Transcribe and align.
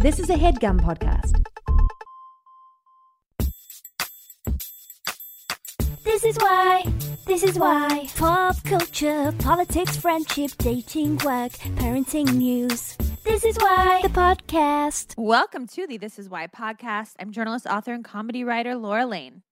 This 0.00 0.18
is 0.18 0.30
a 0.30 0.34
headgum 0.34 0.80
podcast. 0.80 1.44
This 6.04 6.24
is 6.24 6.38
why, 6.38 6.84
this 7.26 7.42
is 7.42 7.58
why. 7.58 8.08
Pop 8.16 8.56
culture, 8.64 9.30
politics, 9.40 9.98
friendship, 9.98 10.52
dating, 10.56 11.18
work, 11.18 11.52
parenting 11.76 12.32
news. 12.32 12.96
This 13.24 13.44
is 13.44 13.58
why 13.58 14.00
the 14.02 14.08
podcast. 14.08 15.18
Welcome 15.18 15.66
to 15.66 15.86
the 15.86 15.98
This 15.98 16.18
Is 16.18 16.30
Why 16.30 16.46
podcast. 16.46 17.16
I'm 17.20 17.30
journalist, 17.30 17.66
author, 17.66 17.92
and 17.92 18.02
comedy 18.02 18.42
writer 18.42 18.76
Laura 18.76 19.04
Lane. 19.04 19.42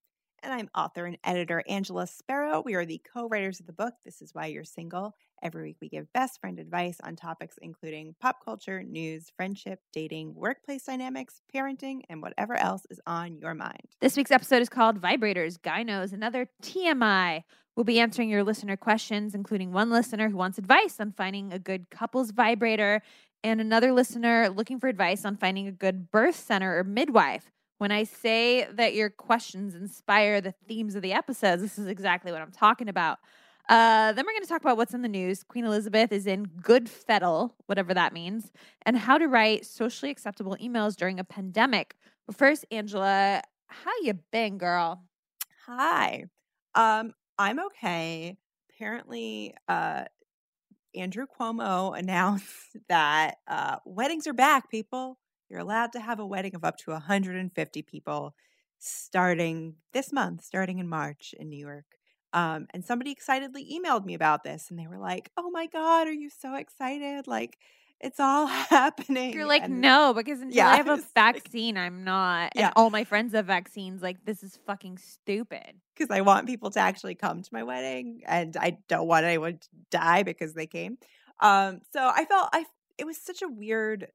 And 0.49 0.59
I'm 0.59 0.71
author 0.75 1.05
and 1.05 1.19
editor 1.25 1.62
Angela 1.69 2.07
Sparrow. 2.07 2.62
We 2.65 2.75
are 2.75 2.87
the 2.87 3.03
co 3.12 3.29
writers 3.29 3.61
of 3.61 3.67
the 3.67 3.73
book, 3.75 3.93
This 4.03 4.23
Is 4.23 4.35
Why 4.35 4.47
You're 4.47 4.65
Single. 4.65 5.15
Every 5.43 5.62
week, 5.62 5.77
we 5.79 5.91
give 5.91 6.11
best 6.15 6.41
friend 6.41 6.59
advice 6.59 6.97
on 7.05 7.17
topics 7.17 7.59
including 7.61 8.15
pop 8.19 8.43
culture, 8.43 8.83
news, 8.83 9.30
friendship, 9.37 9.80
dating, 9.93 10.34
workplace 10.34 10.84
dynamics, 10.84 11.42
parenting, 11.55 12.01
and 12.09 12.23
whatever 12.23 12.55
else 12.55 12.87
is 12.89 12.98
on 13.06 13.37
your 13.37 13.53
mind. 13.53 13.83
This 14.01 14.16
week's 14.16 14.30
episode 14.30 14.62
is 14.62 14.70
called 14.70 15.03
Vibrators, 15.03 15.59
Gynos, 15.59 16.15
Another 16.15 16.48
TMI. 16.62 17.42
We'll 17.77 17.84
be 17.84 18.01
answering 18.01 18.30
your 18.30 18.42
listener 18.42 18.78
questions, 18.78 19.34
including 19.34 19.73
one 19.73 19.91
listener 19.91 20.30
who 20.30 20.39
wants 20.39 20.56
advice 20.56 20.98
on 20.98 21.12
finding 21.12 21.53
a 21.53 21.59
good 21.59 21.91
couples 21.91 22.30
vibrator, 22.30 23.03
and 23.45 23.61
another 23.61 23.92
listener 23.92 24.48
looking 24.48 24.80
for 24.80 24.89
advice 24.89 25.27
on 25.27 25.37
finding 25.37 25.67
a 25.67 25.73
good 25.73 26.11
birth 26.11 26.37
center 26.37 26.78
or 26.78 26.84
midwife. 26.84 27.51
When 27.78 27.92
I 27.92 28.05
say 28.05 28.66
that 28.73 28.95
your 28.95 29.09
questions 29.09 29.74
inspire 29.74 30.41
the 30.41 30.52
themes 30.66 30.96
of 30.96 31.02
the 31.02 31.12
episodes, 31.12 31.62
this 31.62 31.78
is 31.78 31.86
exactly 31.86 32.32
what 32.32 32.42
I'm 32.42 32.50
talking 32.50 32.88
about. 32.88 33.19
Uh, 33.69 34.12
then 34.12 34.24
we're 34.24 34.32
going 34.32 34.42
to 34.42 34.48
talk 34.48 34.62
about 34.62 34.77
what's 34.77 34.95
in 34.95 35.02
the 35.02 35.09
news. 35.09 35.45
Queen 35.45 35.64
Elizabeth 35.64 36.10
is 36.10 36.27
in 36.27 36.45
good 36.45 36.88
fettle, 36.88 37.55
whatever 37.66 37.95
that 37.95 38.12
means, 38.12 38.50
and 38.83 38.96
how 38.96 39.19
to 39.19 39.28
write 39.28 39.64
socially 39.66 40.10
acceptable 40.10 40.56
emails 40.60 40.96
during 40.96 41.20
a 41.20 41.24
pandemic. 41.24 41.95
But 42.27 42.36
first, 42.36 42.64
Angela, 42.70 43.42
how 43.66 43.92
you 44.03 44.14
been, 44.33 44.58
girl? 44.58 45.05
Hi. 45.66 46.25
Um, 46.75 47.12
I'm 47.38 47.60
okay. 47.66 48.38
Apparently, 48.70 49.55
uh, 49.69 50.05
Andrew 50.94 51.27
Cuomo 51.27 51.97
announced 51.97 52.77
that 52.88 53.36
uh, 53.47 53.77
weddings 53.84 54.27
are 54.27 54.33
back, 54.33 54.70
people. 54.70 55.19
You're 55.48 55.60
allowed 55.60 55.92
to 55.92 56.00
have 56.00 56.18
a 56.20 56.27
wedding 56.27 56.54
of 56.54 56.64
up 56.64 56.77
to 56.78 56.91
150 56.92 57.82
people 57.82 58.34
starting 58.78 59.74
this 59.92 60.12
month, 60.12 60.44
starting 60.44 60.78
in 60.78 60.88
March 60.88 61.34
in 61.38 61.48
New 61.48 61.58
York. 61.58 61.84
Um, 62.32 62.66
and 62.74 62.84
somebody 62.84 63.10
excitedly 63.10 63.66
emailed 63.72 64.04
me 64.04 64.14
about 64.14 64.44
this 64.44 64.69
and 64.70 64.78
they 64.78 64.86
were 64.86 64.98
like, 64.98 65.30
Oh 65.36 65.50
my 65.50 65.66
God, 65.66 66.06
are 66.06 66.12
you 66.12 66.28
so 66.30 66.54
excited? 66.56 67.26
Like, 67.26 67.56
it's 68.00 68.20
all 68.20 68.46
happening. 68.46 69.32
You're 69.32 69.46
like, 69.46 69.62
And- 69.62 69.80
no, 69.80 70.12
because 70.14 70.41
until 70.41 70.54
Yeah, 70.56 70.69
I 70.69 70.76
have 70.76 70.86
a 70.88 70.92
was 70.92 71.00
like- 71.00 71.14
vaccine, 71.14 71.76
I'm 71.78 72.04
not. 72.04 72.52
Yeah. 72.54 72.66
And 72.66 72.72
all 72.76 72.91
my 72.91 73.04
friends 73.04 73.32
have 73.34 73.46
vaccines. 73.46 74.02
Like, 74.02 74.24
this 74.24 74.42
is 74.42 74.58
fucking 74.66 74.98
stupid. 74.98 75.80
because 75.96 76.14
I 76.14 76.20
want 76.20 76.46
people 76.46 76.70
to 76.72 76.80
actually 76.80 77.14
come 77.14 77.42
to 77.42 77.48
my 77.50 77.62
wedding, 77.62 78.22
and 78.26 78.56
I 78.56 78.76
don't 78.88 79.08
want 79.08 79.24
anyone 79.24 79.54
to 79.58 79.69
die 79.91 80.22
because 80.22 80.52
they 80.54 80.66
came. 80.66 80.98
Um, 81.41 81.80
so 81.92 82.00
I 82.14 82.24
felt 82.26 82.50
I 82.52 82.66
it 82.98 83.06
was 83.06 83.16
such 83.16 83.42
a 83.42 83.48
weird 83.48 84.08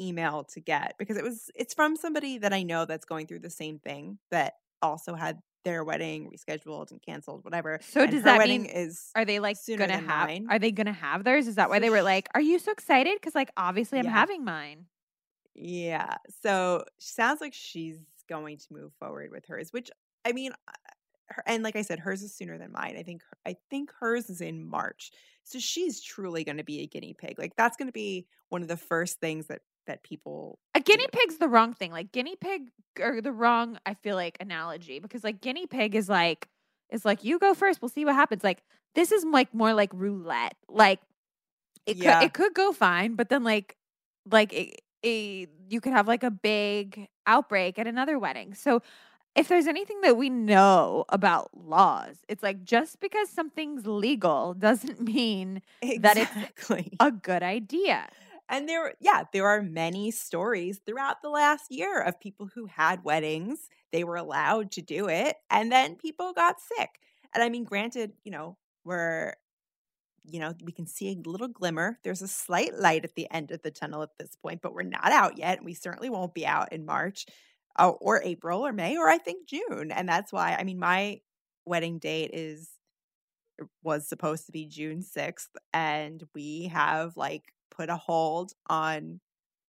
email 0.00 0.44
to 0.44 0.60
get 0.60 0.94
because 0.98 1.16
it 1.16 1.24
was 1.24 1.50
it's 1.54 1.74
from 1.74 1.96
somebody 1.96 2.38
that 2.38 2.52
I 2.52 2.62
know 2.62 2.84
that's 2.86 3.04
going 3.04 3.26
through 3.26 3.40
the 3.40 3.50
same 3.50 3.78
thing 3.78 4.18
that 4.30 4.54
also 4.80 5.14
had 5.14 5.38
their 5.64 5.84
wedding 5.84 6.28
rescheduled 6.28 6.90
and 6.90 7.00
canceled, 7.00 7.44
whatever. 7.44 7.78
So 7.82 8.02
And 8.02 8.10
does 8.10 8.22
that 8.24 8.38
wedding 8.38 8.62
mean- 8.62 8.70
is 8.72 9.10
Are 9.14 9.24
they 9.24 9.38
like 9.38 9.56
gonna 9.68 9.98
have? 9.98 10.28
mine. 10.28 10.46
Are 10.50 10.58
they 10.58 10.72
gonna 10.72 10.92
have 10.92 11.22
theirs? 11.24 11.46
Is 11.46 11.54
that 11.54 11.70
why 11.70 11.78
they 11.78 11.90
were 11.90 12.02
like, 12.02 12.28
"Are 12.34 12.40
you 12.40 12.58
so 12.58 12.72
excited?" 12.72 13.14
Because 13.14 13.34
like 13.34 13.50
obviously 13.56 13.98
I'm 14.00 14.06
Yeah. 14.06 14.10
having 14.12 14.44
mine. 14.44 14.86
Yeah. 15.54 16.16
So 16.42 16.84
sounds 16.98 17.40
like 17.40 17.54
she's 17.54 18.00
going 18.28 18.56
to 18.58 18.72
move 18.72 18.92
forward 18.98 19.30
with 19.30 19.46
hers, 19.46 19.72
which 19.72 19.90
I 20.24 20.32
mean, 20.32 20.52
uh, 20.66 20.72
her, 21.26 21.42
and 21.46 21.62
like 21.62 21.76
I 21.76 21.82
said, 21.82 21.98
hers 22.00 22.22
is 22.22 22.34
sooner 22.34 22.58
than 22.58 22.72
mine. 22.72 22.96
I 22.98 23.02
think 23.02 23.22
I 23.46 23.56
think 23.70 23.92
hers 24.00 24.30
is 24.30 24.40
in 24.40 24.64
March. 24.64 25.10
So 25.44 25.58
she's 25.58 26.00
truly 26.00 26.44
going 26.44 26.56
to 26.58 26.64
be 26.64 26.80
a 26.80 26.86
guinea 26.86 27.14
pig. 27.14 27.38
Like 27.38 27.54
that's 27.56 27.76
going 27.76 27.88
to 27.88 27.92
be 27.92 28.26
one 28.48 28.62
of 28.62 28.68
the 28.68 28.76
first 28.76 29.20
things 29.20 29.46
that 29.48 29.60
that 29.86 30.02
people. 30.02 30.58
A 30.74 30.80
guinea 30.80 31.06
do. 31.12 31.18
pig's 31.18 31.38
the 31.38 31.48
wrong 31.48 31.72
thing. 31.74 31.92
Like 31.92 32.12
guinea 32.12 32.36
pig 32.36 32.70
or 33.00 33.20
the 33.20 33.32
wrong, 33.32 33.78
I 33.86 33.94
feel 33.94 34.16
like 34.16 34.36
analogy 34.40 34.98
because 35.00 35.24
like 35.24 35.40
guinea 35.40 35.66
pig 35.66 35.94
is 35.94 36.08
like 36.08 36.48
is 36.90 37.04
like 37.04 37.24
you 37.24 37.38
go 37.38 37.54
first. 37.54 37.80
We'll 37.82 37.88
see 37.88 38.04
what 38.04 38.14
happens. 38.14 38.44
Like 38.44 38.62
this 38.94 39.12
is 39.12 39.24
like 39.24 39.52
more 39.54 39.72
like 39.74 39.90
roulette. 39.94 40.54
Like 40.68 41.00
it 41.86 41.96
Yeah. 41.96 42.18
could 42.20 42.26
it 42.26 42.32
could 42.34 42.54
go 42.54 42.72
fine, 42.72 43.14
but 43.14 43.28
then 43.28 43.42
like 43.44 43.76
like 44.30 44.52
it, 44.52 44.80
a 45.04 45.46
you 45.68 45.80
could 45.80 45.92
have 45.92 46.06
like 46.06 46.22
a 46.22 46.30
big 46.30 47.08
outbreak 47.26 47.78
at 47.78 47.86
another 47.86 48.18
wedding. 48.18 48.54
So 48.54 48.82
if 49.34 49.48
there's 49.48 49.66
anything 49.66 50.02
that 50.02 50.18
we 50.18 50.28
know 50.28 51.06
about 51.08 51.48
laws, 51.56 52.16
it's 52.28 52.42
like 52.42 52.64
just 52.64 53.00
because 53.00 53.30
something's 53.30 53.86
legal 53.86 54.52
doesn't 54.52 55.00
mean 55.00 55.62
That 56.00 56.18
it's- 56.18 56.86
a 57.00 57.10
good 57.10 57.42
idea. 57.42 58.08
And 58.52 58.68
there, 58.68 58.92
yeah, 59.00 59.24
there 59.32 59.48
are 59.48 59.62
many 59.62 60.10
stories 60.10 60.78
throughout 60.84 61.22
the 61.22 61.30
last 61.30 61.70
year 61.70 62.02
of 62.02 62.20
people 62.20 62.50
who 62.54 62.66
had 62.66 63.02
weddings. 63.02 63.70
They 63.92 64.04
were 64.04 64.16
allowed 64.16 64.70
to 64.72 64.82
do 64.82 65.08
it, 65.08 65.36
and 65.50 65.72
then 65.72 65.96
people 65.96 66.34
got 66.34 66.56
sick. 66.60 66.90
And 67.34 67.42
I 67.42 67.48
mean, 67.48 67.64
granted, 67.64 68.12
you 68.24 68.30
know, 68.30 68.58
we're, 68.84 69.32
you 70.24 70.38
know, 70.38 70.52
we 70.62 70.70
can 70.70 70.86
see 70.86 71.08
a 71.08 71.28
little 71.28 71.48
glimmer. 71.48 71.98
There's 72.04 72.20
a 72.20 72.28
slight 72.28 72.74
light 72.74 73.04
at 73.04 73.14
the 73.14 73.26
end 73.30 73.52
of 73.52 73.62
the 73.62 73.70
tunnel 73.70 74.02
at 74.02 74.10
this 74.18 74.36
point, 74.36 74.60
but 74.60 74.74
we're 74.74 74.82
not 74.82 75.12
out 75.12 75.38
yet. 75.38 75.64
We 75.64 75.72
certainly 75.72 76.10
won't 76.10 76.34
be 76.34 76.46
out 76.46 76.74
in 76.74 76.84
March 76.84 77.24
uh, 77.78 77.88
or 77.88 78.22
April 78.22 78.66
or 78.66 78.72
May 78.74 78.98
or 78.98 79.08
I 79.08 79.16
think 79.16 79.48
June. 79.48 79.90
And 79.90 80.06
that's 80.06 80.30
why, 80.30 80.56
I 80.58 80.64
mean, 80.64 80.78
my 80.78 81.20
wedding 81.64 81.98
date 81.98 82.32
is 82.34 82.68
was 83.82 84.08
supposed 84.08 84.46
to 84.46 84.52
be 84.52 84.66
June 84.66 85.02
6th 85.02 85.48
and 85.72 86.24
we 86.34 86.64
have 86.72 87.16
like 87.16 87.52
put 87.74 87.88
a 87.88 87.96
hold 87.96 88.52
on 88.68 89.20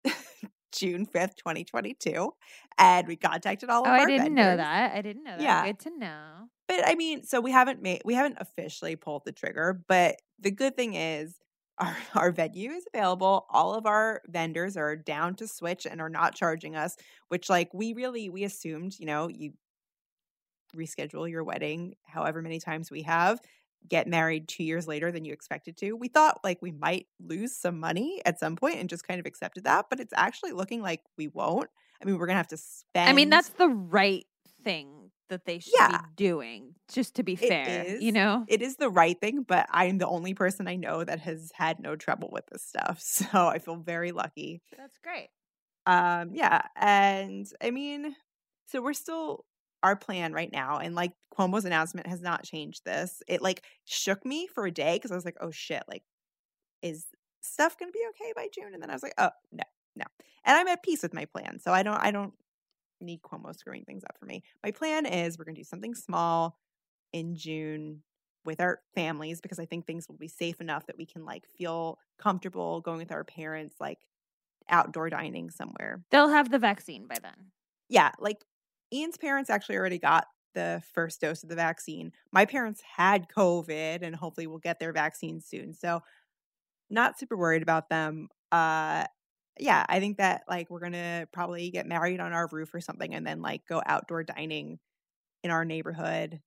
June 0.73 1.07
5th, 1.07 1.37
2022 1.37 2.33
and 2.79 3.07
we 3.07 3.17
contacted 3.17 3.71
all 3.71 3.81
oh, 3.81 3.85
of 3.85 3.89
Oh, 3.89 3.93
our 3.93 4.01
I 4.01 4.05
didn't 4.07 4.35
know 4.35 4.57
that. 4.57 4.95
I 4.95 5.03
didn't 5.03 5.25
know 5.25 5.37
that. 5.37 5.41
Yeah. 5.41 5.65
Good 5.67 5.79
to 5.81 5.99
know. 5.99 6.49
But 6.69 6.87
I 6.87 6.95
mean, 6.95 7.23
so 7.25 7.41
we 7.41 7.53
haven't 7.53 7.83
made 7.83 8.03
we 8.05 8.15
haven't 8.15 8.37
officially 8.41 8.97
pulled 8.97 9.23
the 9.25 9.33
trigger, 9.33 9.83
but 9.89 10.17
the 10.39 10.51
good 10.51 10.77
thing 10.77 10.95
is 10.95 11.37
our 11.79 11.97
our 12.15 12.33
venue 12.33 12.71
is 12.71 12.85
available. 12.93 13.47
All 13.51 13.75
of 13.75 13.87
our 13.87 14.23
vendors 14.29 14.77
are 14.77 14.97
down 14.97 15.35
to 15.37 15.49
switch 15.49 15.87
and 15.87 16.01
are 16.01 16.11
not 16.11 16.35
charging 16.35 16.77
us, 16.77 16.97
which 17.29 17.49
like 17.49 17.73
we 17.73 17.93
really 17.95 18.29
we 18.29 18.45
assumed, 18.45 18.99
you 18.99 19.07
know, 19.07 19.29
you 19.29 19.53
reschedule 20.77 21.29
your 21.29 21.45
wedding 21.45 21.95
however 22.07 22.41
many 22.41 22.59
times 22.59 22.91
we 22.91 23.03
have, 23.03 23.39
get 23.89 24.07
married 24.07 24.49
2 24.49 24.65
years 24.65 24.87
later 24.89 25.13
than 25.13 25.25
you 25.25 25.33
expected 25.33 25.77
to. 25.79 25.93
We 25.93 26.09
thought 26.09 26.41
like 26.45 26.61
we 26.63 26.73
might 26.73 27.07
lose 27.21 27.57
some 27.57 27.79
money 27.81 28.21
at 28.25 28.39
some 28.39 28.57
point 28.57 28.77
and 28.77 28.89
just 28.89 29.07
kind 29.07 29.21
of 29.21 29.27
accepted 29.27 29.65
that, 29.65 29.87
but 29.91 30.01
it's 30.01 30.13
actually 30.17 30.53
looking 30.53 30.83
like 30.83 31.03
we 31.19 31.29
won't. 31.29 31.69
I 32.01 32.05
mean, 32.05 32.19
we're 32.19 32.27
going 32.27 32.35
to 32.35 32.39
have 32.39 32.49
to 32.49 32.57
spend 32.57 33.11
I 33.11 33.13
mean, 33.13 33.31
that's 33.31 33.51
the 33.51 33.69
right 33.69 34.27
thing 34.65 35.11
that 35.29 35.45
they 35.45 35.59
should 35.61 35.73
Yeah. 35.79 35.89
be 35.89 36.15
doing, 36.17 36.75
just 36.93 37.15
to 37.17 37.23
be 37.23 37.37
fair. 37.37 37.85
is. 37.85 38.03
You 38.03 38.13
know? 38.13 38.45
it 38.49 38.61
is 38.63 38.77
the 38.77 38.91
right 38.91 39.19
thing, 39.21 39.43
but 39.45 39.67
I'm 39.71 39.99
the 39.99 40.07
only 40.07 40.35
person 40.35 40.69
I 40.69 40.77
know 40.77 41.05
that 41.05 41.21
has 41.21 41.51
had 41.55 41.81
no 41.81 41.97
trouble 41.97 42.29
with 42.33 42.47
this 42.47 42.63
stuff. 42.63 43.01
So 43.33 43.47
I 43.49 43.59
feel 43.59 43.77
very 43.77 44.13
lucky. 44.13 44.63
That's 44.77 44.99
great. 44.99 45.29
Um, 45.87 46.31
yeah. 46.35 46.63
And 46.77 47.47
I 47.63 47.71
mean, 47.71 48.15
so 48.67 48.83
we're 48.83 48.93
still 48.95 49.45
our 49.83 49.97
plan 49.97 50.33
right 50.33 50.53
now. 50.53 50.79
And 50.79 50.95
like 50.95 51.13
Cuomo's 51.37 51.65
announcement 51.65 52.07
has 52.07 52.21
not 52.21 52.45
changed 52.45 52.85
this. 52.85 53.23
It 53.27 53.43
like 53.43 53.63
shook 53.85 54.25
me 54.25 54.47
for 54.47 54.67
a 54.67 54.71
day 54.71 54.97
because 54.97 55.13
I 55.13 55.15
was 55.15 55.25
like, 55.25 55.39
oh 55.41 55.51
shit, 55.51 55.83
like, 55.89 56.03
is 56.83 57.07
stuff 57.41 57.77
gonna 57.79 57.93
be 57.93 58.05
okay 58.11 58.33
by 58.35 58.49
June? 58.53 58.75
And 58.75 58.83
then 58.83 58.91
I 58.91 58.95
was 58.95 59.03
like, 59.03 59.15
oh 59.19 59.31
no, 59.51 59.65
no. 59.97 60.05
And 60.45 60.57
I'm 60.57 60.69
at 60.69 60.83
peace 60.83 61.03
with 61.03 61.15
my 61.15 61.25
plan. 61.25 61.59
So 61.61 61.73
I 61.73 61.83
don't 61.83 61.99
I 61.99 62.11
don't 62.11 62.35
need 63.01 63.23
Cuomo 63.23 63.57
screwing 63.57 63.85
things 63.85 64.05
up 64.05 64.17
for 64.19 64.27
me. 64.27 64.43
My 64.63 64.71
plan 64.71 65.07
is 65.07 65.39
we're 65.39 65.45
gonna 65.45 65.57
do 65.57 65.65
something 65.65 65.95
small 65.95 66.59
in 67.13 67.37
June 67.37 68.03
with 68.45 68.61
our 68.61 68.81
families 68.95 69.41
because 69.41 69.59
I 69.59 69.67
think 69.67 69.87
things 69.87 70.09
will 70.09 70.17
be 70.17 70.29
safe 70.29 70.61
enough 70.61 70.87
that 70.87 70.99
we 70.99 71.07
can 71.07 71.25
like 71.25 71.45
feel 71.59 71.99
comfortable 72.19 72.81
going 72.81 72.99
with 72.99 73.13
our 73.13 73.25
parents, 73.25 73.77
like 73.81 73.99
outdoor 74.69 75.11
dining 75.11 75.51
somewhere. 75.51 76.03
They'll 76.11 76.29
have 76.29 76.51
the 76.51 76.59
vaccine 76.59 77.07
by 77.07 77.17
then. 77.23 77.51
Yeah, 77.89 78.13
like 78.19 78.45
Ian's 78.93 79.17
parents 79.17 79.51
actually 79.51 79.77
already 79.77 79.99
got 79.99 80.27
the 80.55 80.83
first 80.93 81.21
dose 81.21 81.43
of 81.43 81.49
the 81.49 81.57
vaccine. 81.57 82.13
My 82.31 82.45
parents 82.45 82.83
had 82.97 83.29
COVID 83.29 84.03
and 84.03 84.15
hopefully 84.15 84.47
will 84.47 84.59
get 84.59 84.79
their 84.79 84.93
vaccine 84.93 85.41
soon. 85.41 85.75
So 85.75 86.01
not 86.91 87.19
super 87.19 87.37
worried 87.37 87.63
about 87.63 87.89
them. 87.89 88.29
Uh 88.51 89.05
yeah, 89.59 89.85
I 89.89 90.01
think 90.01 90.17
that 90.19 90.43
like 90.49 90.71
we're 90.71 90.81
going 90.81 90.93
to 90.93 91.29
probably 91.31 91.71
get 91.71 91.87
married 91.87 92.21
on 92.21 92.33
our 92.33 92.49
roof 92.51 92.73
or 92.73 92.81
something 92.81 93.15
and 93.15 93.27
then 93.27 93.43
like 93.43 93.67
go 93.69 93.83
outdoor 93.85 94.25
dining 94.25 94.79
in 95.45 95.51
our 95.51 95.65
neighborhood 95.65 96.41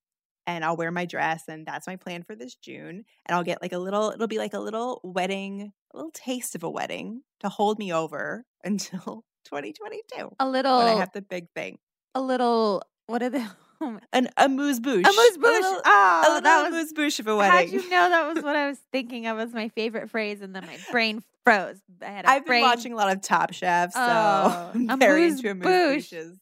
and 0.47 0.65
I'll 0.65 0.77
wear 0.77 0.91
my 0.91 1.05
dress 1.05 1.43
and 1.47 1.65
that's 1.65 1.87
my 1.87 1.97
plan 1.97 2.23
for 2.23 2.35
this 2.35 2.55
June 2.55 3.05
and 3.25 3.35
I'll 3.35 3.43
get 3.43 3.61
like 3.61 3.73
a 3.73 3.77
little 3.77 4.09
it'll 4.11 4.27
be 4.27 4.37
like 4.37 4.53
a 4.53 4.59
little 4.59 5.01
wedding, 5.03 5.71
a 5.93 5.97
little 5.97 6.11
taste 6.11 6.55
of 6.55 6.63
a 6.63 6.69
wedding 6.69 7.21
to 7.41 7.49
hold 7.49 7.77
me 7.79 7.93
over 7.93 8.45
until 8.63 9.23
2022 9.45 10.29
A 10.39 10.49
little, 10.49 10.79
when 10.79 10.87
I 10.87 10.99
have 10.99 11.11
the 11.13 11.21
big 11.21 11.47
thing. 11.55 11.77
A 12.15 12.21
little. 12.21 12.81
What 13.07 13.21
are 13.21 13.29
the? 13.29 13.45
An 14.13 14.29
amuse 14.37 14.79
bouche. 14.79 15.05
Amuse 15.05 15.35
A 15.35 15.39
bouche. 15.39 15.41
little, 15.61 15.81
Oh, 15.85 16.21
a 16.21 16.27
little 16.29 16.41
that 16.41 16.61
was- 16.63 16.73
amuse 16.73 16.93
bouche 16.93 17.19
of 17.19 17.27
a 17.27 17.47
How'd 17.47 17.69
you 17.69 17.81
know 17.89 18.09
that 18.09 18.33
was 18.33 18.43
what 18.43 18.55
I 18.55 18.67
was 18.67 18.79
thinking 18.91 19.27
of 19.27 19.37
as 19.37 19.53
my 19.53 19.67
favorite 19.69 20.09
phrase, 20.09 20.41
and 20.41 20.55
then 20.55 20.65
my 20.65 20.77
brain 20.91 21.21
froze. 21.43 21.77
I 22.01 22.05
had 22.05 22.25
a 22.25 22.29
I've 22.29 22.45
been 22.45 22.61
watching 22.61 22.93
a 22.93 22.95
lot 22.95 23.11
of 23.15 23.21
Top 23.21 23.53
Chef, 23.53 23.91
so 23.91 23.99
Oh, 24.01 24.71
I'm 24.89 24.97
very 24.99 25.25
amuse 25.25 25.39
into 25.43 25.51
amuse 25.51 26.09
bouches. 26.09 26.39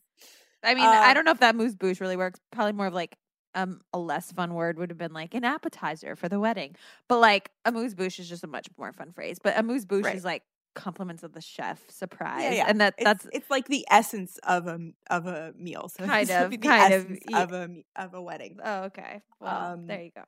I 0.64 0.76
mean, 0.76 0.86
I 0.86 1.10
Um, 1.10 1.14
don't 1.16 1.26
know 1.26 1.32
if 1.32 1.40
that 1.40 1.56
moose 1.56 1.76
bouche 1.76 2.00
really 2.00 2.16
works. 2.16 2.40
Probably 2.52 2.72
more 2.74 2.88
of 2.88 2.94
like 2.94 3.18
um 3.56 3.82
a 3.94 4.00
less 4.00 4.32
fun 4.32 4.54
word 4.54 4.78
would 4.78 4.90
have 4.90 4.98
been 4.98 5.14
like 5.14 5.34
an 5.34 5.44
appetizer 5.44 6.16
for 6.16 6.30
the 6.30 6.40
wedding. 6.40 6.76
But 7.10 7.18
like 7.20 7.50
a 7.66 7.72
moose 7.72 7.94
bouche 7.96 8.20
is 8.20 8.30
just 8.30 8.44
a 8.44 8.48
much 8.48 8.68
more 8.78 8.94
fun 8.94 9.12
phrase. 9.12 9.40
But 9.44 9.58
a 9.58 9.64
moose 9.64 9.86
bouche 9.86 10.06
Right. 10.06 10.16
is 10.16 10.24
like 10.24 10.44
compliments 10.74 11.24
of 11.24 11.34
the 11.34 11.42
chef 11.42 11.80
surprise. 11.90 12.44
Yeah, 12.44 12.52
yeah. 12.52 12.66
And 12.68 12.82
that 12.82 12.96
It's, 12.98 13.04
that's 13.06 13.28
it's 13.34 13.50
like 13.50 13.68
the 13.68 13.86
essence 13.90 14.38
of 14.44 14.68
a 14.68 14.80
of 15.10 15.28
a 15.28 15.54
meal. 15.58 15.90
So 15.90 16.06
Kind 16.08 16.30
of, 16.30 16.52
the 16.52 16.58
kind 16.58 16.94
of, 16.94 17.18
of 17.34 17.52
a 17.54 17.84
of 17.96 18.14
a 18.14 18.22
wedding. 18.22 18.58
oh 18.64 18.84
okay. 18.86 19.22
Well, 19.40 19.74
Um, 19.74 19.88
there 19.88 20.02
you 20.04 20.12
go. 20.16 20.24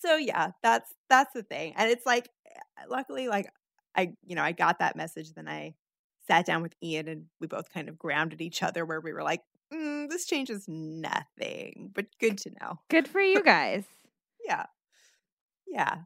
so 0.00 0.16
yeah 0.16 0.50
that's 0.62 0.92
that's 1.08 1.32
the 1.32 1.42
thing 1.42 1.72
and 1.76 1.90
it's 1.90 2.04
like 2.04 2.28
eh, 2.46 2.84
luckily 2.90 3.26
like 3.28 3.48
i 3.96 4.12
you 4.26 4.34
know 4.36 4.42
i 4.42 4.52
got 4.52 4.78
that 4.80 4.96
message 4.96 5.32
then 5.32 5.48
i 5.48 5.74
sat 6.28 6.44
down 6.44 6.60
with 6.62 6.74
ian 6.82 7.08
and 7.08 7.24
we 7.40 7.46
both 7.46 7.70
kind 7.72 7.88
of 7.88 7.96
grounded 7.98 8.40
each 8.42 8.62
other 8.62 8.84
where 8.84 9.00
we 9.00 9.12
were 9.14 9.22
like 9.22 9.40
mm, 9.72 10.06
this 10.10 10.26
changes 10.26 10.64
nothing 10.68 11.90
but 11.94 12.06
good 12.20 12.36
to 12.38 12.50
know 12.60 12.78
Good 12.90 13.08
for 13.08 13.20
you 13.20 13.42
guys. 13.42 13.84
yeah 14.46 14.66
yeah 15.66 16.00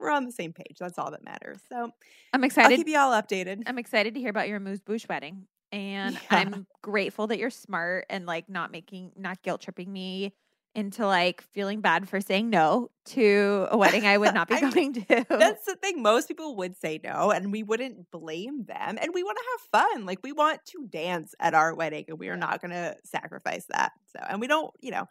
we're 0.00 0.10
on 0.10 0.24
the 0.24 0.32
same 0.32 0.52
page 0.52 0.76
that's 0.78 0.98
all 0.98 1.10
that 1.10 1.24
matters 1.24 1.60
so 1.68 1.90
I'm 2.32 2.44
excited. 2.44 2.70
i'll 2.72 2.76
keep 2.76 2.88
you 2.88 2.98
all 2.98 3.12
updated 3.12 3.62
I'm 3.66 3.78
excited 3.78 4.14
to 4.14 4.20
hear 4.20 4.30
about 4.30 4.48
your 4.48 4.60
moose 4.60 4.80
bouche 4.80 5.06
wedding. 5.08 5.46
And 5.72 6.14
Yeah. 6.14 6.20
I'm 6.38 6.66
grateful 6.82 7.28
that 7.28 7.38
you're 7.38 7.50
smart 7.50 8.06
and 8.10 8.26
like 8.26 8.48
not 8.48 8.72
making 8.72 9.12
not 9.16 9.40
guilt 9.42 9.60
tripping 9.60 9.92
me 9.92 10.32
into 10.74 11.04
like 11.06 11.42
feeling 11.52 11.80
bad 11.80 12.08
for 12.08 12.20
saying 12.20 12.48
no 12.48 12.90
to 13.04 13.66
a 13.70 13.76
wedding 13.76 14.06
I 14.06 14.16
would 14.18 14.34
not 14.40 14.48
be 14.48 14.58
going 14.60 14.92
to. 14.94 15.26
that's 15.28 15.64
the 15.66 15.74
thing 15.76 16.00
most 16.02 16.28
people 16.28 16.56
would 16.56 16.76
say 16.76 17.00
no 17.02 17.30
and 17.32 17.50
we 17.52 17.62
wouldn't 17.64 18.10
blame 18.12 18.64
them 18.64 18.98
and 19.00 19.10
we 19.12 19.22
want 19.24 19.36
to 19.38 19.44
have 19.80 19.82
fun 19.90 20.06
like 20.06 20.20
we 20.22 20.32
want 20.32 20.60
to 20.66 20.86
dance 20.88 21.34
at 21.40 21.54
our 21.54 21.74
wedding 21.74 22.04
and 22.08 22.18
we 22.20 22.28
are 22.28 22.36
not 22.36 22.60
going 22.60 22.70
to 22.72 22.96
sacrifice 23.04 23.66
that 23.70 23.92
so 24.12 24.20
and 24.28 24.40
we 24.40 24.46
don't 24.46 24.72
you 24.80 24.90
know 24.92 25.06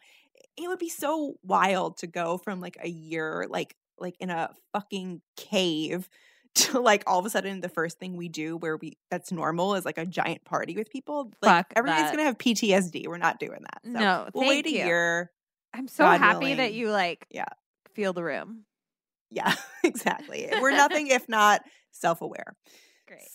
it 0.56 0.66
would 0.68 0.78
be 0.78 0.88
so 0.88 1.34
wild 1.42 1.98
to 1.98 2.06
go 2.06 2.36
from 2.38 2.60
like 2.60 2.76
a 2.82 2.88
year 2.88 3.46
like 3.50 3.76
like 4.00 4.16
in 4.20 4.30
a 4.30 4.50
fucking 4.72 5.20
cave 5.36 6.08
to 6.56 6.80
like 6.80 7.04
all 7.06 7.18
of 7.18 7.26
a 7.26 7.30
sudden 7.30 7.60
the 7.60 7.68
first 7.68 7.98
thing 7.98 8.16
we 8.16 8.28
do 8.28 8.56
where 8.56 8.76
we 8.76 8.98
that's 9.10 9.30
normal 9.30 9.74
is 9.76 9.84
like 9.84 9.98
a 9.98 10.06
giant 10.06 10.44
party 10.44 10.76
with 10.76 10.90
people 10.90 11.32
like 11.42 11.50
Fuck 11.68 11.72
everybody's 11.76 12.04
that. 12.06 12.12
gonna 12.12 12.24
have 12.24 12.38
ptsd 12.38 13.06
we're 13.06 13.18
not 13.18 13.38
doing 13.38 13.60
that 13.62 13.80
so 13.84 13.90
No, 13.90 14.28
we'll 14.34 14.48
wait 14.48 14.64
thank 14.64 14.74
a 14.74 14.78
you. 14.78 14.84
year 14.86 15.30
I'm 15.72 15.86
so 15.86 16.02
God 16.04 16.18
happy 16.18 16.54
that 16.54 16.72
you 16.74 16.90
like 16.90 17.26
Yeah. 17.30 17.44
feel 17.94 18.12
the 18.12 18.24
room. 18.24 18.64
yeah 19.30 19.54
exactly 19.84 20.48
we're 20.60 20.72
nothing 20.76 21.06
if 21.06 21.28
not 21.28 21.62
self-aware 21.92 22.56
Great. 23.06 23.28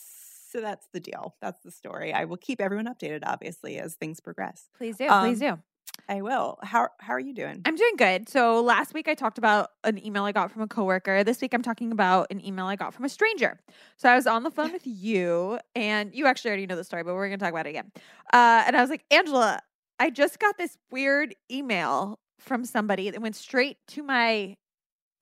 So 0.50 0.60
that's 0.62 0.86
the 0.94 1.00
deal. 1.00 1.34
That's 1.42 1.60
the 1.62 1.70
story. 1.70 2.14
I 2.14 2.24
will 2.24 2.38
keep 2.38 2.62
everyone 2.62 2.86
updated, 2.86 3.24
obviously, 3.26 3.76
as 3.78 3.94
things 3.94 4.20
progress. 4.20 4.70
Please 4.78 4.96
do. 4.96 5.06
please 5.08 5.42
Um, 5.42 5.56
do. 5.56 5.62
I 6.08 6.22
will. 6.22 6.58
How 6.62 6.88
how 6.98 7.12
are 7.14 7.20
you 7.20 7.34
doing? 7.34 7.62
I'm 7.64 7.76
doing 7.76 7.96
good. 7.96 8.28
So 8.28 8.62
last 8.62 8.94
week 8.94 9.08
I 9.08 9.14
talked 9.14 9.38
about 9.38 9.70
an 9.84 10.04
email 10.04 10.24
I 10.24 10.32
got 10.32 10.50
from 10.50 10.62
a 10.62 10.66
coworker. 10.66 11.24
This 11.24 11.40
week 11.40 11.54
I'm 11.54 11.62
talking 11.62 11.92
about 11.92 12.28
an 12.30 12.44
email 12.44 12.66
I 12.66 12.76
got 12.76 12.94
from 12.94 13.04
a 13.04 13.08
stranger. 13.08 13.58
So 13.96 14.08
I 14.08 14.16
was 14.16 14.26
on 14.26 14.42
the 14.42 14.50
phone 14.50 14.72
with 14.74 14.86
you, 14.86 15.58
and 15.74 16.14
you 16.14 16.26
actually 16.26 16.50
already 16.50 16.66
know 16.66 16.76
the 16.76 16.84
story, 16.84 17.02
but 17.02 17.14
we're 17.14 17.28
gonna 17.28 17.38
talk 17.38 17.50
about 17.50 17.66
it 17.66 17.70
again. 17.70 17.92
Uh, 18.32 18.64
and 18.66 18.76
I 18.76 18.80
was 18.80 18.90
like, 18.90 19.04
Angela, 19.10 19.60
I 19.98 20.10
just 20.10 20.38
got 20.38 20.58
this 20.58 20.76
weird 20.90 21.34
email 21.50 22.18
from 22.38 22.64
somebody 22.64 23.10
that 23.10 23.20
went 23.20 23.36
straight 23.36 23.78
to 23.88 24.02
my 24.02 24.56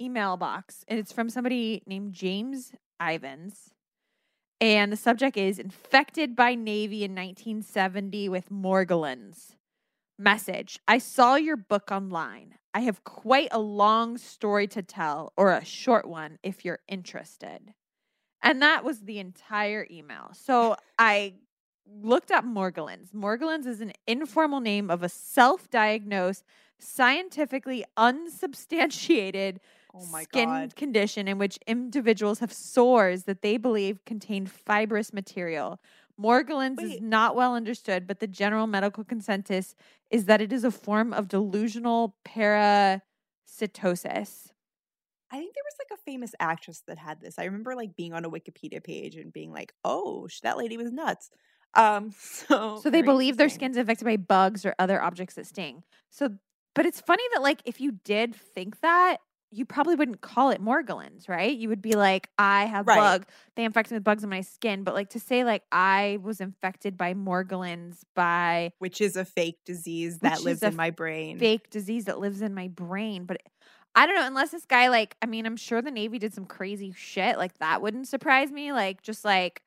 email 0.00 0.36
box, 0.36 0.84
and 0.88 0.98
it's 0.98 1.12
from 1.12 1.30
somebody 1.30 1.82
named 1.86 2.12
James 2.12 2.72
Ivans. 3.00 3.70
And 4.60 4.92
the 4.92 4.96
subject 4.96 5.36
is 5.36 5.58
infected 5.58 6.34
by 6.34 6.54
Navy 6.54 7.04
in 7.04 7.10
1970 7.12 8.28
with 8.28 8.50
Morgellons. 8.50 9.56
Message 10.18 10.78
I 10.86 10.98
saw 10.98 11.34
your 11.34 11.56
book 11.56 11.90
online. 11.90 12.54
I 12.72 12.80
have 12.80 13.04
quite 13.04 13.48
a 13.50 13.58
long 13.58 14.18
story 14.18 14.66
to 14.68 14.82
tell, 14.82 15.32
or 15.36 15.52
a 15.52 15.64
short 15.64 16.06
one 16.06 16.38
if 16.42 16.64
you're 16.64 16.80
interested. 16.88 17.74
And 18.42 18.62
that 18.62 18.84
was 18.84 19.00
the 19.00 19.18
entire 19.18 19.86
email. 19.90 20.30
So 20.32 20.76
I 20.98 21.34
looked 21.86 22.30
up 22.30 22.44
Morgellons. 22.44 23.12
Morgellons 23.12 23.66
is 23.66 23.80
an 23.80 23.92
informal 24.06 24.60
name 24.60 24.90
of 24.90 25.02
a 25.02 25.08
self 25.08 25.68
diagnosed, 25.70 26.44
scientifically 26.78 27.84
unsubstantiated 27.96 29.60
oh 29.94 30.00
skin 30.20 30.48
god. 30.48 30.76
condition 30.76 31.26
in 31.28 31.38
which 31.38 31.58
individuals 31.66 32.38
have 32.40 32.52
sores 32.52 33.24
that 33.24 33.42
they 33.42 33.56
believe 33.56 34.04
contain 34.04 34.46
fibrous 34.46 35.12
material. 35.12 35.80
Morgellons 36.20 36.80
is 36.80 37.00
not 37.00 37.34
well 37.34 37.54
understood, 37.54 38.06
but 38.06 38.20
the 38.20 38.26
general 38.26 38.66
medical 38.66 39.04
consensus 39.04 39.74
is 40.10 40.26
that 40.26 40.40
it 40.40 40.52
is 40.52 40.64
a 40.64 40.70
form 40.70 41.12
of 41.12 41.28
delusional 41.28 42.16
parasitosis. 42.24 43.02
I 45.30 45.38
think 45.38 45.54
there 45.54 45.64
was 45.64 45.74
like 45.78 45.98
a 45.98 46.02
famous 46.02 46.34
actress 46.38 46.82
that 46.86 46.98
had 46.98 47.20
this. 47.20 47.38
I 47.38 47.44
remember 47.44 47.74
like 47.74 47.96
being 47.96 48.12
on 48.12 48.24
a 48.24 48.30
Wikipedia 48.30 48.82
page 48.82 49.16
and 49.16 49.32
being 49.32 49.52
like, 49.52 49.74
"Oh, 49.84 50.28
that 50.42 50.56
lady 50.56 50.76
was 50.76 50.92
nuts." 50.92 51.30
Um, 51.74 52.12
so 52.18 52.80
So 52.80 52.90
they 52.90 53.02
believe 53.02 53.36
their 53.36 53.48
skin's 53.48 53.76
affected 53.76 54.04
by 54.04 54.16
bugs 54.16 54.64
or 54.64 54.74
other 54.78 55.02
objects 55.02 55.34
that 55.34 55.46
sting. 55.46 55.82
So, 56.10 56.36
but 56.74 56.86
it's 56.86 57.00
funny 57.00 57.24
that 57.32 57.42
like 57.42 57.62
if 57.64 57.80
you 57.80 57.92
did 58.04 58.34
think 58.34 58.80
that, 58.80 59.18
you 59.54 59.64
probably 59.64 59.94
wouldn't 59.94 60.20
call 60.20 60.50
it 60.50 60.60
Morgellons, 60.62 61.28
right? 61.28 61.56
You 61.56 61.68
would 61.68 61.80
be 61.82 61.92
like, 61.92 62.28
I 62.38 62.64
have 62.64 62.86
Right. 62.86 62.96
bug. 62.96 63.26
They 63.56 63.64
infected 63.64 63.92
me 63.92 63.96
with 63.96 64.04
bugs 64.04 64.24
in 64.24 64.30
my 64.30 64.40
skin. 64.40 64.82
But 64.84 64.94
like 64.94 65.10
to 65.10 65.20
say 65.20 65.44
like 65.44 65.62
I 65.70 66.18
was 66.22 66.40
infected 66.40 66.96
by 66.96 67.14
Morgellons 67.14 68.00
by 68.14 68.72
which 68.78 69.00
is 69.00 69.16
a 69.16 69.24
fake 69.24 69.58
disease 69.64 70.18
that 70.18 70.42
lives 70.42 70.62
in 70.62 70.74
my 70.76 70.90
brain. 70.90 71.38
fake 71.38 71.70
disease 71.70 72.06
that 72.06 72.18
lives 72.18 72.42
in 72.42 72.54
my 72.54 72.68
brain. 72.68 73.24
But 73.24 73.38
I 73.94 74.06
don't 74.06 74.16
know, 74.16 74.26
unless 74.26 74.50
this 74.50 74.66
guy 74.66 74.88
like, 74.88 75.16
I 75.22 75.26
mean, 75.26 75.46
I'm 75.46 75.56
sure 75.56 75.80
the 75.80 75.90
Navy 75.90 76.18
did 76.18 76.34
some 76.34 76.46
crazy 76.46 76.92
shit. 76.92 77.38
Like 77.38 77.56
that 77.58 77.80
wouldn't 77.80 78.08
surprise 78.08 78.50
me. 78.50 78.72
Like 78.72 79.02
just 79.02 79.24
like, 79.24 79.62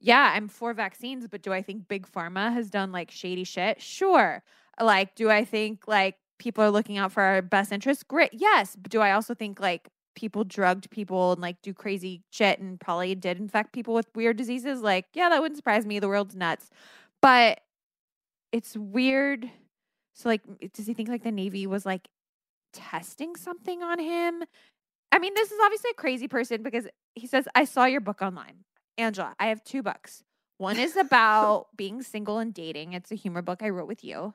yeah, 0.00 0.32
I'm 0.34 0.48
for 0.48 0.74
vaccines, 0.74 1.26
but 1.28 1.42
do 1.42 1.52
I 1.52 1.62
think 1.62 1.88
Big 1.88 2.06
Pharma 2.10 2.52
has 2.52 2.70
done 2.70 2.92
like 2.92 3.10
shady 3.10 3.44
shit? 3.44 3.80
Sure. 3.80 4.42
Like, 4.80 5.14
do 5.16 5.28
I 5.30 5.44
think 5.44 5.88
like 5.88 6.16
people 6.38 6.64
are 6.64 6.70
looking 6.70 6.98
out 6.98 7.12
for 7.12 7.22
our 7.22 7.42
best 7.42 7.72
interests? 7.72 8.02
Great. 8.02 8.30
Yes. 8.32 8.76
But 8.76 8.90
do 8.90 9.00
I 9.00 9.12
also 9.12 9.34
think 9.34 9.60
like 9.60 9.88
people 10.14 10.44
drugged 10.44 10.90
people 10.90 11.32
and 11.32 11.40
like 11.40 11.60
do 11.62 11.72
crazy 11.72 12.22
shit 12.30 12.58
and 12.58 12.80
probably 12.80 13.14
did 13.14 13.38
infect 13.38 13.72
people 13.72 13.94
with 13.94 14.06
weird 14.14 14.36
diseases? 14.36 14.80
Like, 14.80 15.06
yeah, 15.14 15.28
that 15.28 15.40
wouldn't 15.40 15.56
surprise 15.56 15.86
me. 15.86 15.98
The 15.98 16.08
world's 16.08 16.34
nuts. 16.34 16.70
But 17.20 17.60
it's 18.52 18.76
weird. 18.76 19.50
So 20.14 20.28
like 20.28 20.42
does 20.72 20.86
he 20.86 20.94
think 20.94 21.08
like 21.08 21.22
the 21.22 21.32
Navy 21.32 21.66
was 21.66 21.86
like 21.86 22.08
testing 22.72 23.36
something 23.36 23.82
on 23.82 23.98
him? 23.98 24.44
I 25.10 25.18
mean, 25.18 25.34
this 25.34 25.50
is 25.50 25.58
obviously 25.64 25.90
a 25.90 26.00
crazy 26.00 26.28
person 26.28 26.62
because 26.62 26.86
he 27.14 27.26
says, 27.26 27.48
I 27.54 27.64
saw 27.64 27.86
your 27.86 28.00
book 28.00 28.20
online. 28.20 28.64
Angela, 28.98 29.34
I 29.38 29.46
have 29.46 29.64
two 29.64 29.82
books. 29.82 30.22
One 30.58 30.78
is 30.78 30.96
about 30.96 31.68
being 31.76 32.02
single 32.02 32.38
and 32.38 32.52
dating. 32.52 32.92
It's 32.92 33.12
a 33.12 33.14
humor 33.14 33.42
book 33.42 33.62
I 33.62 33.70
wrote 33.70 33.88
with 33.88 34.04
you. 34.04 34.34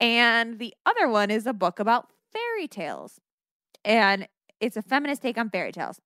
And 0.00 0.58
the 0.58 0.74
other 0.84 1.08
one 1.08 1.30
is 1.30 1.46
a 1.46 1.52
book 1.52 1.78
about 1.78 2.10
fairy 2.32 2.68
tales. 2.68 3.20
And 3.84 4.28
it's 4.60 4.76
a 4.76 4.82
feminist 4.82 5.22
take 5.22 5.38
on 5.38 5.50
fairy 5.50 5.72
tales. 5.72 6.00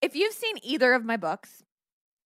If 0.00 0.14
you've 0.14 0.34
seen 0.34 0.56
either 0.62 0.92
of 0.92 1.04
my 1.04 1.16
books, 1.16 1.64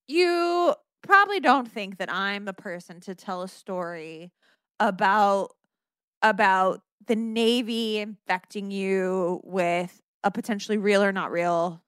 you 0.08 0.74
probably 1.02 1.40
don't 1.40 1.70
think 1.70 1.98
that 1.98 2.12
I'm 2.12 2.44
the 2.44 2.52
person 2.52 3.00
to 3.00 3.14
tell 3.14 3.42
a 3.42 3.48
story 3.48 4.32
about 4.78 5.50
about 6.22 6.82
the 7.06 7.16
Navy 7.16 7.98
infecting 7.98 8.70
you 8.70 9.40
with 9.42 10.00
a 10.22 10.30
potentially 10.30 10.78
real 10.78 11.02
or 11.02 11.12
not 11.12 11.32
real 11.32 11.82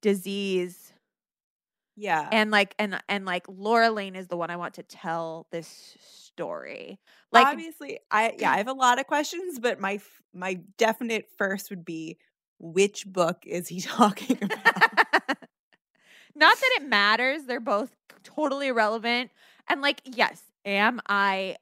disease 0.00 0.92
yeah. 1.96 2.28
and 2.30 2.50
like 2.50 2.74
and 2.78 3.00
and 3.08 3.24
like 3.24 3.46
Laura 3.48 3.90
Lane 3.90 4.14
is 4.14 4.28
the 4.28 4.36
one 4.36 4.50
I 4.50 4.56
want 4.56 4.74
to 4.74 4.82
tell 4.82 5.46
this 5.50 6.25
story. 6.36 6.98
Like 7.32 7.46
obviously 7.46 7.98
i 8.10 8.34
yeah 8.38 8.52
i 8.52 8.58
have 8.58 8.68
a 8.68 8.72
lot 8.72 9.00
of 9.00 9.06
questions 9.06 9.58
but 9.58 9.80
my 9.80 9.98
my 10.32 10.60
definite 10.78 11.26
first 11.36 11.70
would 11.70 11.84
be 11.84 12.18
which 12.58 13.06
book 13.06 13.42
is 13.46 13.68
he 13.68 13.80
talking 13.80 14.38
about 14.42 14.82
not 16.36 16.56
that 16.60 16.78
it 16.80 16.88
matters, 16.88 17.44
they're 17.44 17.60
both 17.60 17.96
totally 18.22 18.68
irrelevant. 18.68 19.30
And 19.68 19.80
like 19.80 20.00
yes, 20.04 20.42
am 20.64 21.00
I 21.08 21.56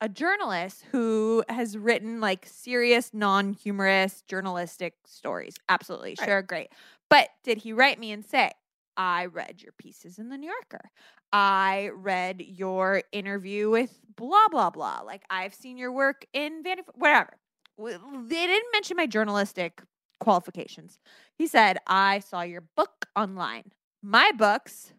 a 0.00 0.08
journalist 0.08 0.84
who 0.90 1.44
has 1.48 1.76
written 1.76 2.20
like 2.20 2.46
serious 2.46 3.10
non-humorous 3.12 4.22
journalistic 4.26 4.94
stories? 5.04 5.56
Absolutely. 5.68 6.16
Right. 6.18 6.26
Sure, 6.26 6.42
great. 6.42 6.70
But 7.10 7.28
did 7.44 7.58
he 7.58 7.72
write 7.72 7.98
me 7.98 8.12
and 8.12 8.24
say, 8.24 8.52
I 9.00 9.26
read 9.32 9.62
your 9.62 9.72
pieces 9.78 10.18
in 10.18 10.28
the 10.28 10.36
New 10.36 10.48
Yorker. 10.48 10.90
I 11.32 11.90
read 11.94 12.42
your 12.46 13.02
interview 13.12 13.70
with 13.70 13.98
blah 14.14 14.48
blah 14.50 14.68
blah. 14.68 15.00
Like 15.06 15.22
I've 15.30 15.54
seen 15.54 15.78
your 15.78 15.90
work 15.90 16.26
in 16.34 16.62
Vanity, 16.62 16.86
whatever. 16.96 17.30
They 17.78 18.46
didn't 18.46 18.72
mention 18.74 18.98
my 18.98 19.06
journalistic 19.06 19.80
qualifications. 20.18 20.98
He 21.34 21.46
said 21.46 21.78
I 21.86 22.18
saw 22.18 22.42
your 22.42 22.62
book 22.76 23.06
online. 23.16 23.72
My 24.02 24.32
books 24.36 24.92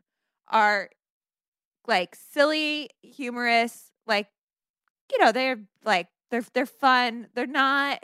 are 0.48 0.90
like 1.88 2.16
silly, 2.16 2.90
humorous, 3.04 3.92
like 4.08 4.30
you 5.12 5.20
know, 5.20 5.32
they're 5.32 5.60
like 5.86 6.08
they're 6.32 6.46
they're 6.56 6.66
fun. 6.66 7.28
They're 7.36 7.46
not 7.46 8.00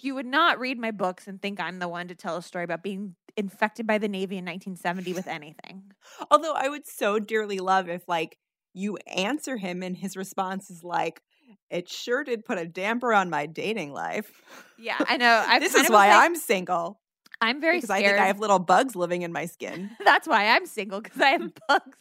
you 0.00 0.14
would 0.14 0.26
not 0.26 0.58
read 0.58 0.78
my 0.78 0.90
books 0.90 1.26
and 1.26 1.40
think 1.40 1.60
I'm 1.60 1.78
the 1.78 1.88
one 1.88 2.08
to 2.08 2.14
tell 2.14 2.36
a 2.36 2.42
story 2.42 2.64
about 2.64 2.82
being 2.82 3.14
infected 3.36 3.86
by 3.86 3.98
the 3.98 4.08
Navy 4.08 4.36
in 4.36 4.44
1970 4.44 5.12
with 5.12 5.26
anything. 5.26 5.92
Although 6.30 6.54
I 6.54 6.68
would 6.68 6.86
so 6.86 7.18
dearly 7.18 7.58
love 7.58 7.88
if 7.88 8.08
like 8.08 8.38
you 8.72 8.96
answer 9.06 9.56
him 9.56 9.82
and 9.82 9.96
his 9.96 10.16
response 10.16 10.70
is 10.70 10.82
like, 10.82 11.22
"It 11.70 11.88
sure 11.88 12.24
did 12.24 12.44
put 12.44 12.58
a 12.58 12.66
damper 12.66 13.12
on 13.14 13.30
my 13.30 13.46
dating 13.46 13.92
life." 13.92 14.42
Yeah, 14.78 14.96
I 15.06 15.16
know. 15.16 15.44
I 15.48 15.58
this 15.58 15.74
is 15.74 15.88
why 15.88 16.08
like- 16.08 16.24
I'm 16.24 16.36
single 16.36 17.00
I'm 17.40 17.60
very 17.60 17.76
because 17.78 17.88
scared. 17.88 18.04
I 18.04 18.08
think 18.08 18.20
I 18.20 18.26
have 18.26 18.40
little 18.40 18.58
bugs 18.58 18.96
living 18.96 19.22
in 19.22 19.32
my 19.32 19.46
skin. 19.46 19.90
That's 20.04 20.26
why 20.26 20.48
I'm 20.48 20.66
single 20.66 21.00
because 21.00 21.20
I 21.20 21.30
have 21.30 21.52
bugs. 21.68 21.98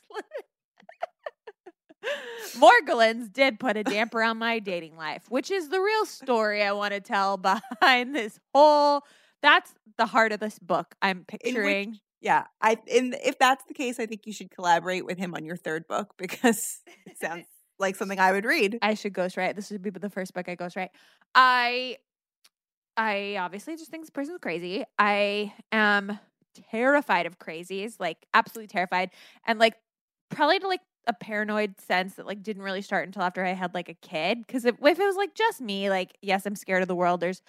Morgellons 2.55 3.31
did 3.31 3.60
put 3.60 3.77
a 3.77 3.83
damper 3.83 4.22
on 4.22 4.38
my 4.38 4.60
dating 4.60 4.95
life, 4.95 5.24
which 5.29 5.50
is 5.50 5.69
the 5.69 5.79
real 5.79 6.05
story 6.05 6.63
I 6.63 6.72
want 6.72 6.93
to 6.93 7.00
tell 7.00 7.38
behind 7.81 8.15
this 8.15 8.39
whole. 8.53 9.03
That's 9.41 9.74
the 9.98 10.05
heart 10.05 10.31
of 10.31 10.39
this 10.39 10.60
book. 10.60 10.95
I'm 11.01 11.25
picturing. 11.25 12.00
Yeah, 12.22 12.45
I 12.62 12.77
and 12.93 13.17
if 13.24 13.38
that's 13.38 13.65
the 13.65 13.74
case, 13.74 14.00
I 14.00 14.05
think 14.05 14.22
you 14.25 14.31
should 14.31 14.50
collaborate 14.50 15.05
with 15.05 15.17
him 15.17 15.36
on 15.36 15.43
your 15.43 15.57
third 15.57 15.88
book 15.88 16.13
because 16.17 16.81
it 17.05 17.19
sounds 17.19 17.45
like 17.79 17.95
something 17.95 18.19
I 18.19 18.31
would 18.31 18.45
read. 18.45 18.79
I 18.81 18.93
should 18.93 19.13
ghostwrite. 19.13 19.55
This 19.55 19.72
would 19.72 19.81
be 19.81 19.89
the 19.89 20.10
first 20.10 20.33
book 20.33 20.48
I 20.48 20.55
ghostwrite. 20.55 20.89
I, 21.36 21.98
I 22.95 23.38
obviously 23.39 23.75
just 23.75 23.91
think 23.91 24.03
this 24.03 24.10
person's 24.10 24.39
crazy. 24.41 24.86
I 24.98 25.53
am 25.72 26.17
terrified 26.72 27.25
of 27.25 27.39
crazies, 27.39 27.95
like 28.00 28.25
absolutely 28.33 28.67
terrified, 28.67 29.10
and 29.45 29.60
like 29.60 29.74
probably 30.29 30.60
to 30.60 30.67
like 30.67 30.81
a 31.07 31.13
paranoid 31.13 31.79
sense 31.79 32.15
that 32.15 32.25
like 32.25 32.41
didn't 32.41 32.63
really 32.63 32.81
start 32.81 33.05
until 33.05 33.24
after 33.24 33.45
I 33.45 33.53
had 33.53 33.74
like 33.74 33.89
a 33.89 33.93
kid. 33.93 34.39
Because 34.45 34.65
if, 34.65 34.75
if 34.81 35.00
it 35.00 35.05
was 35.05 35.15
like 35.15 35.36
just 35.36 35.62
me, 35.62 35.89
like 35.89 36.17
yes, 36.22 36.45
I'm 36.45 36.55
scared 36.55 36.81
of 36.81 36.88
the 36.88 36.95
world. 36.95 37.19
There's 37.19 37.41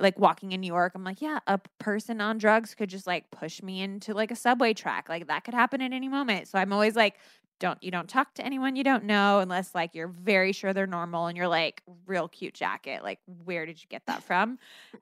like 0.00 0.18
walking 0.18 0.52
in 0.52 0.60
New 0.60 0.68
York, 0.68 0.92
I'm 0.94 1.04
like, 1.04 1.20
yeah, 1.20 1.40
a 1.46 1.58
person 1.78 2.20
on 2.20 2.38
drugs 2.38 2.74
could 2.74 2.88
just 2.88 3.06
like 3.06 3.30
push 3.30 3.62
me 3.62 3.82
into 3.82 4.14
like 4.14 4.30
a 4.30 4.36
subway 4.36 4.72
track. 4.72 5.08
Like 5.08 5.26
that 5.26 5.44
could 5.44 5.54
happen 5.54 5.80
at 5.80 5.92
any 5.92 6.08
moment. 6.08 6.48
So 6.48 6.58
I'm 6.58 6.72
always 6.72 6.94
like, 6.94 7.16
don't 7.60 7.82
you 7.82 7.90
don't 7.90 8.08
talk 8.08 8.34
to 8.34 8.46
anyone 8.46 8.76
you 8.76 8.84
don't 8.84 9.02
know 9.02 9.40
unless 9.40 9.74
like 9.74 9.92
you're 9.92 10.06
very 10.06 10.52
sure 10.52 10.72
they're 10.72 10.86
normal 10.86 11.26
and 11.26 11.36
you're 11.36 11.48
like 11.48 11.82
real 12.06 12.28
cute 12.28 12.54
jacket. 12.54 13.02
Like 13.02 13.18
where 13.44 13.66
did 13.66 13.82
you 13.82 13.88
get 13.88 14.06
that 14.06 14.22
from? 14.22 14.58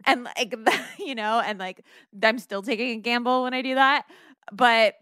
and 0.07 0.25
like 0.25 0.55
you 0.99 1.15
know, 1.15 1.41
and 1.45 1.59
like 1.59 1.85
I'm 2.23 2.39
still 2.39 2.63
taking 2.63 2.99
a 2.99 3.01
gamble 3.03 3.43
when 3.43 3.53
I 3.53 3.63
do 3.63 3.75
that. 3.75 4.07
But 4.53 4.95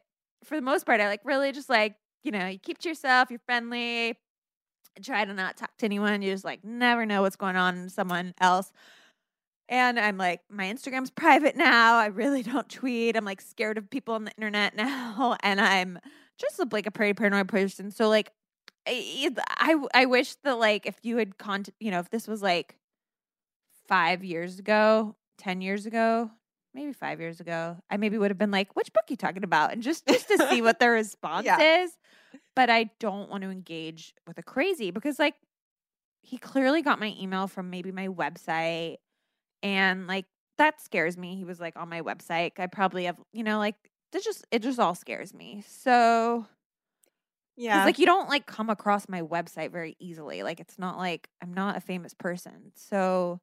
for 0.42 0.56
the 0.56 0.62
most 0.62 0.86
part, 0.86 1.00
I 1.00 1.08
like 1.08 1.20
really 1.24 1.52
just 1.52 1.68
like, 1.68 1.94
you 2.24 2.32
know, 2.32 2.46
you 2.46 2.58
keep 2.58 2.78
to 2.78 2.88
yourself, 2.88 3.30
you're 3.30 3.38
friendly, 3.46 4.18
try 5.02 5.24
to 5.24 5.34
not 5.34 5.56
talk 5.56 5.76
to 5.78 5.84
anyone. 5.84 6.22
You 6.22 6.32
just 6.32 6.44
like 6.44 6.64
never 6.64 7.06
know 7.06 7.22
what's 7.22 7.36
going 7.36 7.56
on 7.56 7.76
in 7.76 7.88
someone 7.90 8.34
else. 8.40 8.72
And 9.68 9.98
I'm 9.98 10.18
like, 10.18 10.40
my 10.50 10.64
Instagram's 10.64 11.10
private 11.10 11.56
now. 11.56 11.96
I 11.96 12.06
really 12.06 12.42
don't 12.50 12.68
tweet. 12.68 13.16
I'm 13.16 13.24
like 13.24 13.40
scared 13.40 13.78
of 13.78 13.88
people 13.90 14.14
on 14.14 14.24
the 14.24 14.32
internet 14.32 14.74
now. 14.76 15.36
And 15.42 15.60
I'm 15.60 15.98
just 16.38 16.60
like 16.72 16.86
a 16.86 16.90
pretty 16.90 17.14
paranoid 17.14 17.48
person. 17.48 17.90
So 17.90 18.08
like, 18.08 18.30
I, 18.86 19.30
I, 19.48 19.76
I 19.94 20.06
wish 20.06 20.34
that 20.44 20.58
like 20.58 20.86
if 20.86 20.96
you 21.02 21.16
had 21.16 21.38
con, 21.38 21.64
you 21.80 21.90
know, 21.90 22.00
if 22.00 22.10
this 22.10 22.26
was 22.26 22.42
like 22.42 22.76
five 23.88 24.24
years 24.24 24.58
ago, 24.58 25.14
10 25.38 25.60
years 25.60 25.86
ago, 25.86 26.30
maybe 26.74 26.92
five 26.92 27.20
years 27.20 27.40
ago, 27.40 27.76
I 27.90 27.96
maybe 27.96 28.18
would 28.18 28.30
have 28.30 28.38
been 28.38 28.50
like, 28.50 28.74
which 28.76 28.92
book 28.92 29.04
you 29.08 29.16
talking 29.16 29.44
about? 29.44 29.72
And 29.72 29.82
just, 29.82 30.06
just 30.06 30.28
to 30.28 30.38
see 30.48 30.60
what 30.62 30.80
their 30.80 30.92
response 31.02 31.46
Yeah. 31.46 31.84
is. 31.84 31.92
But 32.56 32.70
I 32.70 32.90
don't 33.00 33.30
want 33.30 33.42
to 33.42 33.50
engage 33.50 34.14
with 34.26 34.38
a 34.38 34.42
crazy 34.42 34.90
because 34.90 35.18
like 35.18 35.34
he 36.22 36.38
clearly 36.38 36.82
got 36.82 37.00
my 37.00 37.14
email 37.20 37.48
from 37.48 37.70
maybe 37.70 37.92
my 37.92 38.08
website 38.08 38.98
and 39.62 40.06
like 40.08 40.26
that 40.58 40.80
scares 40.80 41.18
me. 41.18 41.36
He 41.36 41.44
was 41.44 41.60
like 41.60 41.76
on 41.76 41.88
my 41.88 42.02
website. 42.02 42.52
I 42.58 42.66
probably 42.68 43.04
have, 43.04 43.18
you 43.32 43.44
know, 43.44 43.58
like 43.58 43.76
it 44.14 44.24
just 44.24 44.46
it 44.50 44.62
just 44.62 44.80
all 44.80 44.94
scares 44.94 45.34
me. 45.34 45.62
So, 45.66 46.46
Yeah, 47.56 47.84
like 47.84 47.98
you 47.98 48.06
don't 48.06 48.28
like 48.28 48.46
come 48.46 48.68
across 48.68 49.08
my 49.08 49.22
website 49.22 49.70
very 49.70 49.96
easily. 50.00 50.42
Like 50.42 50.58
it's 50.60 50.78
not 50.78 50.98
like 50.98 51.28
I'm 51.40 51.54
not 51.54 51.76
a 51.76 51.80
famous 51.80 52.12
person. 52.14 52.72
So 52.74 53.40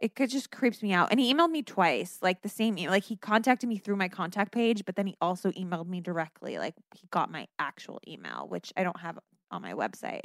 it 0.00 0.14
could 0.14 0.30
just 0.30 0.50
creeps 0.50 0.82
me 0.82 0.92
out. 0.92 1.08
And 1.10 1.20
he 1.20 1.32
emailed 1.32 1.50
me 1.50 1.62
twice, 1.62 2.18
like 2.22 2.42
the 2.42 2.48
same 2.48 2.78
email. 2.78 2.90
Like 2.90 3.04
he 3.04 3.16
contacted 3.16 3.68
me 3.68 3.78
through 3.78 3.96
my 3.96 4.08
contact 4.08 4.52
page, 4.52 4.84
but 4.86 4.96
then 4.96 5.06
he 5.06 5.16
also 5.20 5.50
emailed 5.52 5.88
me 5.88 6.00
directly. 6.00 6.58
Like 6.58 6.74
he 6.94 7.06
got 7.10 7.30
my 7.30 7.46
actual 7.58 8.00
email, 8.08 8.46
which 8.48 8.72
I 8.76 8.82
don't 8.82 9.00
have 9.00 9.18
on 9.50 9.62
my 9.62 9.74
website. 9.74 10.22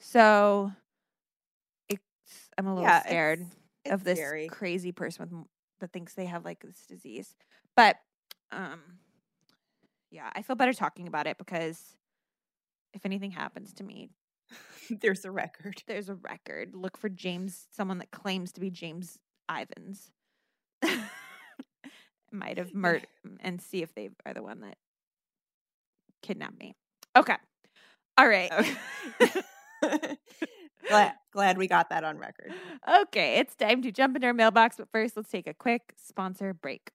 So 0.00 0.72
it's 1.88 2.02
I'm 2.58 2.66
a 2.66 2.74
little 2.74 2.90
Yeah, 2.90 3.00
scared 3.00 3.40
it's 3.84 3.92
of 3.92 4.04
this 4.04 4.18
scary. 4.18 4.48
crazy 4.48 4.92
person 4.92 5.28
with 5.30 5.46
that 5.80 5.92
thinks 5.92 6.14
they 6.14 6.26
have 6.26 6.44
like 6.44 6.60
this 6.60 6.86
disease. 6.86 7.34
But 7.76 7.96
um 8.50 8.80
yeah, 10.10 10.30
I 10.34 10.42
feel 10.42 10.56
better 10.56 10.72
talking 10.72 11.06
about 11.06 11.26
it 11.26 11.38
because 11.38 11.96
if 12.92 13.06
anything 13.06 13.30
happens 13.30 13.72
to 13.74 13.84
me, 13.84 14.10
There's 15.00 15.24
a 15.24 15.30
record. 15.30 15.82
there's 15.86 16.08
a 16.08 16.14
record. 16.14 16.74
Look 16.74 16.96
for 16.98 17.08
James, 17.08 17.66
someone 17.70 17.98
that 17.98 18.10
claims 18.10 18.52
to 18.52 18.60
be 18.60 18.70
James 18.70 19.18
Ivans. 19.48 20.10
Might 22.32 22.58
have 22.58 22.74
murdered 22.74 23.06
and 23.40 23.60
see 23.60 23.82
if 23.82 23.94
they 23.94 24.10
are 24.26 24.34
the 24.34 24.42
one 24.42 24.60
that 24.60 24.76
kidnapped 26.22 26.58
me. 26.58 26.74
Okay. 27.16 27.36
All 28.18 28.28
right. 28.28 28.50
Oh. 28.52 29.40
Okay. 29.84 30.16
glad, 30.88 31.14
glad 31.32 31.58
we 31.58 31.66
got 31.66 31.90
that 31.90 32.04
on 32.04 32.16
record. 32.16 32.52
okay, 33.02 33.38
it's 33.40 33.56
time 33.56 33.82
to 33.82 33.90
jump 33.90 34.14
into 34.14 34.28
our 34.28 34.32
mailbox, 34.32 34.76
but 34.76 34.88
first 34.92 35.16
let's 35.16 35.28
take 35.28 35.48
a 35.48 35.54
quick 35.54 35.92
sponsor 35.96 36.54
break. 36.54 36.92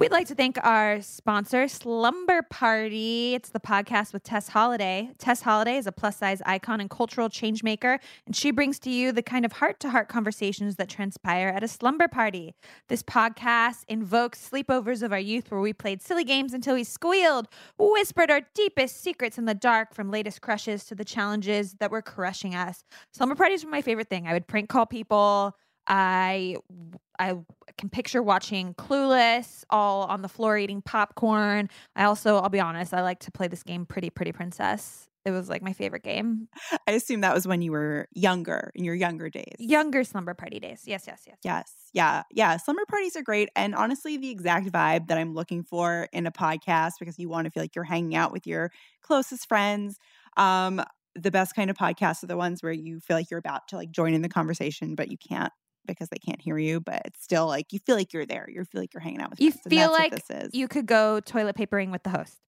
We'd 0.00 0.12
like 0.12 0.28
to 0.28 0.34
thank 0.34 0.56
our 0.64 1.02
sponsor, 1.02 1.68
Slumber 1.68 2.40
Party. 2.40 3.34
It's 3.34 3.50
the 3.50 3.60
podcast 3.60 4.14
with 4.14 4.22
Tess 4.22 4.48
Holliday. 4.48 5.10
Tess 5.18 5.42
Holliday 5.42 5.76
is 5.76 5.86
a 5.86 5.92
plus 5.92 6.16
size 6.16 6.40
icon 6.46 6.80
and 6.80 6.88
cultural 6.88 7.28
change 7.28 7.62
maker, 7.62 8.00
and 8.24 8.34
she 8.34 8.50
brings 8.50 8.78
to 8.78 8.90
you 8.90 9.12
the 9.12 9.22
kind 9.22 9.44
of 9.44 9.52
heart 9.52 9.78
to 9.80 9.90
heart 9.90 10.08
conversations 10.08 10.76
that 10.76 10.88
transpire 10.88 11.48
at 11.48 11.62
a 11.62 11.68
slumber 11.68 12.08
party. 12.08 12.54
This 12.88 13.02
podcast 13.02 13.84
invokes 13.88 14.48
sleepovers 14.48 15.02
of 15.02 15.12
our 15.12 15.18
youth 15.18 15.50
where 15.50 15.60
we 15.60 15.74
played 15.74 16.00
silly 16.00 16.24
games 16.24 16.54
until 16.54 16.76
we 16.76 16.84
squealed, 16.84 17.46
whispered 17.78 18.30
our 18.30 18.40
deepest 18.54 19.02
secrets 19.02 19.36
in 19.36 19.44
the 19.44 19.52
dark 19.52 19.92
from 19.92 20.10
latest 20.10 20.40
crushes 20.40 20.86
to 20.86 20.94
the 20.94 21.04
challenges 21.04 21.74
that 21.74 21.90
were 21.90 22.00
crushing 22.00 22.54
us. 22.54 22.84
Slumber 23.12 23.34
parties 23.34 23.66
were 23.66 23.70
my 23.70 23.82
favorite 23.82 24.08
thing. 24.08 24.26
I 24.26 24.32
would 24.32 24.46
prank 24.46 24.70
call 24.70 24.86
people. 24.86 25.54
I 25.90 26.56
I 27.18 27.36
can 27.76 27.90
picture 27.90 28.22
watching 28.22 28.74
Clueless 28.74 29.64
all 29.68 30.04
on 30.04 30.22
the 30.22 30.28
floor 30.28 30.56
eating 30.56 30.80
popcorn. 30.80 31.68
I 31.96 32.04
also, 32.04 32.38
I'll 32.38 32.48
be 32.48 32.60
honest, 32.60 32.94
I 32.94 33.02
like 33.02 33.18
to 33.20 33.30
play 33.32 33.48
this 33.48 33.62
game 33.62 33.84
Pretty 33.84 34.08
Pretty 34.08 34.32
Princess. 34.32 35.08
It 35.26 35.32
was 35.32 35.50
like 35.50 35.62
my 35.62 35.74
favorite 35.74 36.02
game. 36.02 36.48
I 36.88 36.92
assume 36.92 37.20
that 37.20 37.34
was 37.34 37.46
when 37.46 37.60
you 37.60 37.72
were 37.72 38.08
younger, 38.12 38.70
in 38.74 38.84
your 38.84 38.94
younger 38.94 39.28
days. 39.28 39.54
Younger 39.58 40.02
slumber 40.02 40.32
party 40.32 40.60
days. 40.60 40.84
Yes, 40.86 41.04
yes, 41.06 41.24
yes. 41.26 41.36
Yes. 41.44 41.72
Yeah. 41.92 42.22
Yeah. 42.30 42.56
Slumber 42.56 42.84
parties 42.88 43.16
are 43.16 43.22
great. 43.22 43.50
And 43.54 43.74
honestly, 43.74 44.16
the 44.16 44.30
exact 44.30 44.72
vibe 44.72 45.08
that 45.08 45.18
I'm 45.18 45.34
looking 45.34 45.62
for 45.62 46.08
in 46.14 46.26
a 46.26 46.32
podcast 46.32 46.92
because 46.98 47.18
you 47.18 47.28
want 47.28 47.44
to 47.44 47.50
feel 47.50 47.62
like 47.62 47.74
you're 47.74 47.84
hanging 47.84 48.14
out 48.14 48.32
with 48.32 48.46
your 48.46 48.70
closest 49.02 49.46
friends. 49.46 49.98
Um, 50.38 50.82
the 51.14 51.30
best 51.30 51.54
kind 51.54 51.68
of 51.68 51.76
podcasts 51.76 52.22
are 52.22 52.28
the 52.28 52.36
ones 52.36 52.62
where 52.62 52.72
you 52.72 53.00
feel 53.00 53.16
like 53.16 53.30
you're 53.30 53.38
about 53.38 53.68
to 53.68 53.76
like 53.76 53.90
join 53.90 54.14
in 54.14 54.22
the 54.22 54.28
conversation, 54.28 54.94
but 54.94 55.10
you 55.10 55.18
can't 55.18 55.52
because 55.86 56.08
they 56.08 56.18
can't 56.18 56.40
hear 56.40 56.58
you. 56.58 56.80
But 56.80 57.02
it's 57.04 57.22
still 57.22 57.46
like 57.46 57.72
you 57.72 57.78
feel 57.78 57.96
like 57.96 58.12
you're 58.12 58.26
there. 58.26 58.48
You 58.48 58.64
feel 58.64 58.80
like 58.80 58.94
you're 58.94 59.00
hanging 59.00 59.20
out 59.20 59.30
with 59.30 59.40
You 59.40 59.52
friends, 59.52 59.66
feel 59.68 59.90
that's 59.90 59.98
like 59.98 60.12
what 60.12 60.22
this 60.28 60.46
is. 60.46 60.54
You 60.54 60.68
could 60.68 60.86
go 60.86 61.20
toilet 61.20 61.56
papering 61.56 61.90
with 61.90 62.02
the 62.02 62.10
host. 62.10 62.38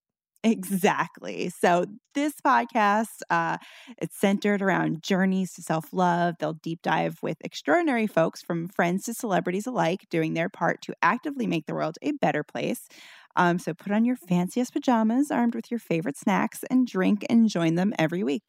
Exactly. 0.45 1.51
So 1.51 1.87
this 2.15 2.35
podcast, 2.45 3.21
uh, 3.31 3.59
it's 3.99 4.19
centered 4.19 4.61
around 4.61 5.03
journeys 5.03 5.53
to 5.53 5.63
self-love. 5.63 6.35
They'll 6.41 6.55
deep 6.55 6.83
dive 6.83 7.19
with 7.23 7.37
extraordinary 7.43 8.09
folks 8.09 8.43
from 8.43 8.67
friends 8.69 9.05
to 9.05 9.15
celebrities 9.15 9.69
alike, 9.69 10.01
doing 10.11 10.35
their 10.35 10.49
part 10.49 10.83
to 10.83 10.95
actively 11.01 11.47
make 11.47 11.67
the 11.67 11.75
world 11.75 11.97
a 12.03 12.11
better 12.11 12.43
place. 12.43 12.89
Um, 13.37 13.61
so 13.61 13.73
put 13.73 13.93
on 13.93 14.05
your 14.05 14.17
fanciest 14.17 14.73
pajamas, 14.73 15.31
armed 15.31 15.55
with 15.55 15.71
your 15.71 15.79
favorite 15.79 16.19
snacks, 16.19 16.65
and 16.69 16.89
drink 16.89 17.25
and 17.31 17.49
join 17.49 17.77
them 17.77 17.95
every 17.97 18.25
week. 18.25 18.43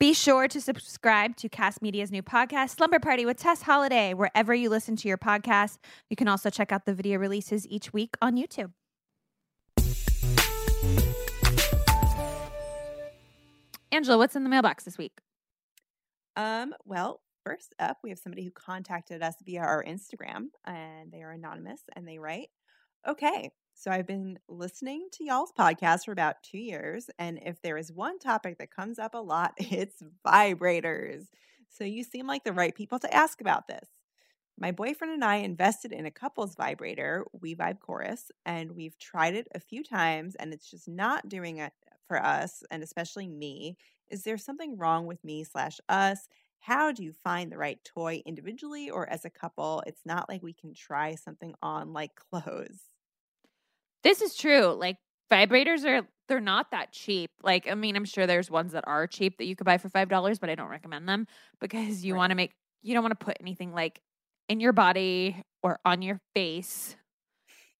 Be 0.00 0.12
sure 0.12 0.48
to 0.48 0.60
subscribe 0.60 1.36
to 1.36 1.48
Cast 1.48 1.80
Media's 1.80 2.10
new 2.10 2.22
podcast, 2.22 2.70
Slumber 2.70 2.98
Party 2.98 3.24
with 3.24 3.36
Tess 3.36 3.62
Holliday, 3.62 4.12
wherever 4.12 4.52
you 4.52 4.68
listen 4.68 4.96
to 4.96 5.08
your 5.08 5.16
podcast. 5.16 5.78
You 6.10 6.16
can 6.16 6.26
also 6.26 6.50
check 6.50 6.72
out 6.72 6.84
the 6.84 6.94
video 6.94 7.18
releases 7.18 7.66
each 7.68 7.92
week 7.92 8.16
on 8.20 8.36
YouTube. 8.36 8.72
Angela, 13.92 14.18
what's 14.18 14.34
in 14.34 14.42
the 14.42 14.50
mailbox 14.50 14.82
this 14.84 14.98
week? 14.98 15.12
Um, 16.34 16.74
well, 16.84 17.20
first 17.44 17.72
up, 17.78 17.98
we 18.02 18.10
have 18.10 18.18
somebody 18.18 18.44
who 18.44 18.50
contacted 18.50 19.22
us 19.22 19.36
via 19.44 19.60
our 19.60 19.84
Instagram 19.84 20.46
and 20.64 21.12
they 21.12 21.22
are 21.22 21.30
anonymous 21.30 21.82
and 21.94 22.06
they 22.06 22.18
write, 22.18 22.48
"Okay, 23.06 23.50
so 23.74 23.90
I've 23.90 24.06
been 24.06 24.38
listening 24.48 25.08
to 25.12 25.24
y'all's 25.24 25.52
podcast 25.52 26.04
for 26.04 26.12
about 26.12 26.42
two 26.42 26.58
years, 26.58 27.10
and 27.18 27.38
if 27.44 27.60
there 27.60 27.76
is 27.76 27.92
one 27.92 28.18
topic 28.18 28.58
that 28.58 28.70
comes 28.70 28.98
up 28.98 29.14
a 29.14 29.18
lot, 29.18 29.54
it's 29.58 30.02
vibrators. 30.24 31.26
So 31.68 31.84
you 31.84 32.04
seem 32.04 32.26
like 32.26 32.44
the 32.44 32.52
right 32.52 32.74
people 32.74 32.98
to 33.00 33.14
ask 33.14 33.40
about 33.40 33.66
this. 33.66 33.88
My 34.56 34.70
boyfriend 34.70 35.12
and 35.12 35.24
I 35.24 35.36
invested 35.36 35.92
in 35.92 36.06
a 36.06 36.12
couple's 36.12 36.54
vibrator, 36.54 37.24
We 37.32 37.56
Vibe 37.56 37.80
Chorus, 37.80 38.30
and 38.46 38.72
we've 38.72 38.96
tried 38.98 39.34
it 39.34 39.48
a 39.52 39.58
few 39.58 39.82
times 39.82 40.36
and 40.36 40.52
it's 40.52 40.70
just 40.70 40.86
not 40.86 41.28
doing 41.28 41.56
it 41.56 41.72
for 42.06 42.24
us 42.24 42.62
and 42.70 42.80
especially 42.82 43.26
me. 43.26 43.76
Is 44.08 44.22
there 44.22 44.38
something 44.38 44.76
wrong 44.76 45.06
with 45.06 45.24
me 45.24 45.42
slash 45.42 45.80
us? 45.88 46.28
How 46.60 46.92
do 46.92 47.02
you 47.02 47.12
find 47.12 47.50
the 47.50 47.58
right 47.58 47.82
toy 47.84 48.22
individually 48.24 48.90
or 48.90 49.10
as 49.10 49.24
a 49.24 49.30
couple? 49.30 49.82
It's 49.88 50.06
not 50.06 50.28
like 50.28 50.42
we 50.42 50.52
can 50.52 50.72
try 50.72 51.16
something 51.16 51.54
on 51.60 51.92
like 51.92 52.14
clothes. 52.30 52.93
This 54.04 54.22
is 54.22 54.36
true. 54.36 54.66
Like 54.72 54.98
vibrators 55.32 55.84
are 55.84 56.06
they're 56.28 56.40
not 56.40 56.70
that 56.70 56.92
cheap. 56.92 57.30
Like 57.42 57.68
I 57.70 57.74
mean, 57.74 57.96
I'm 57.96 58.04
sure 58.04 58.26
there's 58.26 58.50
ones 58.50 58.72
that 58.72 58.84
are 58.86 59.06
cheap 59.06 59.38
that 59.38 59.46
you 59.46 59.56
could 59.56 59.66
buy 59.66 59.78
for 59.78 59.88
five 59.88 60.08
dollars, 60.08 60.38
but 60.38 60.50
I 60.50 60.54
don't 60.54 60.70
recommend 60.70 61.08
them 61.08 61.26
because 61.60 62.04
you 62.04 62.14
Right. 62.14 62.18
want 62.18 62.30
to 62.30 62.36
make 62.36 62.52
you 62.82 62.94
don't 62.94 63.02
want 63.02 63.18
to 63.18 63.24
put 63.24 63.36
anything 63.40 63.72
like 63.72 64.00
in 64.48 64.60
your 64.60 64.72
body 64.72 65.42
or 65.62 65.80
on 65.84 66.02
your 66.02 66.20
face 66.34 66.96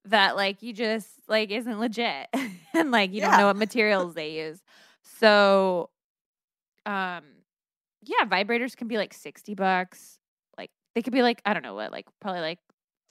that 0.06 0.36
like 0.36 0.62
you 0.62 0.72
just 0.72 1.10
like 1.28 1.50
isn't 1.50 1.78
legit 1.80 2.28
and 2.74 2.90
like 2.90 3.12
you 3.12 3.20
don't 3.20 3.36
know 3.36 3.46
what 3.46 3.56
materials 3.56 4.14
they 4.14 4.32
use. 4.32 4.62
So 5.02 5.90
um 6.86 7.22
yeah, 8.02 8.24
vibrators 8.26 8.76
can 8.76 8.88
be 8.88 8.98
like 8.98 9.14
60 9.14 9.54
bucks. 9.54 10.18
Like 10.58 10.70
they 10.94 11.02
could 11.02 11.12
be 11.12 11.22
like 11.22 11.40
I 11.46 11.54
don't 11.54 11.62
know 11.62 11.74
what, 11.74 11.92
like 11.92 12.06
probably 12.20 12.40
like 12.42 12.58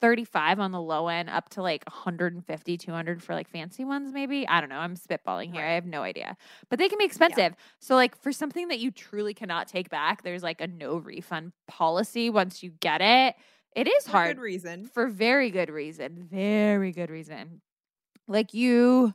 35 0.03 0.59
on 0.59 0.73
the 0.73 0.81
low 0.81 1.07
end 1.07 1.29
up 1.29 1.47
to 1.51 1.61
like 1.61 1.85
150 1.87 2.77
200 2.77 3.23
for 3.23 3.33
like 3.33 3.47
fancy 3.49 3.85
ones 3.85 4.11
maybe? 4.11 4.45
I 4.45 4.59
don't 4.59 4.69
know. 4.69 4.79
I'm 4.79 4.97
spitballing 4.97 5.53
here. 5.53 5.63
I 5.65 5.75
have 5.75 5.85
no 5.85 6.01
idea. 6.03 6.35
But 6.69 6.77
they 6.77 6.89
can 6.89 6.97
be 6.99 7.05
expensive. 7.05 7.55
So 7.79 7.95
like 7.95 8.21
for 8.21 8.33
something 8.33 8.67
that 8.67 8.79
you 8.79 8.91
truly 8.91 9.33
cannot 9.33 9.69
take 9.69 9.89
back 9.89 10.21
there's 10.23 10.43
like 10.43 10.59
a 10.59 10.67
no 10.67 10.97
refund 10.97 11.53
policy 11.69 12.29
once 12.29 12.61
you 12.61 12.71
get 12.81 12.99
it. 13.01 13.35
It 13.77 13.87
is 13.87 14.03
For 14.03 14.11
hard. 14.11 14.35
good 14.35 14.41
reason. 14.41 14.85
for 14.93 15.07
very 15.07 15.49
good 15.49 15.69
reason. 15.69 16.27
Very 16.29 16.91
good 16.91 17.09
reason. 17.09 17.61
Like 18.27 18.53
you 18.53 19.13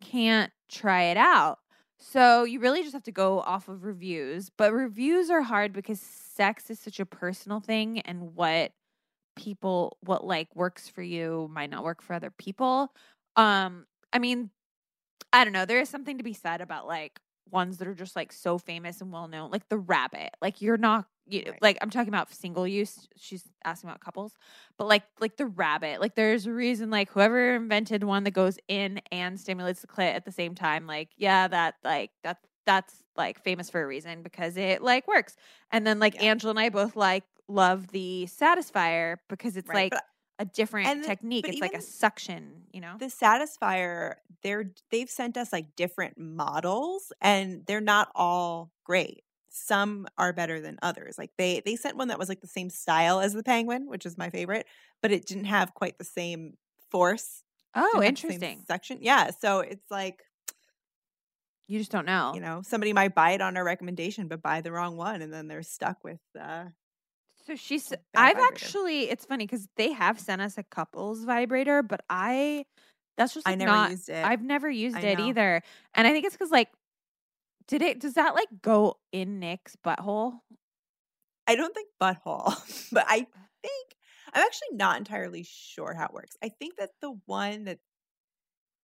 can't 0.00 0.52
try 0.70 1.02
it 1.06 1.16
out. 1.16 1.58
So 1.98 2.44
you 2.44 2.60
really 2.60 2.82
just 2.82 2.92
have 2.94 3.02
to 3.02 3.12
go 3.12 3.40
off 3.40 3.68
of 3.68 3.82
reviews. 3.82 4.50
But 4.56 4.72
reviews 4.72 5.30
are 5.30 5.42
hard 5.42 5.72
because 5.72 5.98
sex 5.98 6.70
is 6.70 6.78
such 6.78 7.00
a 7.00 7.04
personal 7.06 7.58
thing 7.58 7.98
and 8.02 8.36
what 8.36 8.70
people 9.38 9.98
what 10.02 10.26
like 10.26 10.54
works 10.56 10.88
for 10.90 11.02
you 11.02 11.48
might 11.52 11.70
not 11.70 11.84
work 11.84 12.02
for 12.02 12.14
other 12.14 12.32
people 12.32 12.92
um 13.36 13.86
i 14.12 14.20
mean 14.20 14.50
i 15.32 15.44
don't 15.44 15.52
know 15.52 15.64
there 15.66 15.80
is 15.80 15.88
something 15.88 16.18
to 16.18 16.24
be 16.24 16.32
said 16.34 16.60
about 16.60 16.86
like 16.86 17.20
ones 17.50 17.78
that 17.78 17.88
are 17.88 17.94
just 17.94 18.16
like 18.16 18.32
so 18.32 18.58
famous 18.58 19.00
and 19.00 19.12
well 19.12 19.28
known 19.28 19.50
like 19.50 19.68
the 19.68 19.78
rabbit 19.78 20.30
like 20.42 20.60
you're 20.62 20.76
not 20.76 21.06
you, 21.26 21.44
Right. 21.50 21.62
like 21.62 21.78
i'm 21.82 21.90
talking 21.90 22.08
about 22.08 22.32
single 22.32 22.66
use 22.66 23.08
she's 23.16 23.44
asking 23.64 23.88
about 23.90 24.00
couples 24.00 24.34
but 24.78 24.86
like 24.86 25.04
like 25.20 25.36
the 25.36 25.46
rabbit 25.46 26.00
like 26.00 26.14
there's 26.14 26.46
a 26.46 26.52
reason 26.52 26.90
like 26.90 27.10
whoever 27.10 27.54
invented 27.56 28.04
one 28.04 28.24
that 28.24 28.30
goes 28.32 28.58
in 28.68 29.00
and 29.12 29.38
stimulates 29.38 29.80
the 29.80 29.86
clit 29.86 30.14
at 30.14 30.24
the 30.24 30.32
same 30.32 30.54
time 30.54 30.86
like 30.86 31.10
yeah 31.16 31.48
that 31.48 31.74
like 31.84 32.10
that 32.22 32.38
that's 32.66 33.02
like 33.16 33.42
famous 33.42 33.70
for 33.70 33.82
a 33.82 33.86
reason 33.86 34.22
because 34.22 34.56
it 34.56 34.82
like 34.82 35.06
works 35.08 35.36
and 35.70 35.86
then 35.86 35.98
like 35.98 36.14
Yeah. 36.14 36.22
angela 36.22 36.50
and 36.50 36.60
i 36.60 36.68
both 36.68 36.96
like 36.96 37.24
love 37.48 37.88
the 37.88 38.26
satisfier 38.30 39.16
because 39.28 39.56
it's 39.56 39.68
Right, 39.68 39.92
like 39.92 40.02
a 40.38 40.44
different 40.44 41.02
the- 41.02 41.06
technique 41.06 41.46
it's 41.48 41.60
like 41.60 41.74
a 41.74 41.80
suction 41.80 42.62
you 42.72 42.80
know 42.80 42.96
the 42.98 43.06
Satisfier, 43.06 44.16
they're 44.42 44.72
they've 44.90 45.10
sent 45.10 45.36
us 45.36 45.52
like 45.52 45.74
different 45.76 46.18
models 46.18 47.12
and 47.20 47.64
they're 47.66 47.80
not 47.80 48.10
all 48.14 48.70
great. 48.84 49.24
Some 49.50 50.06
are 50.18 50.32
better 50.32 50.60
than 50.60 50.78
others. 50.82 51.18
Like 51.18 51.30
they 51.38 51.60
they 51.64 51.74
sent 51.76 51.96
one 51.96 52.08
that 52.08 52.18
was 52.18 52.28
like 52.28 52.40
the 52.40 52.46
same 52.46 52.70
style 52.70 53.20
as 53.20 53.32
the 53.32 53.42
penguin, 53.42 53.88
which 53.88 54.06
is 54.06 54.16
my 54.18 54.30
favorite, 54.30 54.66
but 55.02 55.10
it 55.10 55.26
didn't 55.26 55.46
have 55.46 55.74
quite 55.74 55.98
the 55.98 56.04
same 56.04 56.54
force. 56.90 57.42
oh 57.74 57.82
didn't 57.92 58.04
have 58.04 58.14
the 58.16 58.22
same 58.22 58.40
interesting 58.40 58.64
Section. 58.66 58.98
Yeah. 59.00 59.30
So 59.30 59.60
it's 59.60 59.90
like, 59.90 60.22
you 61.66 61.78
just 61.78 61.90
don't 61.90 62.06
know 62.06 62.32
you 62.34 62.40
know, 62.40 62.62
somebody 62.62 62.92
might 62.92 63.14
buy 63.14 63.32
it 63.32 63.40
on 63.40 63.56
our 63.56 63.64
recommendation, 63.64 64.28
but 64.28 64.42
buy 64.42 64.60
the 64.60 64.72
wrong 64.72 64.96
one 64.96 65.22
and 65.22 65.32
then 65.32 65.48
they're 65.48 65.62
stuck 65.62 66.02
with 66.04 66.20
uh 66.38 66.66
So 67.48 67.56
she's. 67.56 67.90
I've 68.14 68.36
vibrator. 68.36 68.54
actually. 68.54 69.10
It's 69.10 69.24
funny 69.24 69.46
because 69.46 69.66
they 69.76 69.92
have 69.92 70.20
sent 70.20 70.42
us 70.42 70.58
a 70.58 70.62
couples 70.62 71.24
vibrator, 71.24 71.82
but 71.82 72.02
I. 72.10 72.66
That's 73.16 73.32
just 73.34 73.48
I 73.48 73.54
never 73.54 73.72
not, 73.72 73.90
used 73.90 74.10
it. 74.10 74.24
I've 74.24 74.42
never 74.42 74.70
used 74.70 74.96
I 74.96 75.00
it 75.00 75.18
know. 75.18 75.26
either, 75.26 75.62
and 75.94 76.06
I 76.06 76.12
think 76.12 76.26
it's 76.26 76.36
because 76.36 76.50
like, 76.50 76.68
did 77.66 77.80
it? 77.80 78.00
Does 78.00 78.14
that 78.14 78.34
like 78.34 78.48
go 78.60 78.98
in 79.12 79.40
Nick's 79.40 79.76
butthole? 79.84 80.34
I 81.46 81.56
don't 81.56 81.74
think 81.74 81.88
butthole, 82.00 82.54
but 82.92 83.06
I 83.08 83.20
uh. 83.20 83.38
think 83.62 83.96
I'm 84.34 84.42
actually 84.42 84.76
not 84.76 84.98
entirely 84.98 85.46
sure 85.48 85.94
how 85.94 86.04
it 86.04 86.12
works. 86.12 86.36
I 86.44 86.50
think 86.50 86.76
that 86.76 86.90
the 87.00 87.18
one 87.24 87.64
that 87.64 87.78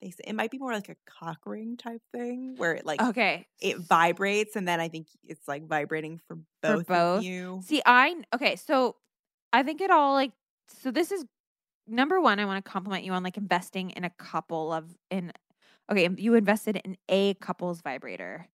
they 0.04 0.10
say 0.10 0.22
it 0.26 0.34
might 0.34 0.50
be 0.50 0.58
more 0.58 0.72
like 0.72 0.88
a 0.90 0.96
cock 1.06 1.38
ring 1.46 1.76
type 1.76 2.02
thing 2.12 2.54
where 2.56 2.74
it 2.74 2.84
like 2.84 3.00
Okay. 3.00 3.46
it 3.60 3.78
vibrates 3.78 4.54
and 4.54 4.68
then 4.68 4.78
I 4.78 4.88
think 4.88 5.08
it's 5.24 5.48
like 5.48 5.66
vibrating 5.66 6.18
for 6.28 6.36
For 6.62 6.76
both, 6.76 6.86
both? 6.86 7.18
of 7.20 7.24
you. 7.24 7.60
See, 7.64 7.82
I 7.86 8.14
okay. 8.34 8.56
So 8.56 8.96
I 9.52 9.62
think 9.62 9.80
it 9.80 9.90
all 9.90 10.12
like. 10.12 10.32
So 10.68 10.90
this 10.90 11.10
is 11.10 11.24
number 11.86 12.20
one. 12.20 12.38
I 12.38 12.44
want 12.44 12.64
to 12.64 12.70
compliment 12.70 13.04
you 13.04 13.12
on 13.12 13.22
like 13.22 13.36
investing 13.36 13.90
in 13.90 14.04
a 14.04 14.10
couple 14.10 14.72
of 14.72 14.84
in. 15.10 15.32
Okay, 15.90 16.08
you 16.16 16.34
invested 16.34 16.76
in 16.84 16.96
a 17.08 17.34
couple's 17.34 17.80
vibrator. 17.82 18.48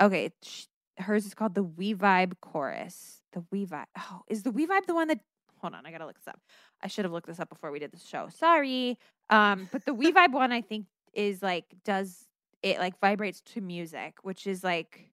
Okay, 0.00 0.30
sh- 0.42 0.64
hers 0.98 1.24
is 1.26 1.34
called 1.34 1.54
the 1.54 1.62
We 1.62 1.94
Vibe 1.94 2.34
Chorus. 2.40 3.22
The 3.32 3.44
We 3.50 3.66
Vibe. 3.66 3.86
Oh, 3.98 4.20
is 4.28 4.42
the 4.42 4.50
We 4.50 4.66
Vibe 4.66 4.86
the 4.86 4.94
one 4.94 5.08
that? 5.08 5.20
Hold 5.60 5.74
on, 5.74 5.86
I 5.86 5.90
gotta 5.92 6.04
look 6.04 6.16
this 6.16 6.28
up. 6.28 6.38
I 6.82 6.88
should 6.88 7.06
have 7.06 7.12
looked 7.12 7.26
this 7.26 7.40
up 7.40 7.48
before 7.48 7.70
we 7.70 7.78
did 7.78 7.90
the 7.92 7.98
show. 7.98 8.28
Sorry. 8.28 8.98
Um, 9.30 9.66
but 9.72 9.86
the 9.86 9.94
We 9.94 10.12
Vibe 10.12 10.32
one, 10.32 10.52
I 10.52 10.60
think, 10.60 10.86
is 11.16 11.42
like 11.42 11.66
does 11.84 12.26
it 12.62 12.78
like 12.78 12.98
vibrates 13.00 13.40
to 13.42 13.60
music, 13.60 14.16
which 14.22 14.46
is 14.46 14.64
like, 14.64 15.10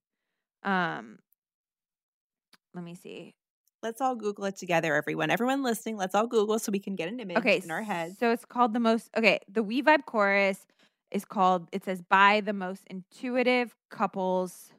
um, 0.63 1.19
let 2.73 2.83
me 2.83 2.95
see. 2.95 3.35
Let's 3.83 3.99
all 3.99 4.15
Google 4.15 4.45
it 4.45 4.55
together, 4.55 4.95
everyone. 4.95 5.31
Everyone 5.31 5.63
listening, 5.63 5.97
let's 5.97 6.13
all 6.13 6.27
Google 6.27 6.59
so 6.59 6.71
we 6.71 6.79
can 6.79 6.95
get 6.95 7.09
an 7.09 7.19
image 7.19 7.37
Okay, 7.39 7.61
in 7.63 7.71
our 7.71 7.81
heads. 7.81 8.17
So 8.19 8.31
it's 8.31 8.45
called 8.45 8.73
the 8.73 8.79
most. 8.79 9.09
Okay, 9.17 9.39
the 9.51 9.63
We 9.63 9.81
Vibe 9.81 10.05
chorus 10.05 10.67
is 11.09 11.25
called. 11.25 11.67
It 11.71 11.83
says 11.83 12.01
by 12.01 12.41
the 12.41 12.53
most 12.53 12.83
intuitive 12.89 13.75
couples. 13.89 14.71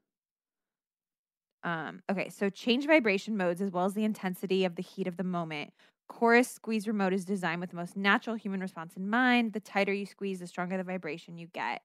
Um. 1.65 2.03
Okay, 2.11 2.29
so 2.29 2.49
change 2.49 2.87
vibration 2.87 3.37
modes 3.37 3.61
as 3.61 3.71
well 3.71 3.85
as 3.85 3.95
the 3.95 4.05
intensity 4.05 4.65
of 4.65 4.77
the 4.77 4.83
heat 4.83 5.07
of 5.07 5.17
the 5.17 5.25
moment. 5.25 5.73
Chorus 6.13 6.49
squeeze 6.49 6.87
remote 6.87 7.15
is 7.15 7.25
designed 7.25 7.63
with 7.63 7.71
the 7.71 7.77
most 7.77 7.97
natural 7.97 8.37
human 8.37 8.61
response 8.61 8.97
in 8.97 9.09
mind. 9.09 9.55
The 9.55 9.61
tighter 9.61 9.95
you 9.95 10.05
squeeze, 10.05 10.41
the 10.41 10.47
stronger 10.47 10.77
the 10.77 10.85
vibration 10.85 11.39
you 11.39 11.47
get. 11.47 11.81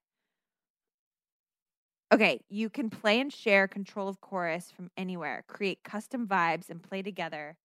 Okay, 2.13 2.42
you 2.50 2.70
can 2.70 2.90
play 2.90 3.22
and 3.22 3.32
share 3.32 3.70
control 3.70 4.10
of 4.10 4.20
chorus 4.20 4.70
from 4.70 4.92
anywhere, 4.98 5.46
create 5.48 5.82
custom 5.84 6.28
vibes, 6.28 6.70
and 6.70 6.84
play 6.84 7.02
together 7.02 7.56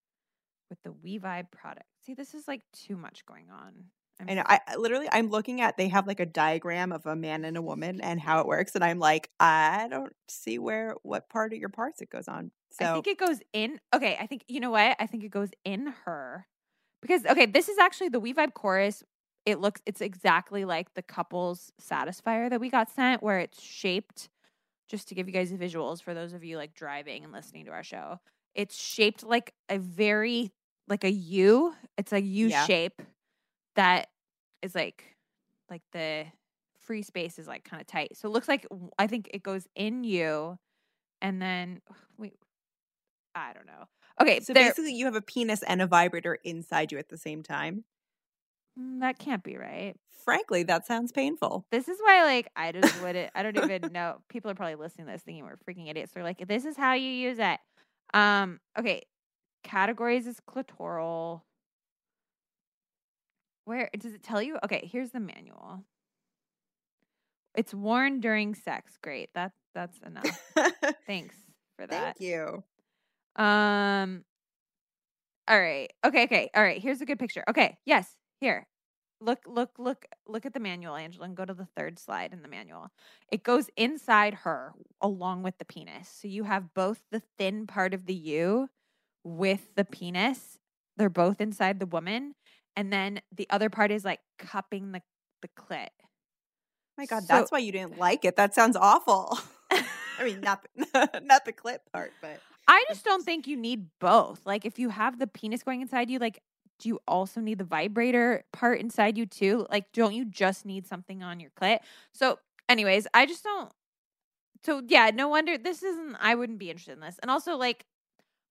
with 0.70 0.78
the 0.84 0.92
We 0.92 1.18
Vibe 1.18 1.50
product. 1.50 1.86
See, 2.06 2.14
this 2.14 2.32
is 2.32 2.46
like 2.46 2.62
too 2.72 2.96
much 2.96 3.26
going 3.26 3.46
on. 3.50 3.86
I'm. 4.20 4.38
I 4.46 4.60
I 4.68 4.76
literally, 4.76 5.08
I'm 5.10 5.30
looking 5.30 5.60
at. 5.60 5.76
They 5.76 5.88
have 5.88 6.06
like 6.06 6.20
a 6.20 6.26
diagram 6.26 6.92
of 6.92 7.06
a 7.06 7.16
man 7.16 7.44
and 7.44 7.56
a 7.56 7.62
woman 7.62 8.00
and 8.00 8.20
how 8.20 8.38
it 8.38 8.46
works, 8.46 8.76
and 8.76 8.84
I'm 8.84 9.00
like, 9.00 9.30
I 9.40 9.88
don't 9.90 10.12
see 10.28 10.60
where 10.60 10.94
what 11.02 11.28
part 11.28 11.52
of 11.52 11.58
your 11.58 11.70
parts 11.70 12.00
it 12.00 12.08
goes 12.08 12.28
on. 12.28 12.52
So 12.70 12.84
I 12.84 12.92
think 12.92 13.08
it 13.08 13.18
goes 13.18 13.40
in. 13.52 13.80
Okay, 13.92 14.16
I 14.20 14.26
think 14.26 14.44
you 14.46 14.60
know 14.60 14.70
what? 14.70 14.96
I 15.00 15.06
think 15.06 15.24
it 15.24 15.30
goes 15.30 15.50
in 15.64 15.92
her 16.04 16.46
because 17.02 17.26
okay, 17.26 17.46
this 17.46 17.68
is 17.68 17.78
actually 17.78 18.08
the 18.08 18.20
We 18.20 18.34
Vibe 18.34 18.54
chorus. 18.54 19.04
It 19.44 19.60
looks 19.60 19.82
it's 19.86 20.00
exactly 20.00 20.64
like 20.64 20.94
the 20.94 21.02
couples 21.02 21.72
satisfier 21.80 22.48
that 22.50 22.60
we 22.60 22.70
got 22.70 22.90
sent, 22.90 23.22
where 23.22 23.40
it's 23.40 23.62
shaped. 23.62 24.30
Just 24.88 25.08
to 25.08 25.14
give 25.14 25.26
you 25.26 25.32
guys 25.32 25.50
the 25.50 25.56
visuals 25.56 26.02
for 26.02 26.14
those 26.14 26.34
of 26.34 26.44
you 26.44 26.58
like 26.58 26.74
driving 26.74 27.24
and 27.24 27.32
listening 27.32 27.64
to 27.64 27.70
our 27.72 27.84
show, 27.84 28.18
it's 28.54 28.78
shaped 28.80 29.24
like 29.24 29.54
a 29.70 29.78
very 29.78 30.52
like 30.88 31.04
a 31.04 31.10
U. 31.10 31.74
It's 31.96 32.12
a 32.12 32.20
U 32.20 32.50
Yeah. 32.50 32.66
shape 32.66 33.00
that 33.76 34.08
is 34.62 34.74
like 34.74 35.16
like 35.70 35.82
the 35.92 36.26
free 36.80 37.02
space 37.02 37.38
is 37.38 37.46
like 37.48 37.64
kind 37.64 37.80
of 37.80 37.86
tight. 37.86 38.16
So 38.16 38.28
it 38.28 38.32
looks 38.32 38.48
like 38.48 38.66
I 38.98 39.06
think 39.06 39.30
it 39.32 39.42
goes 39.42 39.66
in 39.74 40.04
you, 40.04 40.58
and 41.22 41.40
then 41.40 41.80
wait, 42.18 42.36
I 43.34 43.52
don't 43.54 43.66
know. 43.66 43.86
Okay, 44.20 44.40
so 44.40 44.52
there, 44.52 44.68
basically, 44.68 44.94
you 44.94 45.04
have 45.06 45.14
a 45.14 45.22
penis 45.22 45.62
and 45.62 45.82
a 45.82 45.86
vibrator 45.86 46.34
inside 46.44 46.92
you 46.92 46.98
at 46.98 47.08
the 47.08 47.16
same 47.18 47.42
time. 47.42 47.84
Mm, 48.78 49.00
That 49.00 49.18
can't 49.18 49.42
be 49.42 49.56
right. 49.56 49.96
Frankly, 50.24 50.62
that 50.64 50.86
sounds 50.86 51.10
painful. 51.10 51.66
This 51.72 51.88
is 51.88 51.98
why, 52.00 52.22
like, 52.22 52.48
I 52.54 52.70
just 52.72 53.00
wouldn't. 53.02 53.30
I 53.34 53.42
don't 53.42 53.56
even 53.56 53.82
know. 53.92 54.18
People 54.28 54.50
are 54.50 54.54
probably 54.54 54.76
listening 54.76 55.06
to 55.06 55.12
this 55.12 55.22
thinking 55.22 55.44
we're 55.44 55.56
freaking 55.68 55.88
idiots. 55.88 56.12
They're 56.12 56.22
like, 56.22 56.46
"This 56.46 56.64
is 56.64 56.76
how 56.76 56.94
you 56.94 57.10
use 57.10 57.38
it." 57.38 57.58
Um. 58.14 58.60
Okay. 58.78 59.02
Categories 59.64 60.26
is 60.26 60.40
clitoral. 60.40 61.42
Where 63.64 63.90
does 63.98 64.14
it 64.14 64.22
tell 64.22 64.42
you? 64.42 64.58
Okay. 64.64 64.88
Here's 64.90 65.10
the 65.10 65.20
manual. 65.20 65.84
It's 67.54 67.74
worn 67.74 68.20
during 68.20 68.54
sex. 68.54 68.96
Great. 69.02 69.30
That 69.34 69.52
that's 69.74 69.98
enough. 70.00 70.38
Thanks 71.06 71.36
for 71.76 71.86
that. 71.86 72.16
Thank 72.16 72.20
you. 72.20 72.64
Um. 73.36 74.24
All 75.48 75.60
right. 75.60 75.92
Okay. 76.04 76.24
Okay. 76.24 76.50
All 76.54 76.62
right. 76.62 76.80
Here's 76.80 77.00
a 77.00 77.06
good 77.06 77.18
picture. 77.18 77.44
Okay. 77.48 77.76
Yes. 77.84 78.08
Here. 78.40 78.66
Look. 79.20 79.40
Look. 79.46 79.70
Look. 79.78 80.06
Look 80.26 80.46
at 80.46 80.54
the 80.54 80.60
manual, 80.60 80.94
Angela, 80.96 81.24
and 81.26 81.36
go 81.36 81.44
to 81.44 81.54
the 81.54 81.66
third 81.76 81.98
slide 81.98 82.32
in 82.32 82.42
the 82.42 82.48
manual. 82.48 82.90
It 83.30 83.42
goes 83.42 83.68
inside 83.76 84.34
her 84.34 84.72
along 85.00 85.42
with 85.42 85.58
the 85.58 85.64
penis. 85.64 86.08
So 86.08 86.28
you 86.28 86.44
have 86.44 86.74
both 86.74 87.02
the 87.10 87.22
thin 87.38 87.66
part 87.66 87.94
of 87.94 88.06
the 88.06 88.14
U 88.14 88.68
with 89.24 89.74
the 89.76 89.84
penis. 89.84 90.58
They're 90.96 91.08
both 91.10 91.40
inside 91.40 91.80
the 91.80 91.86
woman, 91.86 92.34
and 92.76 92.92
then 92.92 93.20
the 93.34 93.46
other 93.50 93.70
part 93.70 93.90
is 93.90 94.04
like 94.04 94.20
cupping 94.38 94.92
the 94.92 95.02
the 95.40 95.48
clit. 95.48 95.88
my 96.96 97.06
God, 97.06 97.22
So- 97.22 97.26
that's 97.34 97.50
why 97.50 97.58
you 97.58 97.72
didn't 97.72 97.98
like 97.98 98.24
it. 98.24 98.36
That 98.36 98.54
sounds 98.54 98.76
awful. 98.76 99.38
I 100.18 100.24
mean, 100.24 100.40
not 100.42 100.64
the, 100.76 101.20
not 101.24 101.44
the 101.46 101.52
clip 101.52 101.80
part, 101.92 102.12
but 102.20 102.38
I 102.72 102.84
just 102.88 103.04
don't 103.04 103.22
think 103.22 103.46
you 103.46 103.56
need 103.58 103.88
both. 104.00 104.40
Like 104.46 104.64
if 104.64 104.78
you 104.78 104.88
have 104.88 105.18
the 105.18 105.26
penis 105.26 105.62
going 105.62 105.82
inside 105.82 106.08
you, 106.08 106.18
like 106.18 106.40
do 106.78 106.88
you 106.88 107.00
also 107.06 107.40
need 107.40 107.58
the 107.58 107.64
vibrator 107.64 108.44
part 108.50 108.80
inside 108.80 109.18
you 109.18 109.26
too? 109.26 109.66
Like 109.70 109.92
don't 109.92 110.14
you 110.14 110.24
just 110.24 110.64
need 110.64 110.86
something 110.86 111.22
on 111.22 111.38
your 111.38 111.50
clit? 111.50 111.80
So 112.12 112.38
anyways, 112.70 113.06
I 113.12 113.26
just 113.26 113.44
don't 113.44 113.70
so 114.64 114.80
yeah, 114.88 115.10
no 115.12 115.28
wonder 115.28 115.58
this 115.58 115.82
isn't 115.82 116.16
I 116.18 116.34
wouldn't 116.34 116.58
be 116.58 116.70
interested 116.70 116.92
in 116.92 117.00
this. 117.00 117.18
And 117.20 117.30
also 117.30 117.56
like 117.56 117.84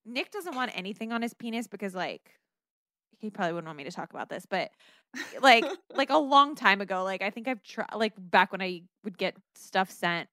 Nick 0.06 0.30
doesn't 0.30 0.56
want 0.56 0.72
anything 0.76 1.12
on 1.12 1.24
his 1.24 1.34
penis 1.34 1.66
because 1.68 1.96
like 1.96 2.32
he 3.18 3.32
probably 3.32 3.54
wouldn't 3.54 3.70
want 3.70 3.78
me 3.78 3.86
to 3.86 3.92
talk 3.92 4.12
about 4.12 4.30
this, 4.30 4.46
but 4.46 4.70
like 5.42 5.66
like 5.96 6.12
a 6.12 6.18
long 6.18 6.54
time 6.54 6.80
ago, 6.80 7.04
like 7.04 7.24
I 7.24 7.32
think 7.32 7.48
I've 7.48 7.64
tried 7.64 7.96
like 7.96 8.14
back 8.18 8.52
when 8.52 8.62
I 8.62 8.84
would 9.04 9.18
get 9.18 9.36
stuff 9.56 9.90
sent 9.90 10.30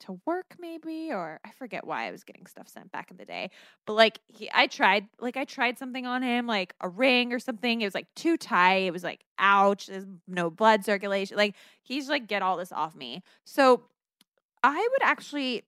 to 0.00 0.20
work 0.26 0.56
maybe 0.58 1.10
or 1.12 1.40
I 1.44 1.50
forget 1.50 1.86
why 1.86 2.06
I 2.06 2.10
was 2.10 2.24
getting 2.24 2.46
stuff 2.46 2.68
sent 2.68 2.92
back 2.92 3.10
in 3.10 3.16
the 3.16 3.24
day. 3.24 3.50
But 3.86 3.94
like 3.94 4.20
he 4.26 4.50
I 4.52 4.66
tried 4.66 5.08
like 5.20 5.36
I 5.36 5.44
tried 5.44 5.78
something 5.78 6.06
on 6.06 6.22
him 6.22 6.46
like 6.46 6.74
a 6.80 6.88
ring 6.88 7.32
or 7.32 7.38
something. 7.38 7.80
It 7.80 7.84
was 7.84 7.94
like 7.94 8.06
too 8.14 8.36
tight. 8.36 8.84
It 8.84 8.92
was 8.92 9.04
like 9.04 9.24
ouch, 9.38 9.86
there's 9.86 10.06
no 10.26 10.50
blood 10.50 10.84
circulation. 10.84 11.36
Like 11.36 11.54
he's 11.82 12.08
like 12.08 12.26
get 12.26 12.42
all 12.42 12.56
this 12.56 12.72
off 12.72 12.94
me. 12.94 13.22
So 13.44 13.82
I 14.62 14.76
would 14.76 15.02
actually 15.02 15.64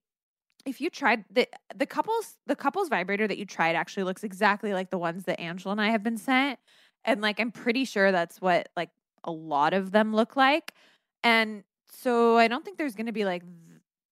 if 0.66 0.80
you 0.80 0.90
tried 0.90 1.24
the 1.30 1.48
the 1.74 1.86
couples 1.86 2.36
the 2.46 2.56
couples 2.56 2.88
vibrator 2.88 3.26
that 3.26 3.38
you 3.38 3.46
tried 3.46 3.76
actually 3.76 4.04
looks 4.04 4.24
exactly 4.24 4.72
like 4.72 4.90
the 4.90 4.98
ones 4.98 5.24
that 5.24 5.40
Angela 5.40 5.72
and 5.72 5.80
I 5.80 5.90
have 5.90 6.02
been 6.02 6.18
sent. 6.18 6.58
And 7.04 7.20
like 7.20 7.40
I'm 7.40 7.50
pretty 7.50 7.84
sure 7.84 8.12
that's 8.12 8.40
what 8.40 8.68
like 8.76 8.90
a 9.24 9.32
lot 9.32 9.72
of 9.74 9.90
them 9.90 10.14
look 10.14 10.36
like. 10.36 10.74
And 11.22 11.64
so 11.90 12.36
I 12.36 12.48
don't 12.48 12.64
think 12.64 12.78
there's 12.78 12.94
going 12.94 13.06
to 13.06 13.12
be 13.12 13.24
like 13.24 13.42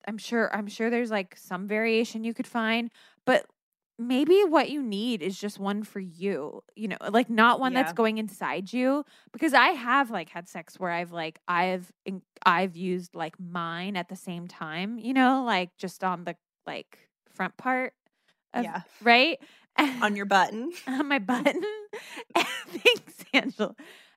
I'm 0.08 0.18
sure 0.18 0.54
I'm 0.54 0.66
sure 0.66 0.88
there's 0.88 1.10
like 1.10 1.36
some 1.36 1.68
variation 1.68 2.24
you 2.24 2.32
could 2.32 2.46
find, 2.46 2.90
but 3.26 3.44
maybe 3.98 4.42
what 4.44 4.70
you 4.70 4.82
need 4.82 5.22
is 5.22 5.38
just 5.38 5.58
one 5.58 5.82
for 5.82 6.00
you. 6.00 6.62
You 6.74 6.88
know, 6.88 6.96
like 7.10 7.28
not 7.28 7.60
one 7.60 7.74
that's 7.74 7.92
going 7.92 8.16
inside 8.16 8.72
you 8.72 9.04
because 9.32 9.52
I 9.52 9.68
have 9.68 10.10
like 10.10 10.30
had 10.30 10.48
sex 10.48 10.80
where 10.80 10.90
I've 10.90 11.12
like 11.12 11.40
I've 11.46 11.92
I've 12.44 12.74
used 12.74 13.14
like 13.14 13.38
mine 13.38 13.96
at 13.96 14.08
the 14.08 14.16
same 14.16 14.48
time, 14.48 14.98
you 14.98 15.12
know, 15.12 15.44
like 15.44 15.76
just 15.76 16.02
on 16.02 16.24
the 16.24 16.36
like 16.66 16.98
front 17.28 17.56
part 17.58 17.92
of, 18.54 18.64
yeah, 18.64 18.82
right? 19.02 19.38
on 19.78 20.16
your 20.16 20.26
button. 20.36 20.72
on 20.86 21.06
my 21.06 21.18
button. 21.18 21.60
Thanks, 22.34 23.24
Angela. 23.34 23.74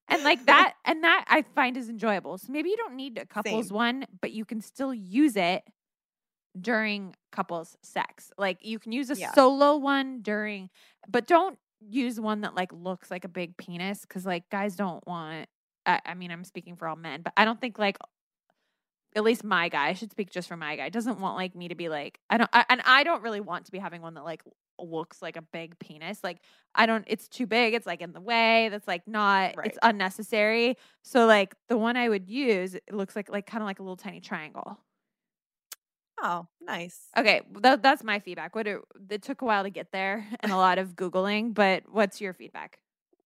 And 0.07 0.23
like 0.23 0.45
that, 0.45 0.73
and 0.83 1.03
that 1.03 1.25
I 1.27 1.43
find 1.55 1.77
is 1.77 1.87
enjoyable. 1.87 2.37
So 2.37 2.51
maybe 2.51 2.69
you 2.69 2.77
don't 2.77 2.95
need 2.95 3.17
a 3.17 3.25
couples 3.25 3.67
Same. 3.67 3.75
one, 3.75 4.05
but 4.19 4.31
you 4.31 4.43
can 4.43 4.59
still 4.59 4.93
use 4.93 5.35
it 5.37 5.63
during 6.59 7.15
couples 7.31 7.77
sex. 7.81 8.31
Like 8.37 8.65
you 8.65 8.79
can 8.79 8.91
use 8.91 9.09
a 9.09 9.15
Yeah. 9.15 9.31
solo 9.33 9.77
one 9.77 10.21
during, 10.21 10.69
but 11.07 11.27
don't 11.27 11.57
use 11.79 12.19
one 12.19 12.41
that 12.41 12.55
like 12.55 12.71
looks 12.73 13.09
like 13.09 13.25
a 13.25 13.29
big 13.29 13.57
penis 13.57 14.01
because 14.01 14.25
like 14.25 14.49
guys 14.49 14.75
don't 14.75 15.05
want. 15.07 15.47
I, 15.85 15.99
I 16.05 16.13
mean, 16.13 16.31
I'm 16.31 16.43
speaking 16.43 16.75
for 16.75 16.87
all 16.87 16.95
men, 16.95 17.21
but 17.21 17.33
I 17.37 17.45
don't 17.45 17.59
think 17.59 17.79
like 17.79 17.97
at 19.15 19.23
least 19.23 19.43
my 19.43 19.67
guy. 19.69 19.87
I 19.89 19.93
should 19.93 20.11
speak 20.11 20.29
just 20.29 20.47
for 20.47 20.55
my 20.57 20.75
guy. 20.75 20.89
Doesn't 20.89 21.19
want 21.19 21.35
like 21.35 21.55
me 21.55 21.67
to 21.69 21.75
be 21.75 21.89
like 21.89 22.19
I 22.29 22.37
don't, 22.37 22.49
I, 22.53 22.65
and 22.69 22.81
I 22.85 23.03
don't 23.03 23.21
really 23.23 23.41
want 23.41 23.65
to 23.65 23.71
be 23.71 23.79
having 23.79 24.01
one 24.01 24.13
that 24.13 24.23
like 24.23 24.43
looks 24.79 25.21
like 25.21 25.37
a 25.37 25.41
big 25.41 25.77
penis. 25.79 26.23
Like 26.23 26.37
I 26.75 26.85
don't. 26.85 27.03
It's 27.07 27.27
too 27.27 27.45
big. 27.47 27.73
It's 27.73 27.85
like 27.85 28.01
in 28.01 28.13
the 28.13 28.21
way. 28.21 28.69
That's 28.69 28.87
like 28.87 29.07
not. 29.07 29.55
Right. 29.57 29.67
It's 29.67 29.79
unnecessary. 29.81 30.77
So 31.03 31.25
like 31.25 31.55
the 31.67 31.77
one 31.77 31.97
I 31.97 32.09
would 32.09 32.29
use, 32.29 32.75
it 32.75 32.93
looks 32.93 33.15
like 33.15 33.29
like 33.29 33.45
kind 33.45 33.61
of 33.63 33.67
like 33.67 33.79
a 33.79 33.83
little 33.83 33.97
tiny 33.97 34.21
triangle. 34.21 34.79
Oh, 36.21 36.47
nice. 36.61 37.13
Okay, 37.17 37.41
that, 37.59 37.83
that's 37.83 38.03
my 38.03 38.19
feedback. 38.19 38.55
What 38.55 38.67
it, 38.67 38.79
it 39.09 39.21
took 39.21 39.41
a 39.41 39.45
while 39.45 39.63
to 39.63 39.69
get 39.69 39.91
there 39.91 40.27
and 40.39 40.51
a 40.51 40.55
lot 40.57 40.77
of 40.77 40.95
googling, 40.95 41.53
but 41.53 41.83
what's 41.91 42.21
your 42.21 42.33
feedback? 42.33 42.79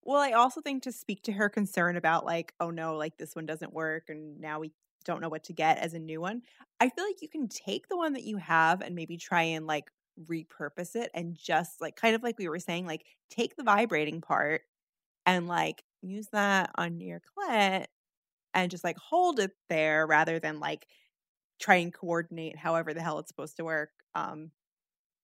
Well, 0.03 0.21
I 0.21 0.33
also 0.33 0.61
think 0.61 0.83
to 0.83 0.91
speak 0.91 1.23
to 1.23 1.31
her 1.33 1.49
concern 1.49 1.97
about 1.97 2.25
like, 2.25 2.53
oh 2.59 2.69
no, 2.69 2.95
like 2.95 3.17
this 3.17 3.35
one 3.35 3.45
doesn't 3.45 3.73
work 3.73 4.09
and 4.09 4.39
now 4.39 4.59
we 4.59 4.71
don't 5.03 5.21
know 5.21 5.29
what 5.29 5.43
to 5.45 5.53
get 5.53 5.77
as 5.79 5.93
a 5.93 5.99
new 5.99 6.21
one. 6.21 6.43
I 6.79 6.89
feel 6.89 7.05
like 7.05 7.21
you 7.21 7.29
can 7.29 7.47
take 7.47 7.87
the 7.87 7.97
one 7.97 8.13
that 8.13 8.23
you 8.23 8.37
have 8.37 8.81
and 8.81 8.95
maybe 8.95 9.17
try 9.17 9.41
and 9.43 9.65
like 9.65 9.91
repurpose 10.29 10.95
it 10.95 11.11
and 11.13 11.35
just 11.35 11.81
like 11.81 11.95
kind 11.95 12.15
of 12.15 12.23
like 12.23 12.37
we 12.37 12.47
were 12.47 12.59
saying, 12.59 12.85
like 12.85 13.05
take 13.29 13.55
the 13.55 13.63
vibrating 13.63 14.21
part 14.21 14.61
and 15.25 15.47
like 15.47 15.83
use 16.01 16.29
that 16.33 16.71
on 16.75 16.99
your 17.01 17.21
clit 17.21 17.87
and 18.53 18.71
just 18.71 18.83
like 18.83 18.97
hold 18.97 19.39
it 19.39 19.51
there 19.69 20.07
rather 20.07 20.39
than 20.39 20.59
like 20.59 20.87
try 21.59 21.75
and 21.75 21.93
coordinate 21.93 22.57
however 22.57 22.93
the 22.93 23.01
hell 23.01 23.19
it's 23.19 23.29
supposed 23.29 23.57
to 23.57 23.63
work 23.65 23.91
um 24.15 24.51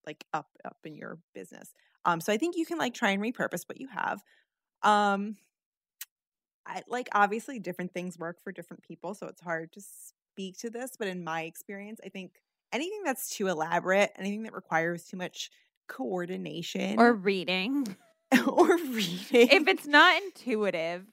like 0.06 0.26
up 0.34 0.50
up 0.66 0.78
in 0.86 0.96
your 0.96 1.20
business. 1.34 1.74
Um 2.06 2.22
so 2.22 2.34
I 2.34 2.38
think 2.38 2.58
you 2.58 2.66
can 2.66 2.78
like 2.78 2.94
try 2.94 3.12
and 3.12 3.22
repurpose 3.22 3.68
what 3.68 3.80
you 3.82 3.88
have. 3.90 4.24
Um 4.84 5.38
I 6.66 6.84
like 6.88 7.10
obviously 7.14 7.60
different 7.60 7.94
things 7.94 8.18
work 8.20 8.42
for 8.44 8.52
different 8.52 8.84
people, 8.84 9.14
so 9.16 9.28
it's 9.28 9.42
hard 9.42 9.72
to 9.74 9.82
speak 9.82 10.58
to 10.60 10.70
this, 10.70 10.92
but 10.98 11.08
in 11.08 11.24
my 11.24 11.44
experience, 11.44 12.00
I 12.06 12.10
think 12.10 12.42
anything 12.72 13.02
that's 13.04 13.36
too 13.36 13.48
elaborate, 13.48 14.12
anything 14.16 14.44
that 14.44 14.54
requires 14.54 15.06
too 15.06 15.18
much 15.18 15.50
coordination 15.88 16.98
Or 16.98 17.14
reading? 17.14 17.96
or 18.48 18.78
reading. 18.78 19.50
if 19.50 19.68
it's 19.68 19.86
not 19.88 20.22
intuitive, 20.24 21.06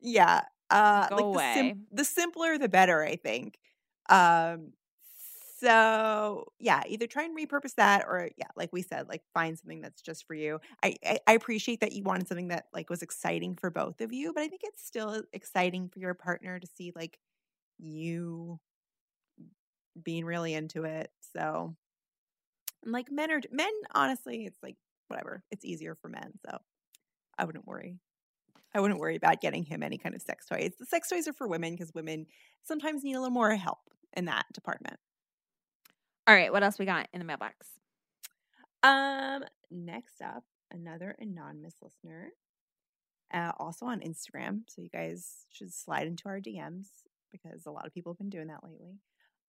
yeah, 0.00 0.42
uh 0.70 1.08
Go 1.08 1.16
like 1.16 1.26
away. 1.26 1.54
The, 1.54 1.58
sim- 1.60 1.86
the 1.92 2.04
simpler 2.04 2.58
the 2.58 2.68
better, 2.68 3.02
I 3.02 3.16
think. 3.16 3.58
Um 4.08 4.72
so 5.58 6.46
yeah, 6.58 6.82
either 6.86 7.06
try 7.06 7.24
and 7.24 7.36
repurpose 7.36 7.74
that 7.76 8.04
or 8.06 8.28
yeah, 8.36 8.48
like 8.56 8.72
we 8.72 8.82
said, 8.82 9.08
like 9.08 9.22
find 9.32 9.58
something 9.58 9.80
that's 9.80 10.02
just 10.02 10.26
for 10.26 10.34
you. 10.34 10.60
I, 10.82 10.96
I 11.04 11.18
I 11.26 11.32
appreciate 11.32 11.80
that 11.80 11.92
you 11.92 12.02
wanted 12.02 12.28
something 12.28 12.48
that 12.48 12.66
like 12.74 12.90
was 12.90 13.02
exciting 13.02 13.56
for 13.56 13.70
both 13.70 14.00
of 14.02 14.12
you, 14.12 14.32
but 14.34 14.42
I 14.42 14.48
think 14.48 14.62
it's 14.64 14.84
still 14.84 15.22
exciting 15.32 15.88
for 15.88 15.98
your 15.98 16.14
partner 16.14 16.60
to 16.60 16.66
see 16.66 16.92
like 16.94 17.18
you 17.78 18.60
being 20.02 20.24
really 20.24 20.54
into 20.54 20.84
it. 20.84 21.10
So 21.34 21.76
and, 22.82 22.92
like 22.92 23.10
men 23.10 23.30
are 23.30 23.40
men 23.50 23.72
honestly, 23.94 24.44
it's 24.46 24.62
like 24.62 24.76
whatever. 25.08 25.42
It's 25.50 25.64
easier 25.64 25.94
for 25.94 26.08
men, 26.08 26.32
so 26.44 26.58
I 27.38 27.44
wouldn't 27.44 27.66
worry. 27.66 27.98
I 28.74 28.80
wouldn't 28.80 29.00
worry 29.00 29.16
about 29.16 29.40
getting 29.40 29.64
him 29.64 29.82
any 29.82 29.98
kind 29.98 30.14
of 30.14 30.22
sex 30.22 30.46
toys. 30.46 30.72
The 30.78 30.86
sex 30.86 31.08
toys 31.08 31.26
are 31.26 31.32
for 31.32 31.48
women 31.48 31.72
because 31.74 31.94
women 31.94 32.26
sometimes 32.62 33.04
need 33.04 33.14
a 33.14 33.20
little 33.20 33.32
more 33.32 33.54
help 33.56 33.78
in 34.14 34.26
that 34.26 34.46
department. 34.52 34.98
all 36.26 36.34
right. 36.34 36.52
What 36.52 36.62
else 36.62 36.78
we 36.78 36.84
got 36.84 37.08
in 37.12 37.20
the 37.20 37.24
mailbox? 37.24 37.68
Um, 38.82 39.44
next 39.70 40.20
up, 40.22 40.44
another 40.70 41.16
anonymous 41.18 41.74
listener, 41.82 42.30
uh, 43.32 43.52
also 43.58 43.86
on 43.86 44.00
Instagram. 44.00 44.62
So 44.68 44.82
you 44.82 44.88
guys 44.88 45.46
should 45.50 45.72
slide 45.72 46.06
into 46.06 46.28
our 46.28 46.40
DMs 46.40 46.88
because 47.32 47.66
a 47.66 47.70
lot 47.70 47.86
of 47.86 47.92
people 47.92 48.12
have 48.12 48.18
been 48.18 48.30
doing 48.30 48.48
that 48.48 48.62
lately. 48.62 48.98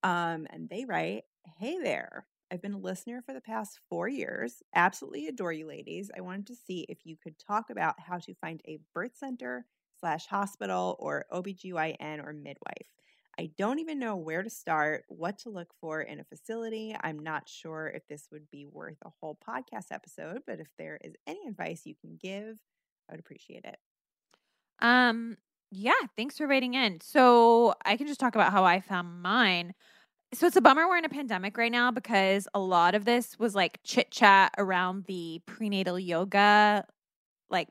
Um, 0.03 0.47
and 0.51 0.69
they 0.69 0.85
write, 0.85 1.23
"Hey 1.57 1.77
there." 1.81 2.27
I've 2.51 2.61
been 2.61 2.73
a 2.73 2.77
listener 2.79 3.21
for 3.21 3.33
the 3.33 3.41
past 3.41 3.79
four 3.89 4.07
years. 4.07 4.63
Absolutely 4.73 5.27
adore 5.27 5.51
you 5.51 5.67
ladies. 5.67 6.09
I 6.15 6.21
wanted 6.21 6.47
to 6.47 6.55
see 6.55 6.85
if 6.89 7.05
you 7.05 7.17
could 7.17 7.37
talk 7.37 7.69
about 7.69 7.99
how 7.99 8.19
to 8.19 8.33
find 8.35 8.61
a 8.65 8.79
birth 8.93 9.15
center 9.15 9.65
slash 9.99 10.27
hospital 10.27 10.95
or 10.99 11.25
OBGYN 11.31 12.19
or 12.19 12.33
midwife. 12.33 12.87
I 13.39 13.51
don't 13.57 13.79
even 13.79 13.99
know 13.99 14.15
where 14.15 14.41
to 14.41 14.49
start, 14.49 15.05
what 15.09 15.37
to 15.39 15.49
look 15.49 15.73
for 15.79 16.01
in 16.01 16.19
a 16.19 16.23
facility. 16.23 16.95
I'm 16.99 17.19
not 17.19 17.47
sure 17.47 17.87
if 17.87 18.07
this 18.07 18.29
would 18.31 18.49
be 18.49 18.65
worth 18.65 18.97
a 19.03 19.11
whole 19.21 19.37
podcast 19.47 19.87
episode, 19.91 20.41
but 20.47 20.59
if 20.59 20.69
there 20.77 20.97
is 21.03 21.13
any 21.27 21.47
advice 21.47 21.85
you 21.85 21.95
can 21.95 22.17
give, 22.17 22.57
I 23.09 23.13
would 23.13 23.19
appreciate 23.19 23.65
it. 23.65 23.77
Um, 24.79 25.37
Yeah, 25.69 25.91
thanks 26.15 26.37
for 26.37 26.47
writing 26.47 26.75
in. 26.75 27.01
So 27.01 27.75
I 27.83 27.97
can 27.97 28.07
just 28.07 28.19
talk 28.21 28.35
about 28.35 28.51
how 28.53 28.63
I 28.63 28.79
found 28.79 29.21
mine. 29.21 29.73
So 30.33 30.45
it's 30.45 30.57
a 30.57 30.61
bummer 30.61 30.87
we're 30.87 30.97
in 30.97 31.05
a 31.05 31.09
pandemic 31.09 31.57
right 31.57 31.71
now 31.71 31.89
because 31.91 32.47
a 32.53 32.59
lot 32.59 32.95
of 32.95 33.05
this 33.05 33.39
was 33.39 33.55
like 33.55 33.79
chit 33.83 34.11
chat 34.11 34.53
around 34.57 35.05
the 35.05 35.41
prenatal 35.45 35.97
yoga, 35.97 36.85
like 37.49 37.69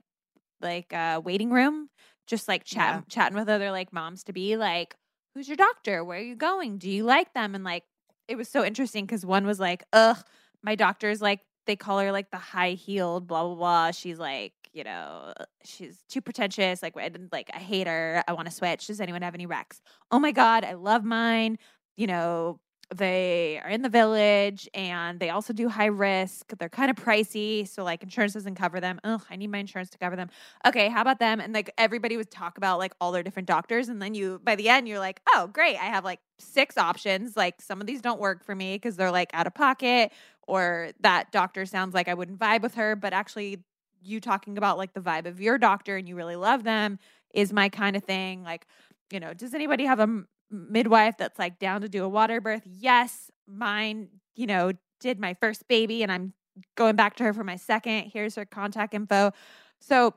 like 0.60 0.92
uh 0.92 1.20
waiting 1.24 1.50
room, 1.50 1.90
just 2.26 2.48
like 2.48 2.64
chatting 2.64 3.00
Yeah. 3.00 3.02
chatting 3.08 3.38
with 3.38 3.48
other 3.48 3.70
like 3.70 3.92
moms 3.92 4.24
to 4.24 4.32
be 4.32 4.56
like, 4.56 4.96
who's 5.34 5.48
your 5.48 5.56
doctor? 5.56 6.04
Where 6.04 6.18
are 6.18 6.22
you 6.22 6.36
going? 6.36 6.78
Do 6.78 6.90
you 6.90 7.04
like 7.04 7.34
them? 7.34 7.54
And 7.54 7.64
like 7.64 7.84
it 8.28 8.36
was 8.36 8.48
so 8.48 8.64
interesting 8.64 9.06
because 9.06 9.26
one 9.26 9.46
was 9.46 9.60
like, 9.60 9.84
ugh, 9.92 10.18
my 10.62 10.74
doctor's 10.76 11.20
like 11.22 11.40
they 11.66 11.76
call 11.76 11.98
her 12.00 12.12
like 12.12 12.30
the 12.30 12.38
high 12.38 12.72
heeled, 12.72 13.26
blah 13.26 13.44
blah 13.44 13.54
blah. 13.54 13.90
She's 13.90 14.18
like, 14.18 14.54
you 14.72 14.84
know, 14.84 15.34
she's 15.64 16.02
too 16.08 16.20
pretentious. 16.22 16.82
Like 16.82 16.96
I 16.96 17.08
didn't 17.08 17.32
like 17.32 17.50
I 17.54 17.58
hate 17.58 17.86
her. 17.86 18.24
I 18.28 18.32
want 18.34 18.46
to 18.48 18.54
switch. 18.54 18.86
Does 18.86 19.00
anyone 19.00 19.22
have 19.22 19.34
any 19.34 19.46
recs? 19.46 19.80
Oh 20.10 20.18
my 20.18 20.32
god, 20.32 20.64
I 20.64 20.74
love 20.74 21.04
mine. 21.04 21.58
You 21.96 22.06
know, 22.06 22.60
they 22.94 23.60
are 23.64 23.70
in 23.70 23.82
the 23.82 23.88
village 23.88 24.68
and 24.72 25.18
they 25.18 25.30
also 25.30 25.52
do 25.52 25.68
high 25.68 25.86
risk. 25.86 26.52
They're 26.56 26.68
kind 26.68 26.88
of 26.88 26.96
pricey, 26.96 27.66
so 27.66 27.82
like 27.82 28.02
insurance 28.02 28.34
doesn't 28.34 28.54
cover 28.54 28.78
them. 28.80 29.00
Ugh, 29.02 29.22
I 29.28 29.36
need 29.36 29.50
my 29.50 29.58
insurance 29.58 29.90
to 29.90 29.98
cover 29.98 30.14
them. 30.14 30.28
Okay, 30.64 30.88
how 30.88 31.00
about 31.00 31.18
them? 31.18 31.40
And 31.40 31.52
like 31.52 31.72
everybody 31.78 32.16
would 32.16 32.30
talk 32.30 32.58
about 32.58 32.78
like 32.78 32.94
all 33.00 33.10
their 33.10 33.24
different 33.24 33.48
doctors, 33.48 33.88
and 33.88 34.00
then 34.00 34.14
you 34.14 34.40
by 34.44 34.54
the 34.54 34.68
end 34.68 34.86
you're 34.86 35.00
like, 35.00 35.20
oh 35.34 35.48
great, 35.52 35.76
I 35.76 35.86
have 35.86 36.04
like 36.04 36.20
six 36.38 36.78
options. 36.78 37.36
Like 37.36 37.60
some 37.60 37.80
of 37.80 37.88
these 37.88 38.00
don't 38.00 38.20
work 38.20 38.44
for 38.44 38.54
me 38.54 38.76
because 38.76 38.96
they're 38.96 39.10
like 39.10 39.30
out 39.32 39.48
of 39.48 39.54
pocket, 39.54 40.12
or 40.46 40.90
that 41.00 41.32
doctor 41.32 41.66
sounds 41.66 41.92
like 41.92 42.06
I 42.08 42.14
wouldn't 42.14 42.38
vibe 42.38 42.62
with 42.62 42.74
her, 42.74 42.94
but 42.94 43.12
actually 43.12 43.64
you 44.00 44.20
talking 44.20 44.56
about 44.58 44.78
like 44.78 44.92
the 44.94 45.00
vibe 45.00 45.26
of 45.26 45.40
your 45.40 45.58
doctor 45.58 45.96
and 45.96 46.08
you 46.08 46.14
really 46.14 46.36
love 46.36 46.62
them 46.62 46.98
is 47.34 47.52
my 47.52 47.68
kind 47.68 47.96
of 47.96 48.04
thing. 48.04 48.44
Like, 48.44 48.66
you 49.10 49.18
know, 49.18 49.34
does 49.34 49.54
anybody 49.54 49.86
have 49.86 49.98
a 49.98 50.22
midwife 50.50 51.16
that's 51.18 51.38
like 51.38 51.58
down 51.58 51.80
to 51.82 51.88
do 51.88 52.04
a 52.04 52.08
water 52.08 52.40
birth? 52.40 52.62
Yes, 52.64 53.30
mine, 53.46 54.08
you 54.34 54.46
know, 54.46 54.72
did 55.00 55.18
my 55.18 55.34
first 55.34 55.68
baby 55.68 56.02
and 56.02 56.10
I'm 56.10 56.32
going 56.76 56.96
back 56.96 57.16
to 57.16 57.24
her 57.24 57.32
for 57.32 57.44
my 57.44 57.56
second. 57.56 58.10
Here's 58.12 58.34
her 58.36 58.44
contact 58.44 58.94
info. 58.94 59.32
So, 59.80 60.14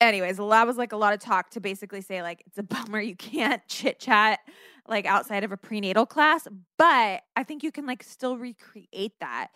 anyways, 0.00 0.38
that 0.38 0.66
was 0.66 0.76
like 0.76 0.92
a 0.92 0.96
lot 0.96 1.14
of 1.14 1.20
talk 1.20 1.50
to 1.50 1.60
basically 1.60 2.00
say, 2.00 2.22
like, 2.22 2.42
it's 2.46 2.58
a 2.58 2.62
bummer 2.64 3.00
you 3.00 3.16
can't 3.16 3.66
chit 3.68 3.98
chat 4.00 4.40
like 4.88 5.06
outside 5.06 5.44
of 5.44 5.52
a 5.52 5.56
prenatal 5.56 6.06
class, 6.06 6.48
but 6.78 7.22
I 7.36 7.42
think 7.44 7.62
you 7.62 7.70
can 7.70 7.86
like 7.86 8.02
still 8.02 8.38
recreate 8.38 9.12
that. 9.20 9.48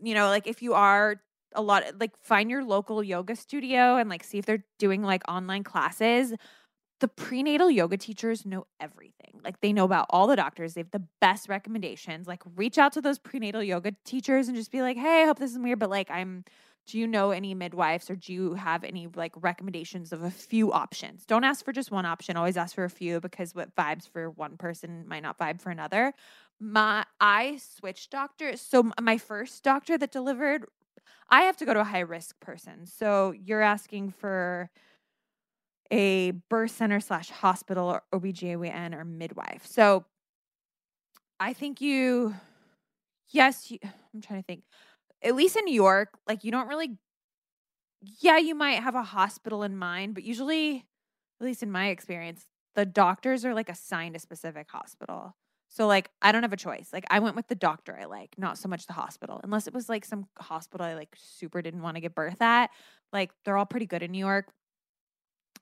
You 0.00 0.14
know, 0.14 0.28
like 0.28 0.46
if 0.46 0.62
you 0.62 0.74
are 0.74 1.16
a 1.54 1.62
lot 1.62 1.84
like 1.98 2.12
find 2.22 2.50
your 2.50 2.64
local 2.64 3.02
yoga 3.02 3.34
studio 3.34 3.96
and 3.96 4.08
like 4.08 4.22
see 4.22 4.38
if 4.38 4.46
they're 4.46 4.64
doing 4.78 5.02
like 5.02 5.22
online 5.28 5.64
classes 5.64 6.34
the 7.00 7.08
prenatal 7.08 7.70
yoga 7.70 7.96
teachers 7.96 8.46
know 8.46 8.66
everything. 8.80 9.40
Like 9.44 9.60
they 9.60 9.72
know 9.72 9.84
about 9.84 10.06
all 10.10 10.26
the 10.26 10.36
doctors. 10.36 10.74
They 10.74 10.80
have 10.80 10.90
the 10.90 11.04
best 11.20 11.48
recommendations. 11.48 12.26
Like 12.26 12.42
reach 12.56 12.78
out 12.78 12.92
to 12.94 13.00
those 13.00 13.18
prenatal 13.18 13.62
yoga 13.62 13.92
teachers 14.04 14.48
and 14.48 14.56
just 14.56 14.72
be 14.72 14.82
like, 14.82 14.96
"Hey, 14.96 15.22
I 15.22 15.26
hope 15.26 15.38
this 15.38 15.52
is 15.52 15.58
weird, 15.58 15.78
but 15.78 15.90
like 15.90 16.10
I'm 16.10 16.44
do 16.86 16.98
you 16.98 17.06
know 17.06 17.32
any 17.32 17.52
midwives 17.52 18.08
or 18.10 18.14
do 18.14 18.32
you 18.32 18.54
have 18.54 18.84
any 18.84 19.08
like 19.14 19.32
recommendations 19.40 20.12
of 20.12 20.22
a 20.22 20.30
few 20.30 20.72
options? 20.72 21.26
Don't 21.26 21.42
ask 21.42 21.64
for 21.64 21.72
just 21.72 21.90
one 21.90 22.06
option. 22.06 22.36
Always 22.36 22.56
ask 22.56 22.74
for 22.74 22.84
a 22.84 22.90
few 22.90 23.20
because 23.20 23.54
what 23.54 23.74
vibes 23.74 24.08
for 24.08 24.30
one 24.30 24.56
person 24.56 25.04
might 25.08 25.22
not 25.22 25.38
vibe 25.38 25.60
for 25.60 25.70
another. 25.70 26.14
My 26.60 27.04
I 27.20 27.58
switched 27.58 28.10
doctors. 28.10 28.60
So 28.60 28.90
my 29.00 29.18
first 29.18 29.64
doctor 29.64 29.98
that 29.98 30.12
delivered, 30.12 30.64
I 31.28 31.42
have 31.42 31.56
to 31.58 31.64
go 31.64 31.74
to 31.74 31.80
a 31.80 31.84
high 31.84 32.00
risk 32.00 32.38
person. 32.40 32.86
So 32.86 33.32
you're 33.32 33.62
asking 33.62 34.10
for 34.10 34.70
a 35.90 36.32
birth 36.48 36.72
center 36.72 37.00
slash 37.00 37.30
hospital 37.30 37.88
or 37.88 38.02
OBGYN 38.12 38.94
or 38.94 39.04
midwife. 39.04 39.66
So 39.66 40.04
I 41.38 41.52
think 41.52 41.80
you, 41.80 42.34
yes, 43.28 43.70
you, 43.70 43.78
I'm 43.82 44.20
trying 44.20 44.40
to 44.40 44.46
think. 44.46 44.62
At 45.22 45.34
least 45.34 45.56
in 45.56 45.64
New 45.64 45.74
York, 45.74 46.10
like 46.26 46.44
you 46.44 46.50
don't 46.50 46.68
really, 46.68 46.98
yeah, 48.20 48.38
you 48.38 48.54
might 48.54 48.82
have 48.82 48.94
a 48.94 49.02
hospital 49.02 49.62
in 49.62 49.76
mind, 49.76 50.14
but 50.14 50.24
usually, 50.24 50.86
at 51.40 51.46
least 51.46 51.62
in 51.62 51.70
my 51.70 51.88
experience, 51.88 52.46
the 52.74 52.86
doctors 52.86 53.44
are 53.44 53.54
like 53.54 53.68
assigned 53.68 54.16
a 54.16 54.18
specific 54.18 54.70
hospital. 54.70 55.34
So 55.68 55.86
like 55.86 56.10
I 56.22 56.32
don't 56.32 56.42
have 56.42 56.52
a 56.52 56.58
choice. 56.58 56.90
Like 56.92 57.04
I 57.10 57.18
went 57.18 57.36
with 57.36 57.48
the 57.48 57.54
doctor 57.54 57.98
I 58.00 58.04
like, 58.04 58.34
not 58.38 58.58
so 58.58 58.68
much 58.68 58.86
the 58.86 58.92
hospital. 58.92 59.40
Unless 59.42 59.66
it 59.66 59.74
was 59.74 59.88
like 59.88 60.04
some 60.04 60.26
hospital 60.38 60.86
I 60.86 60.94
like 60.94 61.14
super 61.16 61.60
didn't 61.60 61.82
want 61.82 61.96
to 61.96 62.00
give 62.00 62.14
birth 62.14 62.40
at. 62.40 62.70
Like 63.12 63.30
they're 63.44 63.56
all 63.56 63.66
pretty 63.66 63.86
good 63.86 64.02
in 64.02 64.12
New 64.12 64.18
York. 64.18 64.48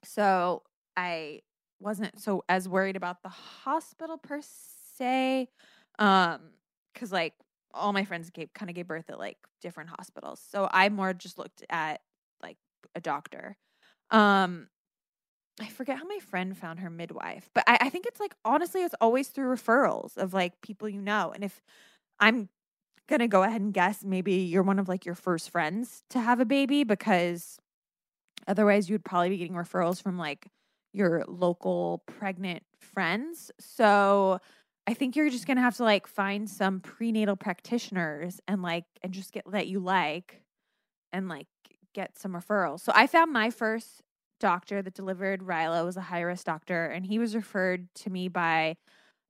So 0.05 0.63
I 0.97 1.41
wasn't 1.81 2.21
so 2.21 2.45
as 2.49 2.69
worried 2.69 2.97
about 2.97 3.23
the 3.23 3.29
hospital 3.29 4.19
per 4.19 4.41
se. 4.43 5.49
Um, 5.99 6.41
because 6.93 7.13
like 7.13 7.35
all 7.73 7.93
my 7.93 8.05
friends 8.05 8.31
gave 8.31 8.53
kind 8.55 8.71
of 8.71 8.77
gave 8.77 8.87
birth 8.87 9.11
at 9.11 9.19
like 9.19 9.39
different 9.61 9.91
hospitals. 9.91 10.41
So 10.51 10.69
I 10.71 10.89
more 10.89 11.13
just 11.13 11.39
looked 11.39 11.65
at 11.71 12.01
like 12.43 12.57
a 12.95 13.01
doctor. 13.01 13.57
Um 14.11 14.69
I 15.61 15.69
forget 15.69 15.99
how 15.99 16.05
my 16.07 16.19
friend 16.19 16.57
found 16.57 16.81
her 16.81 16.91
midwife, 16.91 17.49
but 17.55 17.63
I, 17.67 17.79
I 17.83 17.89
think 17.91 18.07
it's 18.07 18.19
like 18.21 18.35
honestly, 18.45 18.83
it's 18.83 18.95
always 19.01 19.29
through 19.29 19.55
referrals 19.55 20.17
of 20.17 20.35
like 20.35 20.61
people 20.63 20.89
you 20.89 21.01
know. 21.01 21.33
And 21.33 21.45
if 21.45 21.63
I'm 22.21 22.49
gonna 23.09 23.29
go 23.29 23.43
ahead 23.45 23.61
and 23.61 23.75
guess, 23.75 24.05
maybe 24.05 24.35
you're 24.35 24.63
one 24.65 24.79
of 24.79 24.89
like 24.89 25.07
your 25.07 25.15
first 25.17 25.51
friends 25.51 26.05
to 26.11 26.21
have 26.21 26.41
a 26.41 26.45
baby 26.47 26.85
because 26.85 27.59
otherwise 28.47 28.89
you'd 28.89 29.05
probably 29.05 29.31
be 29.31 29.39
getting 29.39 29.55
referrals 29.55 30.03
from 30.03 30.19
like 30.19 30.49
your 30.93 31.25
local 31.27 32.03
pregnant 32.07 32.63
friends. 32.81 33.51
So 33.59 34.39
I 34.87 34.95
think 34.95 35.17
you're 35.17 35.31
just 35.31 35.47
gonna 35.47 35.61
have 35.61 35.77
to 35.77 35.85
like 35.85 36.07
find 36.07 36.49
some 36.49 36.81
prenatal 36.81 37.37
practitioners 37.37 38.41
and 38.47 38.63
like 38.63 38.85
and 39.03 39.13
just 39.13 39.33
get 39.33 39.51
that 39.51 39.67
you 39.67 39.81
like 39.81 40.43
and 41.13 41.29
like 41.29 41.47
get 41.95 42.19
some 42.19 42.33
referrals. 42.33 42.81
So 42.81 42.93
I 42.95 43.07
found 43.07 43.33
my 43.33 43.51
first 43.51 44.03
doctor 44.41 44.83
that 44.83 44.95
delivered 44.95 45.41
Rilo 45.41 45.85
was 45.85 45.97
a 45.97 46.03
high 46.03 46.21
risk 46.21 46.45
doctor, 46.45 46.87
and 46.87 47.07
he 47.07 47.19
was 47.19 47.35
referred 47.35 47.89
to 47.95 48.11
me 48.11 48.29
by 48.29 48.77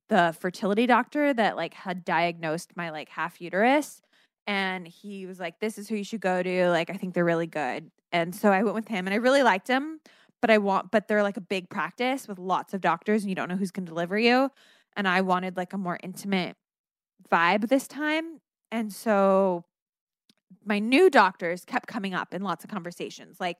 the 0.09 0.35
fertility 0.39 0.85
doctor 0.85 1.33
that 1.33 1.55
like 1.55 1.73
had 1.73 2.05
diagnosed 2.05 2.73
my 2.75 2.89
like 2.89 3.09
half 3.09 3.41
uterus. 3.41 4.01
And 4.47 4.87
he 4.87 5.25
was 5.25 5.39
like, 5.39 5.59
This 5.59 5.77
is 5.77 5.87
who 5.87 5.95
you 5.95 6.03
should 6.03 6.21
go 6.21 6.43
to. 6.43 6.69
Like, 6.69 6.89
I 6.89 6.93
think 6.93 7.13
they're 7.13 7.25
really 7.25 7.47
good. 7.47 7.89
And 8.15 8.33
so 8.33 8.49
I 8.49 8.63
went 8.63 8.75
with 8.75 8.87
him 8.87 9.07
and 9.07 9.13
I 9.13 9.17
really 9.17 9.43
liked 9.43 9.67
him. 9.67 9.99
But 10.41 10.49
I 10.49 10.57
want, 10.57 10.89
but 10.89 11.09
they're 11.09 11.23
like 11.23 11.35
a 11.35 11.41
big 11.41 11.69
practice 11.69 12.29
with 12.29 12.39
lots 12.39 12.73
of 12.73 12.79
doctors 12.79 13.23
and 13.23 13.29
you 13.29 13.35
don't 13.35 13.49
know 13.49 13.57
who's 13.57 13.71
going 13.71 13.85
to 13.85 13.89
deliver 13.89 14.17
you. 14.17 14.51
And 14.95 15.05
I 15.05 15.19
wanted 15.19 15.57
like 15.57 15.73
a 15.73 15.77
more 15.77 15.99
intimate 16.01 16.55
vibe 17.29 17.67
this 17.67 17.89
time. 17.89 18.39
And 18.71 18.93
so 18.93 19.65
my 20.63 20.79
new 20.79 21.09
doctors 21.09 21.65
kept 21.65 21.87
coming 21.87 22.13
up 22.13 22.33
in 22.33 22.41
lots 22.41 22.63
of 22.63 22.69
conversations. 22.69 23.37
Like 23.41 23.57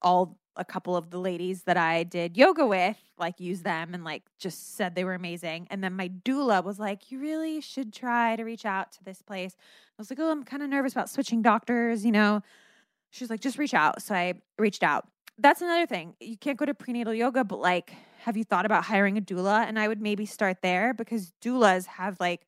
all 0.00 0.38
a 0.56 0.64
couple 0.64 0.96
of 0.96 1.10
the 1.10 1.18
ladies 1.18 1.62
that 1.62 1.76
I 1.76 2.02
did 2.02 2.36
yoga 2.36 2.66
with, 2.66 2.96
like 3.16 3.38
used 3.38 3.62
them 3.62 3.94
and 3.94 4.02
like 4.02 4.22
just 4.40 4.76
said 4.76 4.96
they 4.96 5.04
were 5.04 5.14
amazing. 5.14 5.68
And 5.70 5.84
then 5.84 5.94
my 5.94 6.08
doula 6.08 6.64
was 6.64 6.80
like, 6.80 7.12
You 7.12 7.20
really 7.20 7.60
should 7.60 7.92
try 7.92 8.34
to 8.34 8.42
reach 8.42 8.66
out 8.66 8.90
to 8.92 9.04
this 9.04 9.22
place. 9.22 9.54
I 9.56 9.94
was 9.98 10.10
like, 10.10 10.18
Oh, 10.18 10.32
I'm 10.32 10.42
kind 10.42 10.64
of 10.64 10.68
nervous 10.68 10.92
about 10.92 11.10
switching 11.10 11.42
doctors, 11.42 12.04
you 12.04 12.12
know. 12.12 12.42
She's 13.12 13.30
like, 13.30 13.40
just 13.40 13.58
reach 13.58 13.74
out. 13.74 14.02
So 14.02 14.14
I 14.14 14.34
reached 14.58 14.82
out. 14.82 15.06
That's 15.38 15.60
another 15.60 15.86
thing. 15.86 16.14
You 16.18 16.36
can't 16.36 16.58
go 16.58 16.64
to 16.64 16.74
prenatal 16.74 17.14
yoga, 17.14 17.44
but 17.44 17.60
like, 17.60 17.92
have 18.24 18.36
you 18.36 18.44
thought 18.44 18.66
about 18.66 18.84
hiring 18.84 19.18
a 19.18 19.20
doula? 19.20 19.66
And 19.66 19.78
I 19.78 19.86
would 19.86 20.00
maybe 20.00 20.26
start 20.26 20.58
there 20.62 20.94
because 20.94 21.32
doulas 21.42 21.86
have 21.86 22.18
like 22.20 22.42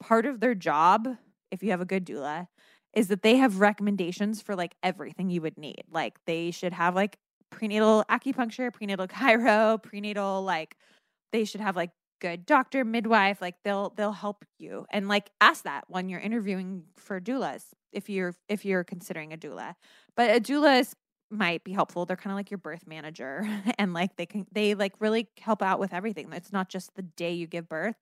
part 0.00 0.24
of 0.24 0.40
their 0.40 0.54
job, 0.54 1.08
if 1.50 1.62
you 1.62 1.70
have 1.70 1.80
a 1.80 1.84
good 1.84 2.06
doula, 2.06 2.46
is 2.94 3.08
that 3.08 3.22
they 3.22 3.36
have 3.36 3.60
recommendations 3.60 4.40
for 4.40 4.54
like 4.54 4.76
everything 4.82 5.30
you 5.30 5.40
would 5.42 5.58
need. 5.58 5.82
Like 5.90 6.16
they 6.26 6.52
should 6.52 6.72
have 6.72 6.94
like 6.94 7.18
prenatal 7.50 8.04
acupuncture, 8.08 8.72
prenatal 8.72 9.08
chiro, 9.08 9.82
prenatal 9.82 10.42
like 10.42 10.76
they 11.32 11.44
should 11.44 11.60
have 11.60 11.74
like 11.74 11.90
good 12.20 12.46
doctor, 12.46 12.84
midwife, 12.84 13.40
like 13.40 13.56
they'll 13.64 13.90
they'll 13.96 14.12
help 14.12 14.44
you. 14.58 14.86
And 14.90 15.08
like 15.08 15.30
ask 15.40 15.64
that 15.64 15.84
when 15.88 16.08
you're 16.08 16.20
interviewing 16.20 16.84
for 16.96 17.20
doulas 17.20 17.64
if 17.94 18.08
you're 18.08 18.34
if 18.48 18.64
you're 18.64 18.84
considering 18.84 19.32
a 19.32 19.36
doula. 19.36 19.74
But 20.16 20.30
a 20.36 20.40
doula 20.40 20.80
is 20.80 20.94
might 21.30 21.64
be 21.64 21.72
helpful. 21.72 22.06
They're 22.06 22.16
kind 22.16 22.32
of 22.32 22.36
like 22.36 22.50
your 22.50 22.58
birth 22.58 22.86
manager 22.86 23.46
and 23.78 23.92
like 23.92 24.16
they 24.16 24.26
can 24.26 24.46
they 24.52 24.74
like 24.74 24.94
really 25.00 25.28
help 25.40 25.62
out 25.62 25.78
with 25.78 25.92
everything. 25.92 26.32
It's 26.32 26.52
not 26.52 26.68
just 26.68 26.94
the 26.94 27.02
day 27.02 27.32
you 27.32 27.46
give 27.46 27.68
birth. 27.68 27.96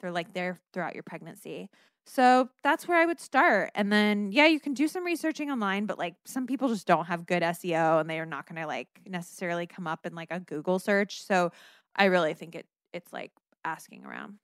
They're 0.00 0.12
like 0.12 0.32
there 0.32 0.58
throughout 0.72 0.94
your 0.94 1.02
pregnancy. 1.02 1.68
So 2.06 2.48
that's 2.62 2.88
where 2.88 2.98
I 2.98 3.04
would 3.04 3.20
start. 3.20 3.70
And 3.74 3.92
then 3.92 4.32
yeah, 4.32 4.46
you 4.46 4.60
can 4.60 4.72
do 4.72 4.88
some 4.88 5.04
researching 5.04 5.50
online, 5.50 5.84
but 5.84 5.98
like 5.98 6.14
some 6.24 6.46
people 6.46 6.68
just 6.68 6.86
don't 6.86 7.04
have 7.04 7.26
good 7.26 7.42
SEO 7.42 8.00
and 8.00 8.08
they 8.08 8.18
are 8.18 8.26
not 8.26 8.48
going 8.48 8.60
to 8.60 8.66
like 8.66 8.88
necessarily 9.06 9.66
come 9.66 9.86
up 9.86 10.06
in 10.06 10.14
like 10.14 10.28
a 10.30 10.40
Google 10.40 10.78
search. 10.78 11.22
So 11.22 11.52
I 11.94 12.06
really 12.06 12.32
think 12.32 12.54
it 12.54 12.66
it's 12.94 13.12
like 13.12 13.32
asking 13.64 14.06
around. 14.06 14.38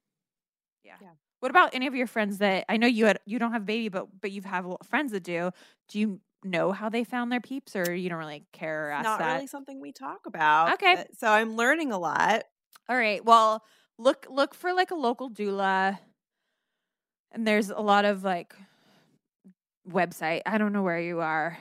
Yeah. 0.84 0.96
Yeah. 1.00 1.08
What 1.44 1.50
about 1.50 1.74
any 1.74 1.86
of 1.86 1.94
your 1.94 2.06
friends 2.06 2.38
that 2.38 2.64
I 2.70 2.78
know 2.78 2.86
you 2.86 3.04
had 3.04 3.18
you 3.26 3.38
don't 3.38 3.52
have 3.52 3.60
a 3.60 3.66
baby 3.66 3.90
but 3.90 4.06
but 4.18 4.30
you've 4.32 4.46
have 4.46 4.64
a 4.64 4.68
lot 4.68 4.78
of 4.80 4.86
friends 4.86 5.12
that 5.12 5.24
do. 5.24 5.50
Do 5.88 6.00
you 6.00 6.20
know 6.42 6.72
how 6.72 6.88
they 6.88 7.04
found 7.04 7.30
their 7.30 7.42
peeps, 7.42 7.76
or 7.76 7.94
you 7.94 8.08
don't 8.08 8.18
really 8.18 8.46
care 8.54 8.88
or 8.88 8.90
ask 8.92 9.04
Not 9.04 9.18
that? 9.18 9.34
really 9.34 9.46
something 9.46 9.78
we 9.78 9.92
talk 9.92 10.24
about. 10.24 10.72
Okay. 10.72 11.04
So 11.18 11.28
I'm 11.28 11.54
learning 11.54 11.92
a 11.92 11.98
lot. 11.98 12.44
All 12.88 12.96
right. 12.96 13.22
Well, 13.22 13.62
look 13.98 14.26
look 14.30 14.54
for 14.54 14.72
like 14.72 14.90
a 14.90 14.94
local 14.94 15.28
doula. 15.28 15.98
And 17.30 17.46
there's 17.46 17.68
a 17.68 17.80
lot 17.80 18.06
of 18.06 18.24
like 18.24 18.54
website. 19.86 20.40
I 20.46 20.56
don't 20.56 20.72
know 20.72 20.82
where 20.82 20.98
you 21.00 21.20
are, 21.20 21.58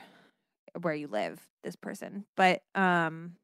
where 0.80 0.94
you 0.94 1.08
live, 1.08 1.46
this 1.62 1.76
person. 1.76 2.24
But 2.36 2.62
um 2.74 3.36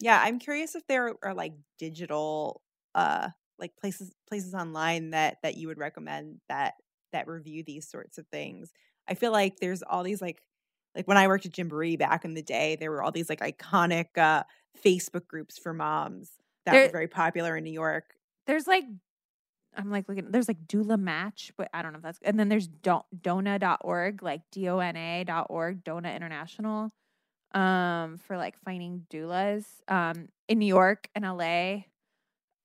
Yeah, 0.00 0.20
I'm 0.22 0.38
curious 0.38 0.74
if 0.74 0.86
there 0.86 1.14
are 1.22 1.34
like 1.34 1.52
digital 1.78 2.62
uh 2.94 3.28
like 3.58 3.76
places 3.76 4.12
places 4.28 4.54
online 4.54 5.10
that 5.10 5.38
that 5.42 5.56
you 5.56 5.68
would 5.68 5.78
recommend 5.78 6.40
that 6.48 6.74
that 7.12 7.26
review 7.28 7.62
these 7.64 7.88
sorts 7.88 8.18
of 8.18 8.26
things. 8.28 8.72
I 9.08 9.14
feel 9.14 9.32
like 9.32 9.56
there's 9.60 9.82
all 9.82 10.02
these 10.02 10.20
like 10.22 10.42
like 10.94 11.06
when 11.06 11.16
I 11.18 11.28
worked 11.28 11.46
at 11.46 11.52
Gymboree 11.52 11.98
back 11.98 12.24
in 12.24 12.34
the 12.34 12.42
day, 12.42 12.76
there 12.76 12.90
were 12.90 13.02
all 13.02 13.12
these 13.12 13.28
like 13.28 13.40
iconic 13.40 14.16
uh 14.16 14.42
Facebook 14.84 15.26
groups 15.26 15.58
for 15.58 15.72
moms 15.72 16.30
that 16.64 16.72
There- 16.72 16.86
were 16.86 16.92
very 16.92 17.08
popular 17.08 17.56
in 17.56 17.64
New 17.64 17.72
York. 17.72 18.14
there's 18.46 18.66
like 18.66 18.84
I'm 19.78 19.90
like 19.90 20.08
looking 20.08 20.30
there's 20.30 20.48
like 20.48 20.66
doula 20.66 20.98
match, 20.98 21.52
but 21.58 21.68
I 21.74 21.82
don't 21.82 21.92
know 21.92 21.98
if 21.98 22.02
that's 22.02 22.18
and 22.22 22.38
then 22.40 22.48
there's 22.48 22.66
don- 22.66 23.02
dona.org, 23.20 24.22
like 24.22 24.40
D 24.50 24.68
O 24.68 24.78
N 24.78 24.96
A 24.96 25.24
dot 25.24 25.46
org, 25.50 25.84
Dona 25.84 26.10
International, 26.14 26.90
um, 27.54 28.16
for 28.18 28.36
like 28.38 28.56
finding 28.64 29.06
doulas. 29.10 29.64
Um 29.88 30.28
in 30.48 30.58
New 30.58 30.66
York 30.66 31.08
and 31.14 31.24
LA, 31.24 31.84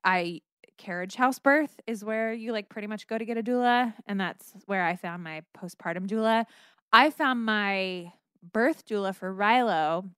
I 0.03 0.41
carriage 0.81 1.15
house 1.15 1.37
birth 1.37 1.79
is 1.85 2.03
where 2.03 2.33
you 2.33 2.51
like 2.51 2.67
pretty 2.67 2.87
much 2.87 3.07
go 3.07 3.17
to 3.17 3.23
get 3.23 3.37
a 3.37 3.43
doula, 3.43 3.93
and 4.07 4.19
that's 4.19 4.53
where 4.65 4.83
I 4.83 4.95
found 4.95 5.23
my 5.23 5.43
postpartum 5.55 6.07
doula. 6.07 6.45
I 6.91 7.11
found 7.11 7.45
my 7.45 8.11
birth 8.51 8.85
doula 8.85 9.15
for 9.15 9.33
Rilo 9.33 10.09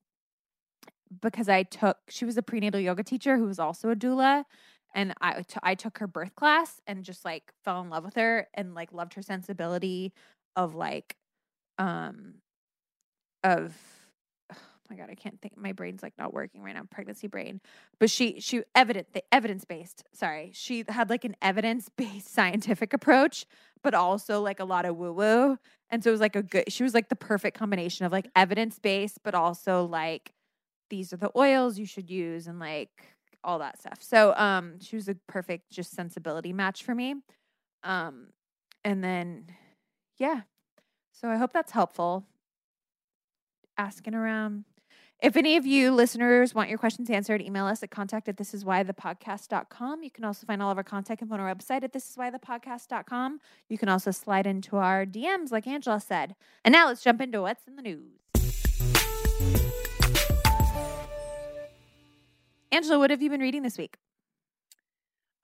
because 1.22 1.50
I 1.50 1.64
took 1.64 1.98
she 2.10 2.26
was 2.26 2.38
a 2.38 2.42
prenatal 2.42 2.80
yoga 2.80 3.04
teacher 3.04 3.38
who 3.38 3.46
was 3.46 3.60
also 3.60 3.90
a 3.90 3.96
doula 3.96 4.46
and 4.96 5.14
I 5.22 5.42
t- 5.42 5.60
I 5.62 5.76
took 5.76 5.98
her 6.00 6.08
birth 6.08 6.36
class 6.36 6.82
and 6.88 7.04
just 7.04 7.26
like 7.26 7.52
fell 7.64 7.82
in 7.82 7.90
love 7.90 8.06
with 8.06 8.16
her 8.16 8.48
and 8.54 8.74
like 8.74 8.94
loved 8.94 9.14
her 9.16 9.22
sensibility 9.22 10.14
of 10.56 10.74
like 10.74 11.18
um 11.78 12.36
of 13.44 13.76
my 14.94 15.00
god 15.00 15.10
I 15.12 15.16
can't 15.16 15.42
think 15.42 15.58
my 15.58 15.72
brain's 15.72 16.04
like 16.04 16.14
not 16.18 16.34
working 16.34 16.62
right 16.62 16.76
now 16.76 16.84
pregnancy 16.90 17.28
brain 17.28 17.62
but 18.00 18.10
she 18.10 18.40
she 18.40 18.64
evident 18.76 19.08
the 19.14 19.24
evidence 19.32 19.66
based 19.66 20.04
sorry 20.14 20.52
she 20.54 20.86
had 20.88 21.10
like 21.10 21.26
an 21.26 21.36
evidence 21.42 21.90
based 21.98 22.34
scientific 22.34 22.94
approach 22.94 23.46
but 23.82 23.94
also 23.94 24.42
like 24.42 24.60
a 24.60 24.66
lot 24.66 24.86
of 24.86 24.96
woo 24.96 25.14
woo 25.14 25.58
and 25.90 26.04
so 26.04 26.10
it 26.10 26.12
was 26.12 26.22
like 26.22 26.36
a 26.36 26.44
good 26.44 26.72
she 26.72 26.84
was 26.84 26.94
like 26.94 27.10
the 27.10 27.16
perfect 27.16 27.58
combination 27.58 28.06
of 28.06 28.12
like 28.12 28.30
evidence 28.36 28.80
based 28.80 29.20
but 29.24 29.34
also 29.34 29.86
like 29.86 30.34
these 30.90 31.12
are 31.12 31.18
the 31.18 31.32
oils 31.36 31.80
you 31.80 31.88
should 31.88 32.10
use 32.10 32.46
and 32.46 32.60
like 32.60 32.90
all 33.44 33.60
that 33.60 33.80
stuff. 33.80 33.98
So 34.02 34.34
um 34.36 34.80
she 34.80 34.96
was 34.96 35.10
a 35.10 35.16
perfect 35.28 35.72
just 35.72 35.92
sensibility 35.92 36.54
match 36.54 36.84
for 36.84 36.94
me. 36.96 37.16
Um 37.84 38.28
and 38.84 39.04
then 39.04 39.48
yeah. 40.18 40.42
So 41.12 41.30
I 41.30 41.38
hope 41.38 41.52
that's 41.52 41.72
helpful. 41.72 42.26
Asking 43.78 44.14
around. 44.14 44.66
If 45.24 45.38
any 45.38 45.56
of 45.56 45.66
you 45.66 45.94
listeners 45.94 46.54
want 46.54 46.68
your 46.68 46.78
questions 46.78 47.10
answered, 47.10 47.42
email 47.42 47.66
us 47.66 47.82
at 47.82 47.90
contact 47.90 48.28
at 48.28 48.36
this 48.36 48.54
is 48.54 48.66
why 48.66 48.84
the 48.84 48.94
podcast.com. 48.94 50.04
You 50.04 50.12
can 50.12 50.26
also 50.26 50.46
find 50.46 50.62
all 50.62 50.70
of 50.70 50.76
our 50.76 50.84
contact 50.84 51.22
info 51.22 51.36
on 51.36 51.40
our 51.40 51.56
website 51.56 51.82
at 51.82 51.94
this 51.94 52.10
is 52.10 52.18
why 52.18 52.30
the 52.30 52.40
podcast.com. 52.40 53.40
You 53.70 53.78
can 53.78 53.88
also 53.88 54.12
slide 54.12 54.46
into 54.46 54.76
our 54.76 55.06
DMs, 55.06 55.50
like 55.50 55.66
Angela 55.66 56.02
said. 56.02 56.36
And 56.66 56.74
now 56.74 56.88
let's 56.88 57.02
jump 57.02 57.22
into 57.22 57.42
what's 57.42 57.66
in 57.66 57.78
the 57.78 57.82
news. 57.82 58.20
Angela, 62.74 63.00
what 63.00 63.10
have 63.10 63.22
you 63.22 63.30
been 63.30 63.40
reading 63.40 63.64
this 63.64 63.78
week? 63.78 63.96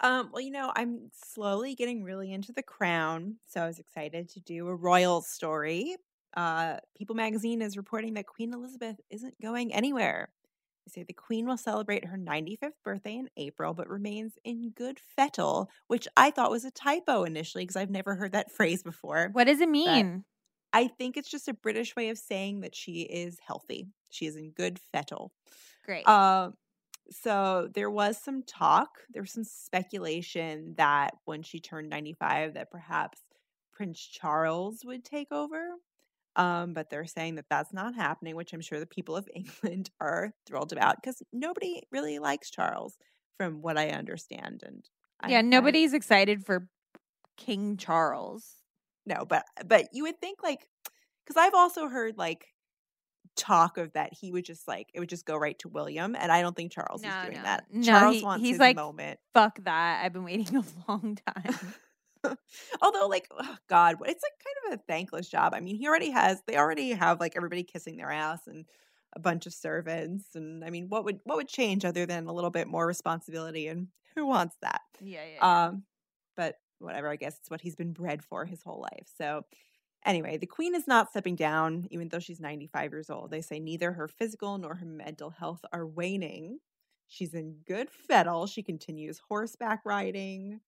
Um, 0.02 0.32
well, 0.34 0.42
you 0.42 0.52
know, 0.52 0.74
I'm 0.76 1.10
slowly 1.14 1.74
getting 1.76 2.04
really 2.04 2.34
into 2.34 2.52
the 2.52 2.64
crown, 2.64 3.38
so 3.48 3.62
I 3.62 3.68
was 3.68 3.80
excited 3.80 4.28
to 4.32 4.42
do 4.42 4.68
a 4.68 4.76
royal 4.76 5.22
story. 5.22 5.96
Uh, 6.36 6.78
People 6.98 7.16
magazine 7.16 7.62
is 7.62 7.78
reporting 7.78 8.14
that 8.16 8.28
Queen 8.28 8.54
Elizabeth 8.54 8.98
isn't 9.10 9.40
going 9.42 9.74
anywhere. 9.74 10.30
They 10.86 11.02
say 11.02 11.04
the 11.04 11.14
Queen 11.14 11.48
will 11.48 11.58
celebrate 11.58 12.06
her 12.06 12.18
95th 12.18 12.72
birthday 12.84 13.16
in 13.16 13.30
April, 13.38 13.74
but 13.74 13.90
remains 13.90 14.34
in 14.44 14.72
good 14.72 15.00
fettle, 15.00 15.70
which 15.88 16.08
I 16.16 16.32
thought 16.32 16.52
was 16.52 16.66
a 16.66 16.72
typo 16.72 17.24
initially 17.24 17.64
because 17.64 17.76
I've 17.76 17.90
never 17.90 18.16
heard 18.16 18.32
that 18.34 18.52
phrase 18.56 18.84
before. 18.84 19.30
What 19.34 19.46
does 19.46 19.62
it 19.62 19.70
mean? 19.70 20.24
I 20.72 20.88
think 20.88 21.18
it's 21.18 21.32
just 21.32 21.48
a 21.48 21.54
British 21.54 21.96
way 21.96 22.10
of 22.10 22.18
saying 22.18 22.62
that 22.62 22.76
she 22.76 23.02
is 23.02 23.38
healthy. 23.46 23.88
She 24.12 24.28
is 24.28 24.36
in 24.36 24.52
good 24.52 24.80
fettle. 24.92 25.32
Great. 25.84 26.08
Um, 26.08 26.54
so 27.12 27.70
there 27.74 27.90
was 27.90 28.18
some 28.18 28.44
talk, 28.44 28.90
there 29.12 29.24
was 29.24 29.32
some 29.32 29.44
speculation 29.44 30.76
that 30.78 31.16
when 31.26 31.42
she 31.42 31.60
turned 31.60 31.90
95 31.90 32.54
that 32.54 32.70
perhaps 32.70 33.20
Prince 33.74 34.00
Charles 34.00 34.84
would 34.86 35.04
take 35.04 35.32
over. 35.32 35.72
Um, 36.36 36.74
but 36.74 36.90
they're 36.90 37.06
saying 37.06 37.36
that 37.36 37.46
that's 37.50 37.74
not 37.74 37.96
happening, 37.96 38.36
which 38.36 38.54
I'm 38.54 38.62
sure 38.62 38.80
the 38.80 38.86
people 38.86 39.16
of 39.16 39.28
England 39.36 39.90
are 40.00 40.32
thrilled 40.46 40.72
about 40.72 40.96
because 41.02 41.22
nobody 41.34 41.82
really 41.92 42.20
likes 42.20 42.50
Charles, 42.50 42.96
from 43.38 43.62
what 43.62 43.78
I 43.78 43.90
understand. 43.90 44.62
And 44.66 44.84
I- 45.20 45.32
yeah, 45.32 45.38
I- 45.40 45.42
nobody's 45.42 45.94
excited 45.94 46.46
for 46.46 46.68
King 47.38 47.78
Charles. 47.78 48.46
no, 49.06 49.26
but 49.28 49.44
but 49.66 49.88
you 49.94 50.04
would 50.04 50.20
think 50.22 50.40
like 50.44 50.68
because 51.26 51.38
I've 51.42 51.54
also 51.56 51.88
heard 51.88 52.18
like 52.18 52.46
talk 53.36 53.78
of 53.78 53.94
that 53.94 54.12
he 54.14 54.32
would 54.32 54.44
just 54.46 54.68
like 54.68 54.88
it 54.94 55.00
would 55.00 55.08
just 55.10 55.26
go 55.26 55.36
right 55.38 55.58
to 55.60 55.70
William, 55.70 56.16
and 56.20 56.32
I 56.32 56.42
don't 56.42 56.56
think 56.56 56.72
Charles 56.72 57.02
No, 57.02 57.10
is 57.10 57.26
doing 57.26 57.38
no. 57.38 57.44
that. 57.44 57.64
No, 57.72 57.82
Charles 57.84 58.16
he- 58.18 58.24
wants 58.24 58.42
he's 58.44 58.54
his 58.56 58.60
like- 58.60 58.76
moment. 58.76 59.20
Fuck 59.34 59.64
that. 59.64 60.04
I've 60.06 60.14
been 60.14 60.24
waiting 60.26 60.56
a 60.58 60.64
long 60.88 61.18
time. 61.28 61.56
Although, 62.82 63.08
like, 63.08 63.28
oh 63.32 63.56
God, 63.68 63.98
it's 64.06 64.24
like 64.24 64.34
kind 64.44 64.74
of 64.74 64.80
a 64.80 64.84
thankless 64.88 65.30
job. 65.30 65.54
I 65.54 65.60
mean, 65.60 65.76
he 65.76 65.88
already 65.88 66.12
has. 66.12 66.42
They 66.46 66.58
already 66.58 66.92
have 66.92 67.20
like 67.20 67.34
everybody 67.36 67.64
kissing 67.64 67.98
their 67.98 68.12
ass 68.12 68.48
and 68.48 68.66
a 69.14 69.20
bunch 69.20 69.46
of 69.46 69.54
servants. 69.54 70.36
And 70.36 70.64
I 70.64 70.70
mean, 70.70 70.90
what 70.90 71.06
would 71.06 71.20
what 71.24 71.38
would 71.38 71.48
change 71.48 71.86
other 71.86 72.06
than 72.06 72.28
a 72.28 72.34
little 72.34 72.50
bit 72.50 72.68
more 72.68 72.86
responsibility? 72.86 73.68
And 73.68 73.88
who 74.16 74.26
wants 74.26 74.56
that? 74.62 74.82
yeah, 75.02 75.22
yeah. 75.36 75.66
Um, 75.68 75.84
but 76.36 76.56
whatever. 76.80 77.10
I 77.10 77.16
guess 77.16 77.38
it's 77.40 77.50
what 77.50 77.62
he's 77.62 77.76
been 77.76 77.94
bred 77.94 78.24
for 78.24 78.46
his 78.46 78.64
whole 78.64 78.82
life. 78.82 79.08
So. 79.18 79.44
Anyway, 80.06 80.38
the 80.38 80.46
queen 80.46 80.76
is 80.76 80.88
not 80.88 81.10
stepping 81.10 81.36
down, 81.36 81.86
even 81.92 82.08
though 82.08 82.20
she's 82.20 82.40
95 82.40 82.94
years 82.94 83.10
old. 83.10 83.32
They 83.32 83.42
say 83.42 83.60
neither 83.60 83.92
her 83.92 84.08
physical 84.08 84.58
nor 84.58 84.76
her 84.76 84.86
mental 84.86 85.30
health 85.30 85.60
are 85.74 85.86
waning. 85.86 86.60
She's 87.10 87.34
in 87.34 87.58
good 87.68 87.90
fettle. 87.90 88.48
She 88.48 88.64
continues 88.64 89.20
horseback 89.28 89.82
riding. 89.84 90.62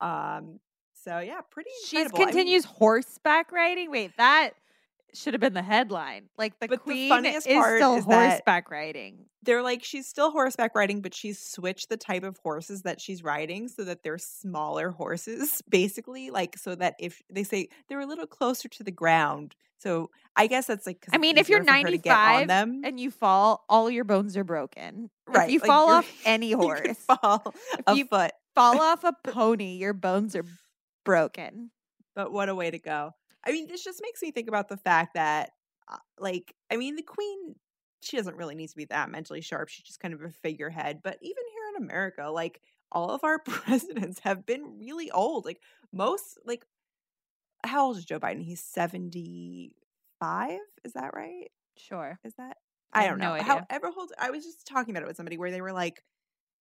Um, 0.00 0.60
so 1.06 1.18
yeah, 1.20 1.40
pretty 1.50 1.70
she 1.86 1.96
incredible. 1.98 2.16
I 2.16 2.24
mean, 2.26 2.28
continues 2.34 2.64
horseback 2.64 3.52
riding. 3.52 3.90
Wait, 3.90 4.16
that 4.16 4.50
should 5.14 5.32
have 5.34 5.40
been 5.40 5.54
the 5.54 5.62
headline. 5.62 6.24
Like 6.36 6.58
the 6.60 6.68
But 6.68 6.70
the 6.70 6.78
queen 6.78 7.24
is 7.24 7.46
part 7.46 7.78
still 7.78 7.94
is 7.96 8.04
horseback 8.04 8.70
riding. 8.70 9.26
they're 9.42 9.62
like 9.62 9.82
she's 9.84 10.06
still 10.06 10.30
horseback 10.30 10.74
riding, 10.74 11.00
but 11.00 11.14
she's 11.14 11.38
switched 11.40 11.88
the 11.88 11.96
type 11.96 12.22
of 12.24 12.36
horses 12.42 12.82
that 12.82 13.00
she's 13.00 13.22
riding 13.22 13.68
so 13.68 13.84
that 13.84 14.02
they're 14.02 14.18
smaller 14.18 14.90
horses, 14.90 15.62
basically. 15.70 16.30
Like 16.30 16.58
so 16.58 16.74
that 16.74 16.96
if 16.98 17.22
they 17.30 17.44
say 17.44 17.68
they're 17.88 18.00
a 18.00 18.06
little 18.06 18.26
closer 18.26 18.68
to 18.68 18.82
the 18.84 18.90
ground, 18.90 19.54
so 19.78 20.10
I 20.34 20.48
guess 20.48 20.66
that's 20.66 20.86
like. 20.86 21.06
I 21.12 21.18
mean, 21.18 21.38
if 21.38 21.48
you're 21.48 21.60
easier 21.62 21.72
for 21.80 21.86
her 21.86 21.90
to 21.92 21.98
get 21.98 22.12
on 22.16 22.46
95 22.46 22.48
them, 22.48 22.82
And 22.84 23.00
you 23.00 23.10
fall, 23.10 23.64
all 23.70 23.90
your 23.90 24.04
bones 24.04 24.36
are 24.36 24.44
broken. 24.44 25.08
right? 25.26 25.46
If 25.48 25.52
you 25.52 25.58
like, 25.60 25.66
fall 25.66 25.88
off 25.90 26.12
any 26.26 26.52
horse, 26.62 26.96
fall 26.98 27.54
a 27.86 27.94
you- 27.94 28.04
foot. 28.06 28.32
fall 28.54 28.80
off 28.88 29.02
a 29.04 29.14
pony, 29.24 29.76
your 29.76 29.94
bones 29.94 30.36
are 30.36 30.44
broken. 31.06 31.72
But 32.14 32.32
what 32.32 32.50
a 32.50 32.56
way 32.56 32.70
to 32.70 32.80
go! 32.80 33.12
I 33.46 33.52
mean, 33.52 33.68
this 33.68 33.84
just 33.84 34.02
makes 34.02 34.22
me 34.22 34.32
think 34.32 34.48
about 34.48 34.68
the 34.68 34.76
fact 34.78 35.14
that, 35.14 35.52
uh, 35.88 35.98
like, 36.18 36.54
I 36.70 36.76
mean, 36.76 36.96
the 36.96 37.02
queen, 37.02 37.56
she 38.02 38.18
doesn't 38.18 38.36
really 38.36 38.56
need 38.56 38.70
to 38.70 38.76
be 38.76 38.86
that 38.86 39.10
mentally 39.10 39.40
sharp. 39.42 39.70
She's 39.70 39.86
just 39.86 40.00
kind 40.00 40.14
of 40.14 40.22
a 40.22 40.30
figurehead. 40.30 41.00
But 41.04 41.18
even 41.22 41.44
here 41.54 41.64
in 41.76 41.84
America, 41.84 42.30
like, 42.30 42.62
all 42.92 43.10
of 43.10 43.24
our 43.24 43.38
presidents 43.46 44.20
have 44.20 44.46
been 44.46 44.78
really 44.78 45.10
old. 45.12 45.46
Like, 45.46 45.62
most, 45.92 46.38
like, 46.46 46.66
how 47.64 47.86
old 47.86 47.96
is 47.98 48.04
Joe 48.04 48.20
Biden? 48.20 48.42
He's 48.44 48.62
75. 48.62 50.60
Is 50.84 50.92
that 50.94 51.14
right? 51.14 51.50
Sure. 51.76 52.18
Is 52.24 52.34
that? 52.36 52.56
I 52.92 53.04
I 53.04 53.08
don't 53.08 53.20
no 53.20 53.32
know. 53.32 53.32
idea. 53.32 53.68
However 53.68 53.90
old, 53.96 54.12
I 54.18 54.30
was 54.30 54.44
just 54.44 54.66
talking 54.66 54.94
about 54.94 55.02
it 55.02 55.06
with 55.06 55.16
somebody 55.16 55.36
where 55.38 55.50
they 55.50 55.60
were 55.60 55.72
like, 55.72 56.02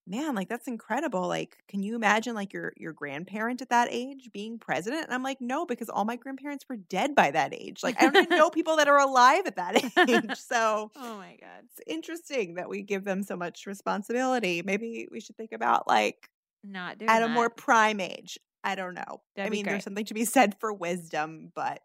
man, 0.07 0.35
like 0.35 0.49
that's 0.49 0.67
incredible. 0.67 1.27
Like, 1.27 1.57
can 1.67 1.81
you 1.83 1.95
imagine 1.95 2.35
like 2.35 2.53
your 2.53 2.73
your 2.77 2.93
grandparent 2.93 3.61
at 3.61 3.69
that 3.69 3.87
age 3.91 4.29
being 4.31 4.59
president? 4.59 5.05
And 5.05 5.13
I'm 5.13 5.23
like, 5.23 5.41
no, 5.41 5.65
because 5.65 5.89
all 5.89 6.05
my 6.05 6.15
grandparents 6.15 6.65
were 6.69 6.75
dead 6.77 7.15
by 7.15 7.31
that 7.31 7.53
age. 7.53 7.81
Like, 7.83 8.01
I 8.01 8.09
don't 8.09 8.25
even 8.25 8.37
know 8.37 8.49
people 8.49 8.77
that 8.77 8.87
are 8.87 8.99
alive 8.99 9.43
at 9.47 9.55
that 9.55 9.75
age. 10.09 10.37
So 10.37 10.91
Oh 10.95 11.17
my 11.17 11.37
god. 11.41 11.63
it's 11.65 11.81
interesting 11.87 12.55
that 12.55 12.69
we 12.69 12.81
give 12.83 13.03
them 13.03 13.23
so 13.23 13.35
much 13.35 13.65
responsibility. 13.65 14.61
Maybe 14.63 15.07
we 15.11 15.19
should 15.19 15.37
think 15.37 15.51
about 15.53 15.87
like 15.87 16.29
Not 16.63 16.97
doing 16.99 17.09
at 17.09 17.23
a 17.23 17.27
more 17.27 17.49
prime 17.49 17.99
age. 17.99 18.37
I 18.63 18.75
don't 18.75 18.93
know. 18.95 19.21
That'd 19.35 19.47
I 19.47 19.49
mean, 19.51 19.65
there's 19.65 19.83
something 19.83 20.05
to 20.05 20.13
be 20.15 20.25
said 20.25 20.55
for 20.59 20.73
wisdom, 20.73 21.51
but 21.55 21.81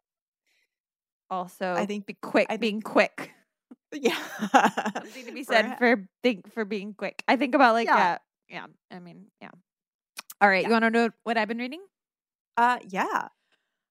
also 1.28 1.72
I 1.74 1.86
think- 1.86 2.06
be 2.06 2.14
quick, 2.14 2.46
I 2.48 2.52
think- 2.54 2.60
being 2.60 2.80
quick. 2.82 3.32
Yeah. 3.92 4.16
Something 4.94 5.26
to 5.26 5.32
be 5.32 5.42
said 5.44 5.64
ha- 5.66 5.76
for 5.78 6.06
think 6.22 6.52
for 6.52 6.64
being 6.64 6.94
quick. 6.94 7.22
I 7.26 7.36
think 7.36 7.54
about 7.54 7.74
like 7.74 7.86
yeah, 7.88 8.18
Yeah. 8.48 8.66
yeah. 8.90 8.96
I 8.96 9.00
mean, 9.00 9.26
yeah. 9.40 9.50
All 10.40 10.48
right, 10.48 10.62
Yeah. 10.62 10.68
you 10.68 10.72
want 10.72 10.84
to 10.84 10.90
know 10.90 11.10
what 11.24 11.36
I've 11.36 11.48
been 11.48 11.58
reading? 11.58 11.80
Uh 12.56 12.78
yeah. 12.88 13.28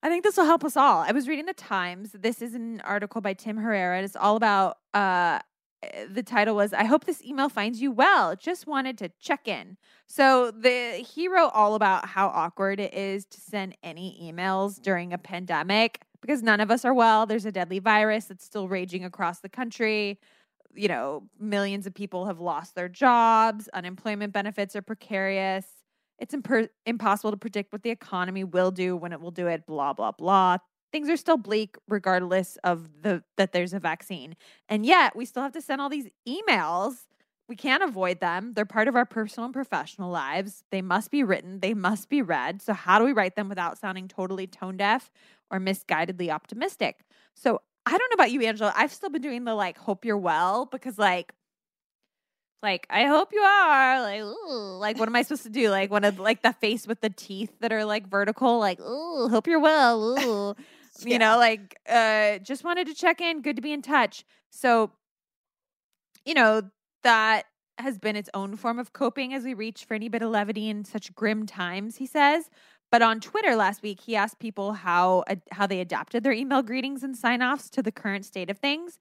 I 0.01 0.07
think 0.09 0.23
this 0.23 0.37
will 0.37 0.45
help 0.45 0.63
us 0.63 0.77
all. 0.77 0.99
I 1.01 1.11
was 1.11 1.27
reading 1.27 1.45
the 1.45 1.53
Times. 1.53 2.13
This 2.13 2.41
is 2.41 2.53
an 2.53 2.79
article 2.81 3.19
by 3.19 3.33
Tim 3.33 3.57
Herrera. 3.57 4.01
It's 4.01 4.15
all 4.15 4.37
about 4.37 4.77
uh 4.93 5.39
eh, 5.83 6.05
the 6.09 6.23
title 6.23 6.55
was 6.55 6.71
I 6.73 6.85
hope 6.85 7.03
this 7.05 7.21
email 7.23 7.49
finds 7.49 7.81
you 7.81 7.91
well. 7.91 8.35
Just 8.35 8.65
wanted 8.67 8.97
to 8.99 9.11
check 9.19 9.47
in. 9.47 9.75
So 10.07 10.51
the 10.51 10.91
he 11.05 11.27
wrote 11.27 11.51
all 11.53 11.75
about 11.75 12.05
how 12.07 12.27
awkward 12.29 12.79
it 12.79 12.93
is 12.93 13.25
to 13.25 13.41
send 13.41 13.75
any 13.83 14.17
emails 14.23 14.81
during 14.81 15.11
a 15.13 15.17
pandemic 15.17 15.99
because 16.21 16.43
none 16.43 16.59
of 16.59 16.71
us 16.71 16.85
are 16.85 16.93
well. 16.93 17.25
There's 17.25 17.45
a 17.45 17.51
deadly 17.51 17.79
virus 17.79 18.25
that's 18.25 18.45
still 18.45 18.67
raging 18.67 19.03
across 19.05 19.39
the 19.39 19.49
country. 19.49 20.19
You 20.75 20.87
know, 20.87 21.23
millions 21.39 21.87
of 21.87 21.93
people 21.93 22.25
have 22.25 22.39
lost 22.39 22.75
their 22.75 22.89
jobs, 22.89 23.67
unemployment 23.73 24.33
benefits 24.33 24.75
are 24.75 24.81
precarious. 24.81 25.65
It's 26.19 26.35
imper- 26.35 26.69
impossible 26.85 27.31
to 27.31 27.37
predict 27.37 27.71
what 27.71 27.83
the 27.83 27.89
economy 27.89 28.43
will 28.43 28.71
do 28.71 28.95
when 28.95 29.13
it 29.13 29.21
will 29.21 29.31
do 29.31 29.47
it 29.47 29.65
blah 29.65 29.93
blah 29.93 30.11
blah. 30.11 30.57
Things 30.91 31.09
are 31.09 31.17
still 31.17 31.37
bleak 31.37 31.77
regardless 31.87 32.57
of 32.63 33.01
the 33.03 33.23
that 33.37 33.51
there's 33.51 33.73
a 33.73 33.79
vaccine. 33.79 34.35
And 34.67 34.85
yet 34.85 35.15
we 35.15 35.25
still 35.25 35.43
have 35.43 35.53
to 35.53 35.61
send 35.61 35.81
all 35.81 35.89
these 35.89 36.09
emails. 36.27 37.05
We 37.47 37.55
can't 37.55 37.81
avoid 37.81 38.19
them. 38.19 38.53
They're 38.53 38.65
part 38.65 38.87
of 38.87 38.95
our 38.95 39.05
personal 39.05 39.45
and 39.45 39.53
professional 39.53 40.11
lives. 40.11 40.63
They 40.71 40.83
must 40.83 41.09
be 41.09 41.23
written. 41.23 41.61
They 41.61 41.73
must 41.73 42.07
be 42.09 42.21
read. 42.21 42.61
So 42.61 42.73
how 42.73 42.99
do 42.99 43.05
we 43.05 43.11
write 43.13 43.35
them 43.35 43.49
without 43.49 43.79
sounding 43.79 44.07
totally 44.07 44.45
tone 44.45 44.77
deaf 44.77 45.09
or 45.51 45.59
misguidedly 45.59 46.29
optimistic. 46.29 46.99
So 47.35 47.61
i 47.85 47.91
don't 47.91 48.11
know 48.11 48.21
about 48.21 48.29
you 48.29 48.41
angela 48.41 48.73
i've 48.75 48.91
still 48.91 49.09
been 49.09 49.21
doing 49.21 49.45
the 49.45 49.55
like 49.55 49.77
hope 49.77 50.03
you're 50.03 50.17
well 50.17 50.65
because 50.65 50.99
like 50.99 51.33
like 52.61 52.85
I 52.89 53.05
hope 53.05 53.29
you 53.31 53.39
are 53.39 54.01
like 54.01 54.21
ooh, 54.21 54.77
like 54.77 54.99
what 54.99 55.07
am 55.07 55.15
I 55.15 55.21
supposed 55.21 55.43
to 55.43 55.49
do? 55.49 55.69
Like 55.69 55.91
one 55.91 56.03
of 56.03 56.19
like 56.19 56.41
the 56.41 56.53
face 56.53 56.87
with 56.87 57.01
the 57.01 57.09
teeth 57.09 57.51
that 57.61 57.71
are 57.71 57.85
like 57.85 58.09
vertical 58.09 58.59
like 58.59 58.79
ooh 58.79 59.29
hope 59.29 59.47
you're 59.47 59.59
well 59.59 60.19
ooh 60.19 60.55
you 61.09 61.17
know 61.17 61.37
like 61.37 61.79
uh 61.87 62.37
just 62.39 62.63
wanted 62.63 62.87
to 62.87 62.93
check 62.93 63.21
in 63.21 63.41
good 63.41 63.55
to 63.55 63.61
be 63.61 63.71
in 63.71 63.81
touch. 63.81 64.25
So 64.49 64.91
you 66.25 66.33
know 66.33 66.63
that 67.03 67.45
has 67.77 67.97
been 67.97 68.17
its 68.17 68.29
own 68.33 68.57
form 68.57 68.77
of 68.77 68.91
coping 68.91 69.33
as 69.33 69.45
we 69.45 69.53
reach 69.53 69.85
for 69.85 69.93
any 69.93 70.09
bit 70.09 70.21
of 70.21 70.29
levity 70.29 70.69
in 70.69 70.83
such 70.83 71.15
grim 71.15 71.45
times 71.45 71.95
he 71.95 72.05
says 72.05 72.49
but 72.91 73.01
on 73.01 73.19
Twitter 73.19 73.55
last 73.55 73.81
week 73.81 74.01
he 74.01 74.15
asked 74.15 74.39
people 74.39 74.73
how 74.73 75.23
uh, 75.27 75.35
how 75.51 75.67
they 75.67 75.79
adapted 75.79 76.23
their 76.23 76.31
email 76.31 76.61
greetings 76.61 77.03
and 77.03 77.15
sign-offs 77.15 77.69
to 77.69 77.81
the 77.81 77.91
current 77.91 78.25
state 78.25 78.49
of 78.49 78.57
things 78.57 78.97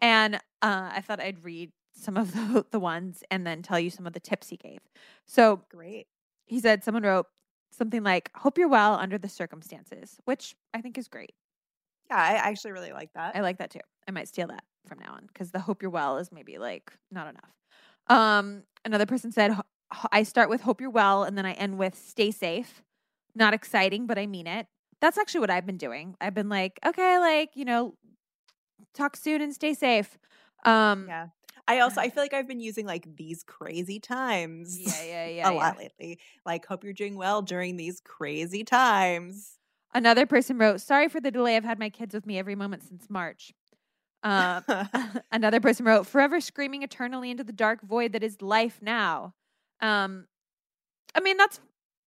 and 0.00 0.36
uh, 0.62 0.90
I 0.92 1.00
thought 1.00 1.20
I'd 1.20 1.44
read 1.44 1.70
some 1.94 2.16
of 2.16 2.32
the, 2.52 2.66
the 2.70 2.80
ones 2.80 3.22
and 3.30 3.46
then 3.46 3.62
tell 3.62 3.78
you 3.78 3.90
some 3.90 4.06
of 4.06 4.12
the 4.12 4.20
tips 4.20 4.48
he 4.48 4.56
gave. 4.56 4.80
So 5.26 5.62
Great. 5.70 6.06
he 6.46 6.60
said 6.60 6.84
someone 6.84 7.02
wrote 7.04 7.26
something 7.70 8.02
like, 8.02 8.30
Hope 8.34 8.58
you're 8.58 8.68
well 8.68 8.94
under 8.94 9.18
the 9.18 9.28
circumstances, 9.28 10.16
which 10.24 10.54
I 10.74 10.80
think 10.80 10.98
is 10.98 11.08
great. 11.08 11.34
Yeah, 12.10 12.16
I 12.16 12.34
actually 12.34 12.72
really 12.72 12.92
like 12.92 13.12
that. 13.14 13.36
I 13.36 13.40
like 13.40 13.58
that 13.58 13.70
too. 13.70 13.80
I 14.06 14.10
might 14.10 14.28
steal 14.28 14.48
that 14.48 14.64
from 14.86 14.98
now 14.98 15.12
on 15.12 15.26
because 15.26 15.52
the 15.52 15.60
hope 15.60 15.80
you're 15.80 15.90
well 15.90 16.18
is 16.18 16.32
maybe 16.32 16.58
like 16.58 16.92
not 17.10 17.28
enough. 17.28 17.52
Um, 18.08 18.64
another 18.84 19.06
person 19.06 19.30
said, 19.30 19.52
"Ho- 19.52 19.62
ho- 19.92 20.08
I 20.10 20.24
start 20.24 20.50
with 20.50 20.60
hope 20.60 20.80
you're 20.80 20.90
well 20.90 21.22
and 21.22 21.38
then 21.38 21.46
I 21.46 21.52
end 21.52 21.78
with 21.78 21.96
stay 21.96 22.32
safe. 22.32 22.82
Not 23.34 23.54
exciting, 23.54 24.06
but 24.06 24.18
I 24.18 24.26
mean 24.26 24.46
it. 24.46 24.66
That's 25.00 25.18
actually 25.18 25.40
what 25.40 25.50
I've 25.50 25.66
been 25.66 25.78
doing. 25.78 26.14
I've 26.20 26.34
been 26.34 26.48
like, 26.48 26.78
okay, 26.86 27.18
like, 27.18 27.50
you 27.54 27.64
know, 27.64 27.94
talk 28.94 29.16
soon 29.16 29.40
and 29.40 29.52
stay 29.54 29.74
safe. 29.74 30.18
Um, 30.64 31.06
yeah. 31.08 31.28
I 31.66 31.80
also 31.80 32.00
I 32.00 32.08
feel 32.10 32.22
like 32.22 32.34
I've 32.34 32.48
been 32.48 32.60
using 32.60 32.86
like 32.86 33.16
these 33.16 33.42
crazy 33.42 33.98
times. 33.98 34.78
yeah, 34.78 35.02
yeah, 35.02 35.26
yeah. 35.26 35.48
a 35.48 35.52
yeah. 35.52 35.58
lot 35.58 35.78
lately. 35.78 36.18
Like, 36.44 36.66
hope 36.66 36.84
you're 36.84 36.92
doing 36.92 37.16
well 37.16 37.42
during 37.42 37.76
these 37.76 38.00
crazy 38.00 38.64
times. 38.64 39.58
Another 39.94 40.26
person 40.26 40.58
wrote, 40.58 40.80
Sorry 40.80 41.08
for 41.08 41.20
the 41.20 41.30
delay. 41.30 41.56
I've 41.56 41.64
had 41.64 41.78
my 41.78 41.90
kids 41.90 42.14
with 42.14 42.26
me 42.26 42.38
every 42.38 42.54
moment 42.54 42.82
since 42.82 43.08
March. 43.10 43.52
Um, 44.22 44.64
another 45.32 45.60
person 45.60 45.84
wrote, 45.84 46.06
Forever 46.06 46.40
screaming 46.40 46.82
eternally 46.82 47.30
into 47.30 47.44
the 47.44 47.52
dark 47.52 47.82
void 47.82 48.12
that 48.12 48.22
is 48.22 48.40
life 48.40 48.78
now. 48.80 49.34
Um, 49.80 50.26
I 51.14 51.20
mean, 51.20 51.36
that's, 51.36 51.60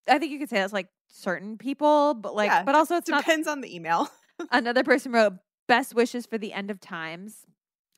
I 0.08 0.18
think 0.18 0.32
you 0.32 0.40
could 0.40 0.50
say 0.50 0.58
that's 0.58 0.74
like 0.74 0.88
certain 1.08 1.58
people, 1.58 2.14
but 2.14 2.36
like, 2.36 2.50
Yeah, 2.50 2.64
but 2.64 2.76
also 2.76 2.96
not. 2.96 3.06
Depends 3.26 3.48
on 3.48 3.62
the 3.62 3.74
email. 3.76 4.10
Another 4.52 4.84
person 4.84 5.12
wrote, 5.12 5.34
Best 5.68 5.96
wishes 5.96 6.26
for 6.26 6.38
the 6.38 6.54
end 6.54 6.70
of 6.70 6.80
times 6.80 7.46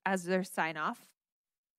as 0.05 0.23
their 0.23 0.43
sign 0.43 0.77
off. 0.77 0.99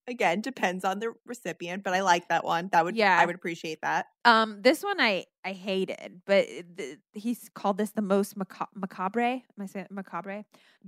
Again, 0.06 0.40
depends 0.40 0.84
on 0.86 1.00
the 1.00 1.12
recipient, 1.26 1.84
but 1.84 1.92
I 1.92 2.00
like 2.00 2.28
that 2.30 2.42
one. 2.42 2.70
That 2.72 2.82
would 2.84 2.96
Yeah. 2.96 3.18
I 3.20 3.26
would 3.26 3.34
appreciate 3.34 3.80
that. 3.82 4.06
Um, 4.24 4.62
this 4.62 4.82
one 4.82 5.00
I 5.00 5.26
I 5.44 5.52
hated, 5.52 6.22
but 6.26 6.46
it- 6.48 6.76
the, 6.76 6.98
he's 7.12 7.50
called 7.54 7.76
this 7.76 7.90
the 7.90 8.00
most 8.02 8.38
maca- 8.38 8.68
macabre. 8.74 9.20
Am 9.22 9.42
I 9.60 9.66
saying 9.66 9.84
it 9.86 9.90
macabre? 9.92 10.44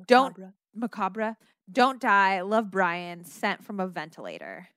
Don't- 0.07 0.39
Macabre. 0.39 0.55
macabre. 0.75 1.37
Don't 1.71 2.01
die. 2.01 2.41
Love 2.41 2.71
Brian. 2.71 3.25
Sent 3.25 3.63
from 3.63 3.79
a 3.79 3.87
ventilator. 3.87 4.69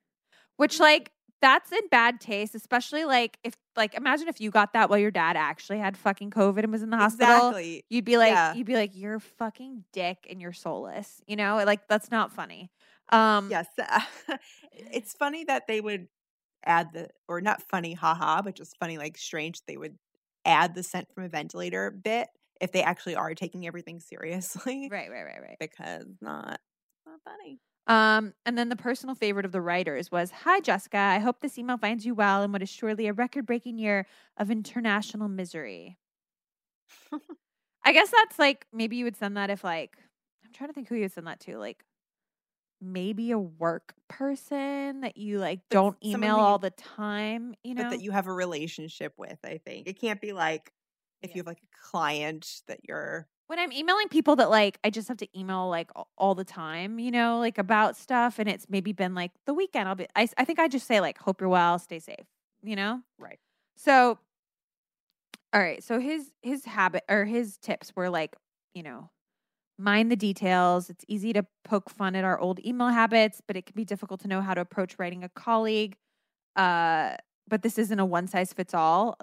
Which 0.58 0.78
like 0.80 1.13
that's 1.44 1.74
in 1.74 1.86
bad 1.90 2.22
taste, 2.22 2.56
especially 2.56 3.04
like 3.04 3.38
if 3.44 3.54
like 3.76 3.94
imagine 3.96 4.30
if 4.30 4.40
you 4.40 4.50
got 4.50 4.72
that 4.74 4.90
while 4.90 4.98
your 4.98 5.12
dad 5.12 5.36
actually 5.36 5.78
had 5.78 5.98
fucking 5.98 6.32
COVID 6.32 6.64
and 6.64 6.72
was 6.72 6.82
in 6.82 6.90
the 6.90 6.96
hospital. 6.98 7.50
Exactly. 7.50 7.84
You'd 7.90 8.06
be 8.06 8.18
like, 8.18 8.34
Yeah. 8.34 8.54
you'd 8.56 8.66
be 8.66 8.76
like, 8.76 8.92
you're 8.96 9.20
fucking 9.20 9.84
dick 9.92 10.26
and 10.30 10.42
you're 10.42 10.54
soulless. 10.54 11.22
You 11.28 11.36
know, 11.36 11.62
like 11.66 11.88
that's 11.90 12.10
not 12.10 12.32
funny. 12.32 12.72
Um, 13.12 13.50
Yes. 13.50 13.68
it's 14.72 15.14
funny 15.14 15.44
that 15.46 15.68
they 15.68 15.82
would 15.82 16.08
add 16.66 16.94
the 16.94 17.10
or 17.28 17.42
not 17.42 17.62
funny, 17.62 17.94
haha, 17.94 18.42
but 18.42 18.56
just 18.56 18.78
funny, 18.80 18.98
like 18.98 19.18
strange 19.18 19.60
they 19.68 19.76
would 19.76 19.98
add 20.46 20.76
the 20.76 20.84
sent 20.84 21.14
from 21.14 21.26
a 21.26 21.30
ventilator 21.30 21.92
bit 21.92 22.30
if 22.62 22.72
they 22.72 22.84
actually 22.84 23.16
are 23.16 23.36
taking 23.36 23.68
everything 23.68 24.00
seriously. 24.00 24.88
Right, 24.90 25.12
right, 25.12 25.24
right, 25.24 25.42
right. 25.42 25.58
Because 25.60 26.06
not 26.22 26.62
not 27.06 27.20
funny. 27.26 27.60
Um, 27.88 28.34
and 28.46 28.58
then 28.58 28.70
the 28.70 28.76
personal 28.78 29.16
favorite 29.16 29.46
of 29.46 29.52
the 29.52 29.62
writers 29.62 30.12
was 30.12 30.32
Hi, 30.32 30.60
Jessica. 30.62 30.98
I 30.98 31.20
hope 31.20 31.42
this 31.42 31.58
email 31.58 31.78
finds 31.78 32.06
you 32.06 32.16
well 32.16 32.42
in 32.44 32.52
what 32.52 32.62
is 32.62 32.70
surely 32.70 33.08
a 33.08 33.14
record 33.14 33.46
breaking 33.46 33.78
year 33.78 34.08
of 34.38 34.50
international 34.50 35.28
misery. 35.28 35.98
I 37.84 37.94
guess 37.94 38.10
that's 38.12 38.40
like 38.40 38.66
maybe 38.72 38.96
you 38.98 39.06
would 39.06 39.16
send 39.16 39.38
that 39.38 39.50
if, 39.50 39.64
like, 39.64 39.98
I'm 40.46 40.52
trying 40.54 40.70
to 40.70 40.74
think 40.74 40.88
who 40.88 40.96
you 40.96 41.02
would 41.02 41.12
send 41.12 41.28
that 41.28 41.40
to. 41.42 41.58
Like, 41.58 41.84
maybe 42.82 43.32
a 43.32 43.40
work 43.40 43.96
person 44.10 45.02
that 45.02 45.18
you 45.18 45.40
like 45.40 45.62
But 45.70 45.82
don't 45.82 45.98
email 46.04 46.38
you- 46.38 46.40
all 46.40 46.60
the 46.60 46.72
time, 46.72 47.56
you 47.64 47.74
know? 47.76 47.84
But 47.84 47.90
that 47.90 48.02
you 48.02 48.12
have 48.12 48.28
a 48.28 48.34
relationship 48.34 49.14
with, 49.18 49.40
I 49.44 49.58
think. 49.58 49.88
It 49.88 50.00
can't 50.00 50.22
be 50.22 50.34
like 50.34 50.74
if 51.22 51.32
Yeah. 51.32 51.36
you 51.36 51.40
have 51.40 51.48
like 51.48 51.62
a 51.64 51.78
client 51.90 52.62
that 52.68 52.82
you're 52.88 53.28
when 53.48 53.60
I'm 53.60 53.72
emailing 53.72 54.08
people 54.10 54.36
that 54.38 54.50
like 54.50 54.80
I 54.84 54.90
just 54.90 55.08
have 55.08 55.18
to 55.18 55.40
email 55.40 55.70
like 55.70 55.92
all 56.18 56.36
the 56.36 56.46
time, 56.46 57.00
you 57.00 57.12
know, 57.12 57.40
like 57.40 57.58
about 57.58 57.98
stuff, 57.98 58.40
and 58.40 58.50
it's 58.50 58.68
maybe 58.70 58.94
been 58.94 59.14
like 59.16 59.32
the 59.46 59.54
weekend. 59.54 59.88
I'll 59.90 59.96
be. 59.96 60.08
I, 60.16 60.28
I 60.38 60.46
think 60.46 60.60
I 60.60 60.68
just 60.68 60.88
say 60.88 61.00
like, 61.02 61.18
hope 61.18 61.42
you're 61.42 61.50
well, 61.50 61.80
stay 61.80 62.00
safe, 62.00 62.26
you 62.64 62.76
know. 62.76 63.02
Right. 63.20 63.40
So, 63.76 64.20
all 65.54 65.62
right. 65.62 65.84
So 65.84 66.00
his 66.00 66.32
his 66.42 66.66
habit 66.66 67.04
or 67.10 67.26
his 67.26 67.58
tips 67.58 67.94
were 67.96 68.10
like, 68.10 68.36
you 68.74 68.84
know, 68.84 69.10
mind 69.78 70.12
the 70.12 70.16
details. 70.16 70.90
It's 70.90 71.06
easy 71.08 71.34
to 71.34 71.46
poke 71.66 71.90
fun 71.90 72.16
at 72.16 72.24
our 72.24 72.40
old 72.40 72.60
email 72.66 72.90
habits, 72.90 73.42
but 73.46 73.58
it 73.58 73.66
can 73.66 73.76
be 73.76 73.86
difficult 73.86 74.22
to 74.22 74.28
know 74.28 74.42
how 74.42 74.54
to 74.54 74.62
approach 74.62 74.98
writing 75.00 75.24
a 75.24 75.30
colleague. 75.30 75.98
Uh, 76.56 77.16
but 77.48 77.64
this 77.64 77.78
isn't 77.80 78.00
a 78.00 78.06
one 78.06 78.28
size 78.28 78.54
fits 78.54 78.74
all. 78.74 79.18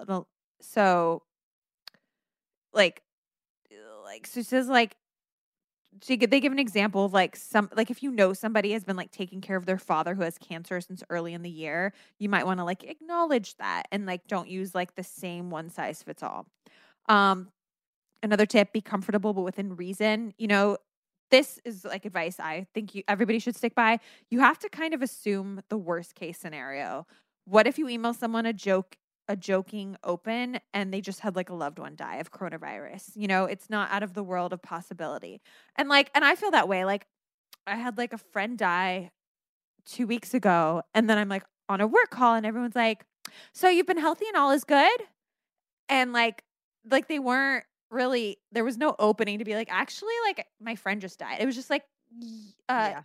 So, 0.61 1.23
like, 2.73 3.01
like 4.11 4.27
so 4.27 4.41
she 4.41 4.43
says 4.43 4.67
like 4.67 4.95
she 6.01 6.15
they 6.17 6.39
give 6.39 6.51
an 6.51 6.59
example 6.59 7.05
of 7.05 7.13
like 7.13 7.35
some 7.35 7.69
like 7.75 7.89
if 7.89 8.03
you 8.03 8.11
know 8.11 8.33
somebody 8.33 8.71
has 8.71 8.83
been 8.83 8.95
like 8.95 9.11
taking 9.11 9.41
care 9.41 9.55
of 9.55 9.65
their 9.65 9.77
father 9.77 10.15
who 10.15 10.21
has 10.21 10.37
cancer 10.37 10.79
since 10.81 11.03
early 11.09 11.33
in 11.33 11.41
the 11.41 11.49
year 11.49 11.93
you 12.19 12.29
might 12.29 12.45
want 12.45 12.59
to 12.59 12.63
like 12.63 12.83
acknowledge 12.83 13.55
that 13.57 13.83
and 13.91 14.05
like 14.05 14.27
don't 14.27 14.49
use 14.49 14.75
like 14.75 14.95
the 14.95 15.03
same 15.03 15.49
one 15.49 15.69
size 15.69 16.03
fits 16.03 16.23
all. 16.23 16.45
Um 17.07 17.49
another 18.23 18.45
tip 18.45 18.71
be 18.71 18.81
comfortable 18.81 19.33
but 19.33 19.41
within 19.41 19.75
reason. 19.75 20.33
You 20.37 20.47
know 20.47 20.77
this 21.29 21.61
is 21.63 21.85
like 21.85 22.03
advice 22.03 22.41
i 22.41 22.67
think 22.73 22.93
you 22.93 23.03
everybody 23.07 23.39
should 23.39 23.55
stick 23.55 23.75
by. 23.75 23.99
You 24.29 24.39
have 24.41 24.59
to 24.59 24.69
kind 24.69 24.93
of 24.93 25.01
assume 25.01 25.61
the 25.69 25.77
worst 25.77 26.15
case 26.15 26.37
scenario. 26.37 27.07
What 27.45 27.67
if 27.67 27.77
you 27.77 27.87
email 27.89 28.13
someone 28.13 28.45
a 28.45 28.53
joke 28.53 28.97
a 29.27 29.35
joking 29.35 29.95
open 30.03 30.59
and 30.73 30.93
they 30.93 31.01
just 31.01 31.21
had 31.21 31.35
like 31.35 31.49
a 31.49 31.53
loved 31.53 31.79
one 31.79 31.95
die 31.95 32.17
of 32.17 32.31
coronavirus 32.31 33.11
you 33.15 33.27
know 33.27 33.45
it's 33.45 33.69
not 33.69 33.89
out 33.91 34.03
of 34.03 34.13
the 34.13 34.23
world 34.23 34.51
of 34.51 34.61
possibility 34.61 35.41
and 35.75 35.87
like 35.87 36.09
and 36.13 36.25
i 36.25 36.35
feel 36.35 36.51
that 36.51 36.67
way 36.67 36.83
like 36.83 37.05
i 37.67 37.75
had 37.75 37.97
like 37.97 38.13
a 38.13 38.17
friend 38.17 38.57
die 38.57 39.11
two 39.85 40.05
weeks 40.05 40.33
ago 40.33 40.81
and 40.93 41.09
then 41.09 41.17
i'm 41.17 41.29
like 41.29 41.43
on 41.69 41.79
a 41.79 41.87
work 41.87 42.09
call 42.09 42.35
and 42.35 42.45
everyone's 42.45 42.75
like 42.75 43.05
so 43.53 43.69
you've 43.69 43.85
been 43.85 43.97
healthy 43.97 44.25
and 44.27 44.35
all 44.35 44.51
is 44.51 44.63
good 44.63 45.01
and 45.87 46.13
like 46.13 46.43
like 46.89 47.07
they 47.07 47.19
weren't 47.19 47.65
really 47.91 48.37
there 48.51 48.63
was 48.63 48.77
no 48.77 48.95
opening 48.97 49.39
to 49.39 49.45
be 49.45 49.53
like 49.53 49.67
actually 49.69 50.13
like 50.25 50.47
my 50.59 50.75
friend 50.75 51.01
just 51.01 51.19
died. 51.19 51.37
It 51.39 51.45
was 51.45 51.55
just 51.55 51.69
like 51.69 51.83
uh 52.69 52.91
yeah. 52.91 53.01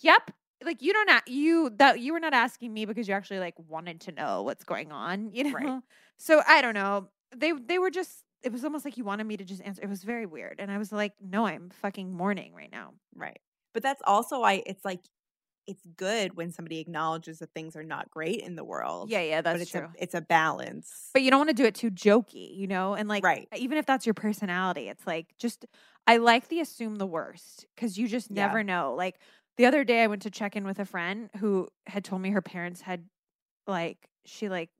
yep. 0.00 0.30
Like 0.62 0.82
you 0.82 0.92
don't 0.92 1.08
a- 1.10 1.22
you 1.30 1.70
that 1.76 2.00
you 2.00 2.12
were 2.12 2.20
not 2.20 2.34
asking 2.34 2.72
me 2.72 2.84
because 2.84 3.08
you 3.08 3.14
actually 3.14 3.40
like 3.40 3.54
wanted 3.58 4.00
to 4.02 4.12
know 4.12 4.42
what's 4.42 4.64
going 4.64 4.92
on, 4.92 5.30
you 5.32 5.44
know. 5.44 5.54
Right. 5.54 5.82
So 6.18 6.42
I 6.46 6.60
don't 6.62 6.74
know. 6.74 7.08
They 7.34 7.52
they 7.52 7.78
were 7.78 7.90
just 7.90 8.24
it 8.42 8.52
was 8.52 8.64
almost 8.64 8.84
like 8.84 8.96
you 8.96 9.04
wanted 9.04 9.24
me 9.24 9.36
to 9.36 9.44
just 9.44 9.62
answer. 9.62 9.82
It 9.82 9.88
was 9.88 10.02
very 10.04 10.26
weird. 10.26 10.56
And 10.60 10.70
I 10.70 10.78
was 10.78 10.92
like, 10.92 11.14
"No, 11.20 11.46
I'm 11.46 11.70
fucking 11.70 12.12
mourning 12.12 12.54
right 12.54 12.70
now." 12.70 12.94
Right. 13.14 13.38
But 13.72 13.82
that's 13.82 14.02
also 14.04 14.40
why 14.40 14.62
it's 14.66 14.84
like 14.84 15.00
it's 15.66 15.86
good 15.96 16.34
when 16.36 16.50
somebody 16.50 16.78
acknowledges 16.80 17.38
that 17.38 17.52
things 17.54 17.76
are 17.76 17.84
not 17.84 18.10
great 18.10 18.40
in 18.40 18.56
the 18.56 18.64
world. 18.64 19.10
Yeah, 19.10 19.20
yeah, 19.20 19.42
but 19.42 19.52
that's 19.52 19.62
it's 19.62 19.70
true. 19.70 19.82
a 19.82 19.90
it's 19.98 20.14
a 20.14 20.20
balance. 20.20 21.10
but 21.12 21.22
you 21.22 21.30
don't 21.30 21.40
want 21.40 21.50
to 21.50 21.54
do 21.54 21.64
it 21.64 21.74
too 21.74 21.90
jokey, 21.90 22.56
you 22.56 22.66
know? 22.66 22.94
And 22.94 23.08
like 23.08 23.22
Right. 23.22 23.48
even 23.54 23.78
if 23.78 23.86
that's 23.86 24.06
your 24.06 24.14
personality, 24.14 24.88
it's 24.88 25.06
like 25.06 25.36
just 25.38 25.66
I 26.06 26.16
like 26.16 26.48
the 26.48 26.60
assume 26.60 26.96
the 26.96 27.06
worst 27.06 27.66
cuz 27.76 27.98
you 27.98 28.08
just 28.08 28.30
Yeah. 28.30 28.36
never 28.36 28.64
know. 28.64 28.94
Like 28.96 29.20
the 29.60 29.66
other 29.66 29.84
day 29.84 30.02
I 30.02 30.06
went 30.06 30.22
to 30.22 30.30
check 30.30 30.56
in 30.56 30.64
with 30.64 30.78
a 30.78 30.86
friend 30.86 31.28
who 31.36 31.68
had 31.86 32.02
told 32.02 32.22
me 32.22 32.30
her 32.30 32.40
parents 32.40 32.80
had 32.80 33.04
like 33.66 33.98
she 34.24 34.48
like 34.48 34.70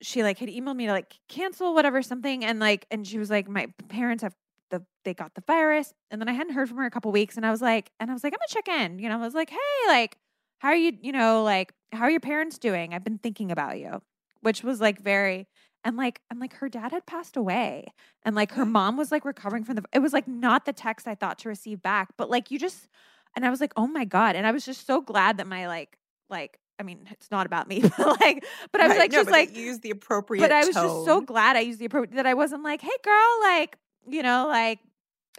she 0.00 0.22
like 0.22 0.38
had 0.38 0.48
emailed 0.48 0.76
me 0.76 0.86
to 0.86 0.92
like 0.92 1.18
cancel 1.28 1.74
whatever 1.74 2.02
something 2.02 2.44
and 2.44 2.60
like 2.60 2.86
and 2.88 3.04
she 3.04 3.18
was 3.18 3.28
like 3.28 3.48
my 3.48 3.66
parents 3.88 4.22
have 4.22 4.36
the 4.70 4.84
they 5.04 5.12
got 5.12 5.34
the 5.34 5.40
virus 5.40 5.92
and 6.12 6.20
then 6.20 6.28
I 6.28 6.32
hadn't 6.34 6.52
heard 6.52 6.68
from 6.68 6.78
her 6.78 6.86
a 6.86 6.90
couple 6.90 7.10
weeks 7.10 7.36
and 7.36 7.44
I 7.44 7.50
was 7.50 7.60
like 7.60 7.90
and 7.98 8.12
I 8.12 8.14
was 8.14 8.22
like 8.22 8.32
I'm 8.32 8.38
gonna 8.38 8.62
check 8.62 8.68
in 8.68 9.00
you 9.00 9.08
know 9.08 9.18
I 9.18 9.24
was 9.24 9.34
like 9.34 9.50
hey 9.50 9.88
like 9.88 10.16
how 10.60 10.68
are 10.68 10.76
you 10.76 10.92
you 11.02 11.10
know 11.10 11.42
like 11.42 11.72
how 11.90 12.02
are 12.02 12.10
your 12.12 12.20
parents 12.20 12.58
doing? 12.58 12.94
I've 12.94 13.02
been 13.02 13.18
thinking 13.18 13.50
about 13.50 13.80
you 13.80 14.02
which 14.40 14.62
was 14.62 14.80
like 14.80 15.00
very 15.00 15.48
and 15.84 15.96
like 15.96 16.20
I'm 16.30 16.38
like 16.38 16.54
her 16.54 16.68
dad 16.68 16.92
had 16.92 17.06
passed 17.06 17.36
away 17.36 17.92
and 18.24 18.34
like 18.36 18.52
her 18.52 18.66
mom 18.66 18.96
was 18.96 19.10
like 19.10 19.24
recovering 19.24 19.64
from 19.64 19.76
the 19.76 19.84
it 19.92 20.00
was 20.00 20.12
like 20.12 20.28
not 20.28 20.64
the 20.64 20.72
text 20.72 21.08
I 21.08 21.14
thought 21.14 21.38
to 21.40 21.48
receive 21.48 21.82
back 21.82 22.10
but 22.16 22.30
like 22.30 22.50
you 22.50 22.58
just 22.58 22.88
and 23.36 23.44
I 23.44 23.50
was 23.50 23.60
like 23.60 23.72
oh 23.76 23.86
my 23.86 24.04
god 24.04 24.36
and 24.36 24.46
I 24.46 24.52
was 24.52 24.64
just 24.64 24.86
so 24.86 25.00
glad 25.00 25.38
that 25.38 25.46
my 25.46 25.66
like 25.66 25.96
like 26.28 26.58
I 26.78 26.82
mean 26.82 27.06
it's 27.10 27.30
not 27.30 27.46
about 27.46 27.68
me 27.68 27.80
but 27.96 28.20
like 28.20 28.44
but 28.72 28.80
I 28.80 28.88
was 28.88 28.96
like 28.96 29.10
just 29.10 29.30
like 29.30 29.56
use 29.56 29.80
the 29.80 29.90
appropriate. 29.90 30.40
but 30.40 30.52
I 30.52 30.64
was 30.64 30.74
just 30.74 31.04
so 31.04 31.20
glad 31.20 31.56
I 31.56 31.60
used 31.60 31.78
the 31.78 31.86
appropriate 31.86 32.16
that 32.16 32.26
I 32.26 32.34
wasn't 32.34 32.62
like, 32.62 32.80
hey 32.80 32.88
girl, 33.04 33.40
like, 33.42 33.76
you 34.08 34.22
know, 34.22 34.46
like 34.48 34.78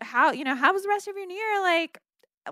how, 0.02 0.32
you 0.32 0.44
know, 0.44 0.56
how 0.56 0.74
was 0.74 0.84
the 0.84 0.89
rest 0.89 1.08
of 1.08 1.16
your 1.16 1.30
year? 1.30 1.62
Like, 1.62 2.00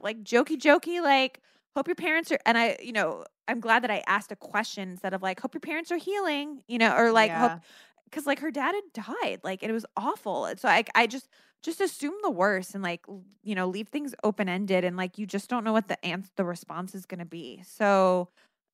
like 0.02 0.24
jokey 0.24 0.58
jokey, 0.58 1.02
like, 1.02 1.40
hope 1.76 1.88
your 1.88 1.96
parents 1.96 2.32
are 2.32 2.40
and 2.46 2.58
I, 2.58 2.78
you 2.82 2.92
know, 2.92 3.26
I'm 3.50 3.60
glad 3.60 3.84
that 3.84 3.92
I 3.92 4.04
asked 4.08 4.32
a 4.32 4.36
question 4.36 4.90
instead 4.90 5.14
of 5.14 5.22
like, 5.22 5.40
hope 5.40 5.54
your 5.54 5.62
parents 5.62 5.92
are 5.92 5.98
healing, 5.98 6.64
you 6.68 6.78
know, 6.78 6.96
or 6.96 7.12
like 7.12 7.32
hope 7.32 7.62
because 8.06 8.26
like 8.26 8.40
her 8.40 8.52
dad 8.52 8.76
had 8.76 9.06
died, 9.06 9.40
like 9.44 9.64
it 9.64 9.72
was 9.72 9.86
awful. 9.98 10.46
And 10.46 10.60
So 10.60 10.70
I 10.70 10.84
I 10.96 11.08
just 11.08 11.28
just 11.62 11.82
assume 11.82 12.14
the 12.22 12.30
worst 12.30 12.74
and 12.74 12.84
like 12.84 13.06
you 13.44 13.56
know 13.56 13.68
leave 13.68 13.90
things 13.90 14.16
open 14.24 14.48
ended 14.50 14.84
and 14.86 14.96
like 14.96 15.18
you 15.18 15.26
just 15.26 15.50
don't 15.50 15.64
know 15.64 15.74
what 15.74 15.88
the 15.88 16.04
ans- 16.06 16.32
the 16.36 16.46
response 16.46 16.96
is 16.96 17.06
going 17.06 17.20
to 17.20 17.26
be. 17.26 17.62
So 17.66 18.30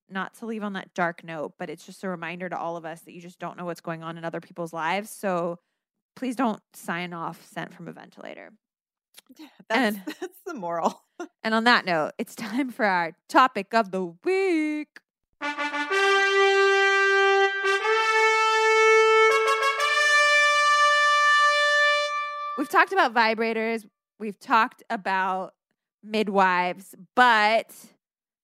not 0.08 0.34
to 0.34 0.46
leave 0.46 0.62
on 0.62 0.74
that 0.74 0.94
dark 0.94 1.24
note, 1.24 1.54
but 1.58 1.68
it's 1.68 1.84
just 1.84 2.04
a 2.04 2.08
reminder 2.08 2.48
to 2.48 2.58
all 2.58 2.76
of 2.76 2.84
us 2.84 3.00
that 3.02 3.12
you 3.12 3.20
just 3.20 3.38
don't 3.38 3.56
know 3.56 3.64
what's 3.64 3.80
going 3.80 4.02
on 4.02 4.16
in 4.16 4.24
other 4.24 4.40
people's 4.40 4.72
lives. 4.72 5.10
So 5.10 5.58
please 6.14 6.36
don't 6.36 6.62
sign 6.74 7.12
off 7.12 7.44
sent 7.44 7.74
from 7.74 7.88
a 7.88 7.92
ventilator. 7.92 8.52
That's, 9.68 9.96
and- 9.96 10.02
that's 10.20 10.38
the 10.46 10.54
moral. 10.54 11.02
And 11.42 11.54
on 11.54 11.64
that 11.64 11.86
note, 11.86 12.10
it's 12.18 12.34
time 12.34 12.70
for 12.70 12.84
our 12.84 13.12
topic 13.28 13.72
of 13.72 13.90
the 13.90 14.04
week. 14.24 14.98
We've 22.58 22.68
talked 22.70 22.92
about 22.92 23.12
vibrators, 23.12 23.84
we've 24.18 24.38
talked 24.38 24.82
about 24.88 25.52
midwives, 26.02 26.94
but 27.14 27.70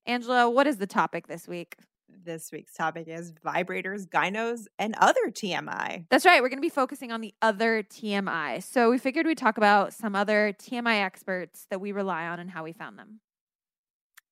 Angela, 0.04 0.50
what 0.50 0.66
is 0.66 0.76
the 0.76 0.86
topic 0.86 1.28
this 1.28 1.48
week? 1.48 1.76
This 2.24 2.50
week's 2.52 2.74
topic 2.74 3.08
is 3.08 3.32
vibrators, 3.32 4.08
gynos, 4.08 4.66
and 4.78 4.94
other 4.98 5.30
TMI. 5.30 6.06
That's 6.08 6.24
right. 6.24 6.40
We're 6.40 6.48
going 6.48 6.58
to 6.58 6.62
be 6.62 6.68
focusing 6.68 7.10
on 7.10 7.20
the 7.20 7.34
other 7.42 7.82
TMI. 7.82 8.62
So 8.62 8.90
we 8.90 8.98
figured 8.98 9.26
we'd 9.26 9.38
talk 9.38 9.56
about 9.56 9.92
some 9.92 10.14
other 10.14 10.54
TMI 10.58 11.02
experts 11.04 11.66
that 11.70 11.80
we 11.80 11.92
rely 11.92 12.26
on 12.26 12.38
and 12.38 12.50
how 12.50 12.64
we 12.64 12.72
found 12.72 12.98
them. 12.98 13.20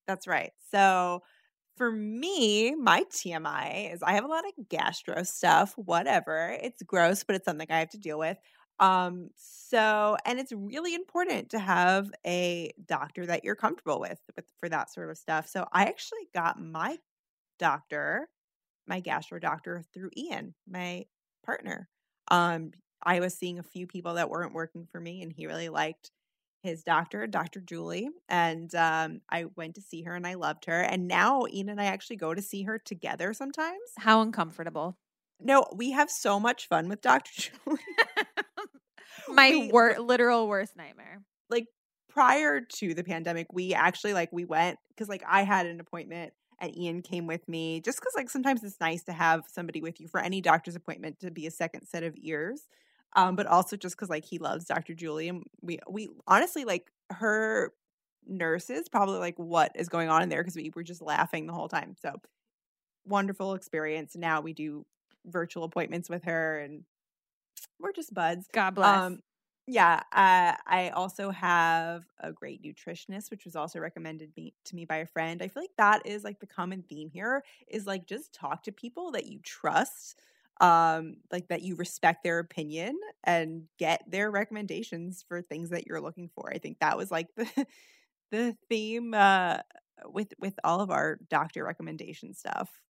That's 0.06 0.26
right. 0.26 0.52
So 0.70 1.22
for 1.76 1.90
me, 1.90 2.74
my 2.74 3.04
TMI 3.12 3.94
is 3.94 4.02
I 4.02 4.12
have 4.12 4.24
a 4.24 4.28
lot 4.28 4.44
of 4.46 4.68
gastro 4.68 5.22
stuff, 5.22 5.72
whatever. 5.76 6.56
It's 6.62 6.82
gross, 6.82 7.24
but 7.24 7.36
it's 7.36 7.44
something 7.44 7.66
I 7.70 7.78
have 7.78 7.90
to 7.90 7.98
deal 7.98 8.18
with. 8.18 8.36
Um, 8.78 9.28
so 9.36 10.16
and 10.24 10.38
it's 10.38 10.52
really 10.52 10.94
important 10.94 11.50
to 11.50 11.58
have 11.58 12.10
a 12.26 12.72
doctor 12.86 13.26
that 13.26 13.44
you're 13.44 13.54
comfortable 13.54 14.00
with, 14.00 14.18
with 14.36 14.46
for 14.58 14.68
that 14.68 14.92
sort 14.92 15.10
of 15.10 15.18
stuff. 15.18 15.48
So 15.48 15.66
I 15.72 15.84
actually 15.84 16.28
got 16.34 16.60
my 16.60 16.98
doctor, 17.60 18.28
my 18.88 18.98
gastro 18.98 19.38
doctor 19.38 19.84
through 19.94 20.10
Ian, 20.16 20.54
my 20.68 21.04
partner. 21.46 21.88
Um, 22.30 22.72
I 23.02 23.20
was 23.20 23.34
seeing 23.38 23.58
a 23.60 23.62
few 23.62 23.86
people 23.86 24.14
that 24.14 24.28
weren't 24.30 24.52
working 24.54 24.86
for 24.90 25.00
me, 25.00 25.22
and 25.22 25.32
he 25.32 25.46
really 25.46 25.68
liked 25.68 26.10
his 26.62 26.82
doctor, 26.82 27.26
Dr. 27.26 27.60
Julie. 27.60 28.10
And 28.28 28.74
um, 28.74 29.20
I 29.30 29.44
went 29.56 29.76
to 29.76 29.80
see 29.80 30.02
her 30.02 30.14
and 30.14 30.26
I 30.26 30.34
loved 30.34 30.66
her. 30.66 30.80
And 30.82 31.08
now 31.08 31.44
Ian 31.50 31.70
and 31.70 31.80
I 31.80 31.86
actually 31.86 32.16
go 32.16 32.34
to 32.34 32.42
see 32.42 32.64
her 32.64 32.78
together 32.78 33.32
sometimes. 33.32 33.78
How 33.96 34.20
uncomfortable. 34.20 34.98
No, 35.40 35.64
we 35.74 35.92
have 35.92 36.10
so 36.10 36.38
much 36.38 36.68
fun 36.68 36.90
with 36.90 37.00
Dr. 37.00 37.30
Julie. 37.64 37.78
My 39.28 39.50
We- 39.50 39.70
wor- 39.72 39.98
literal 39.98 40.48
worst 40.48 40.76
nightmare. 40.76 41.22
like 41.48 41.66
prior 42.10 42.60
to 42.60 42.92
the 42.94 43.04
pandemic, 43.04 43.46
we 43.52 43.72
actually 43.72 44.12
like 44.12 44.30
we 44.32 44.44
went 44.44 44.78
because 44.90 45.08
like 45.08 45.22
I 45.26 45.42
had 45.44 45.64
an 45.66 45.80
appointment 45.80 46.32
and 46.60 46.76
Ian 46.76 47.02
came 47.02 47.26
with 47.26 47.48
me 47.48 47.80
just 47.80 47.98
because 48.00 48.12
like 48.16 48.30
sometimes 48.30 48.62
it's 48.62 48.80
nice 48.80 49.02
to 49.04 49.12
have 49.12 49.44
somebody 49.48 49.80
with 49.80 50.00
you 50.00 50.08
for 50.08 50.20
any 50.20 50.40
doctor's 50.40 50.76
appointment 50.76 51.20
to 51.20 51.30
be 51.30 51.46
a 51.46 51.50
second 51.50 51.86
set 51.86 52.02
of 52.02 52.14
ears. 52.20 52.62
Um, 53.16 53.34
but 53.34 53.46
also 53.46 53.76
just 53.76 53.96
because 53.96 54.08
like 54.08 54.24
he 54.24 54.38
loves 54.38 54.66
Dr. 54.66 54.94
Julie 54.94 55.28
and 55.28 55.42
we 55.62 55.80
we 55.88 56.08
honestly 56.28 56.64
like 56.64 56.92
her 57.10 57.72
nurses 58.26 58.88
probably 58.88 59.18
like 59.18 59.36
what 59.36 59.72
is 59.74 59.88
going 59.88 60.08
on 60.08 60.22
in 60.22 60.28
there 60.28 60.42
because 60.42 60.54
we 60.54 60.70
were 60.74 60.84
just 60.84 61.02
laughing 61.02 61.46
the 61.46 61.52
whole 61.52 61.68
time. 61.68 61.96
So 62.00 62.14
wonderful 63.04 63.54
experience. 63.54 64.14
Now 64.14 64.40
we 64.40 64.52
do 64.52 64.86
virtual 65.26 65.64
appointments 65.64 66.08
with 66.08 66.24
her 66.24 66.60
and 66.60 66.84
we're 67.80 67.92
just 67.92 68.14
buds. 68.14 68.46
God 68.52 68.74
bless. 68.74 68.96
Um, 68.96 69.20
yeah, 69.70 70.00
uh, 70.12 70.56
I 70.66 70.90
also 70.94 71.30
have 71.30 72.04
a 72.18 72.32
great 72.32 72.62
nutritionist, 72.62 73.30
which 73.30 73.44
was 73.44 73.56
also 73.56 73.78
recommended 73.80 74.32
me 74.36 74.54
to 74.64 74.74
me 74.76 74.84
by 74.84 74.96
a 74.98 75.06
friend. 75.06 75.42
I 75.42 75.48
feel 75.48 75.62
like 75.62 75.76
that 75.78 76.06
is 76.06 76.24
like 76.24 76.40
the 76.40 76.46
common 76.46 76.82
theme 76.82 77.10
here 77.10 77.44
is 77.68 77.86
like 77.86 78.06
just 78.06 78.32
talk 78.32 78.62
to 78.64 78.72
people 78.72 79.12
that 79.12 79.26
you 79.26 79.38
trust, 79.40 80.20
um, 80.60 81.16
like 81.30 81.48
that 81.48 81.62
you 81.62 81.76
respect 81.76 82.24
their 82.24 82.38
opinion 82.40 82.98
and 83.24 83.64
get 83.78 84.02
their 84.10 84.30
recommendations 84.30 85.22
for 85.26 85.42
things 85.42 85.70
that 85.70 85.86
you're 85.86 86.00
looking 86.00 86.28
for. 86.28 86.50
I 86.52 86.58
think 86.58 86.80
that 86.80 86.96
was 86.96 87.10
like 87.10 87.28
the 87.36 87.66
the 88.30 88.56
theme 88.68 89.14
uh, 89.14 89.58
with 90.06 90.34
with 90.38 90.58
all 90.64 90.80
of 90.80 90.90
our 90.90 91.18
doctor 91.28 91.64
recommendation 91.64 92.34
stuff. 92.34 92.82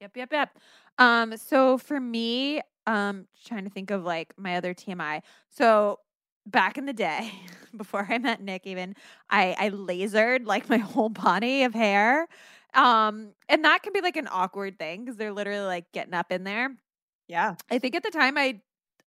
Yep, 0.00 0.16
yep, 0.16 0.32
yep. 0.32 0.58
Um, 0.98 1.36
so 1.36 1.78
for 1.78 1.98
me, 2.00 2.60
um, 2.86 3.26
trying 3.44 3.64
to 3.64 3.70
think 3.70 3.90
of 3.90 4.04
like 4.04 4.34
my 4.36 4.56
other 4.56 4.74
TMI. 4.74 5.22
So 5.48 6.00
back 6.46 6.78
in 6.78 6.86
the 6.86 6.92
day, 6.92 7.32
before 7.76 8.06
I 8.08 8.18
met 8.18 8.40
Nick, 8.40 8.66
even 8.66 8.94
I 9.30 9.54
I 9.58 9.70
lasered 9.70 10.46
like 10.46 10.68
my 10.68 10.78
whole 10.92 11.08
body 11.08 11.64
of 11.64 11.74
hair. 11.74 12.26
Um, 12.74 13.32
and 13.48 13.64
that 13.64 13.82
can 13.82 13.92
be 13.92 14.00
like 14.00 14.16
an 14.16 14.28
awkward 14.30 14.78
thing 14.78 15.04
because 15.04 15.16
they're 15.16 15.32
literally 15.32 15.64
like 15.66 15.90
getting 15.92 16.14
up 16.14 16.30
in 16.30 16.44
there. 16.44 16.70
Yeah, 17.28 17.54
I 17.70 17.78
think 17.78 17.94
at 17.94 18.02
the 18.02 18.10
time 18.10 18.38
I 18.38 18.60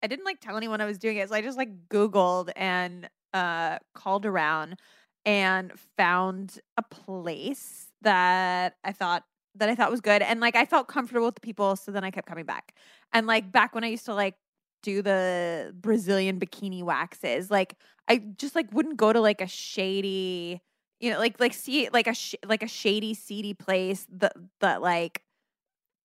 I 0.04 0.08
didn't 0.08 0.26
like 0.26 0.40
tell 0.40 0.58
anyone 0.58 0.82
I 0.82 0.86
was 0.86 0.98
doing 0.98 1.18
it, 1.18 1.30
so 1.30 1.36
I 1.36 1.42
just 1.42 1.58
like 1.58 1.90
Googled 1.90 2.52
and 2.56 3.10
uh 3.34 3.80
called 3.94 4.26
around 4.26 4.78
and 5.26 5.72
found 5.98 6.60
a 6.78 6.82
place 6.84 7.88
that 8.02 8.76
I 8.84 8.92
thought 8.92 9.24
that 9.56 9.70
I 9.70 9.76
thought 9.76 9.92
was 9.92 10.02
good 10.02 10.22
and 10.22 10.40
like 10.40 10.56
I 10.56 10.66
felt 10.66 10.88
comfortable 10.88 11.28
with 11.28 11.36
the 11.36 11.42
people, 11.42 11.76
so 11.76 11.92
then 11.92 12.04
I 12.04 12.12
kept 12.12 12.28
coming 12.28 12.46
back. 12.46 12.74
And 13.14 13.28
like 13.28 13.52
back 13.52 13.76
when 13.76 13.84
I 13.84 13.88
used 13.88 14.06
to 14.06 14.14
like 14.14 14.36
do 14.82 15.02
the 15.02 15.74
Brazilian 15.76 16.40
bikini 16.40 16.84
waxes, 16.84 17.52
like 17.52 17.76
I 18.08 18.18
just 18.38 18.56
like 18.56 18.72
wouldn't 18.74 18.98
go 18.98 19.14
to 19.14 19.20
like 19.22 19.42
a 19.42 19.48
shady, 19.48 20.62
you 21.00 21.12
know, 21.12 21.20
like 21.20 21.40
like 21.40 21.54
see 21.54 21.90
like 21.92 22.08
a 22.08 22.14
sh- 22.14 22.36
like 22.46 22.64
a 22.64 22.68
shady 22.68 23.14
seedy 23.14 23.54
place 23.54 24.06
that 24.12 24.34
that 24.62 24.82
like 24.82 25.24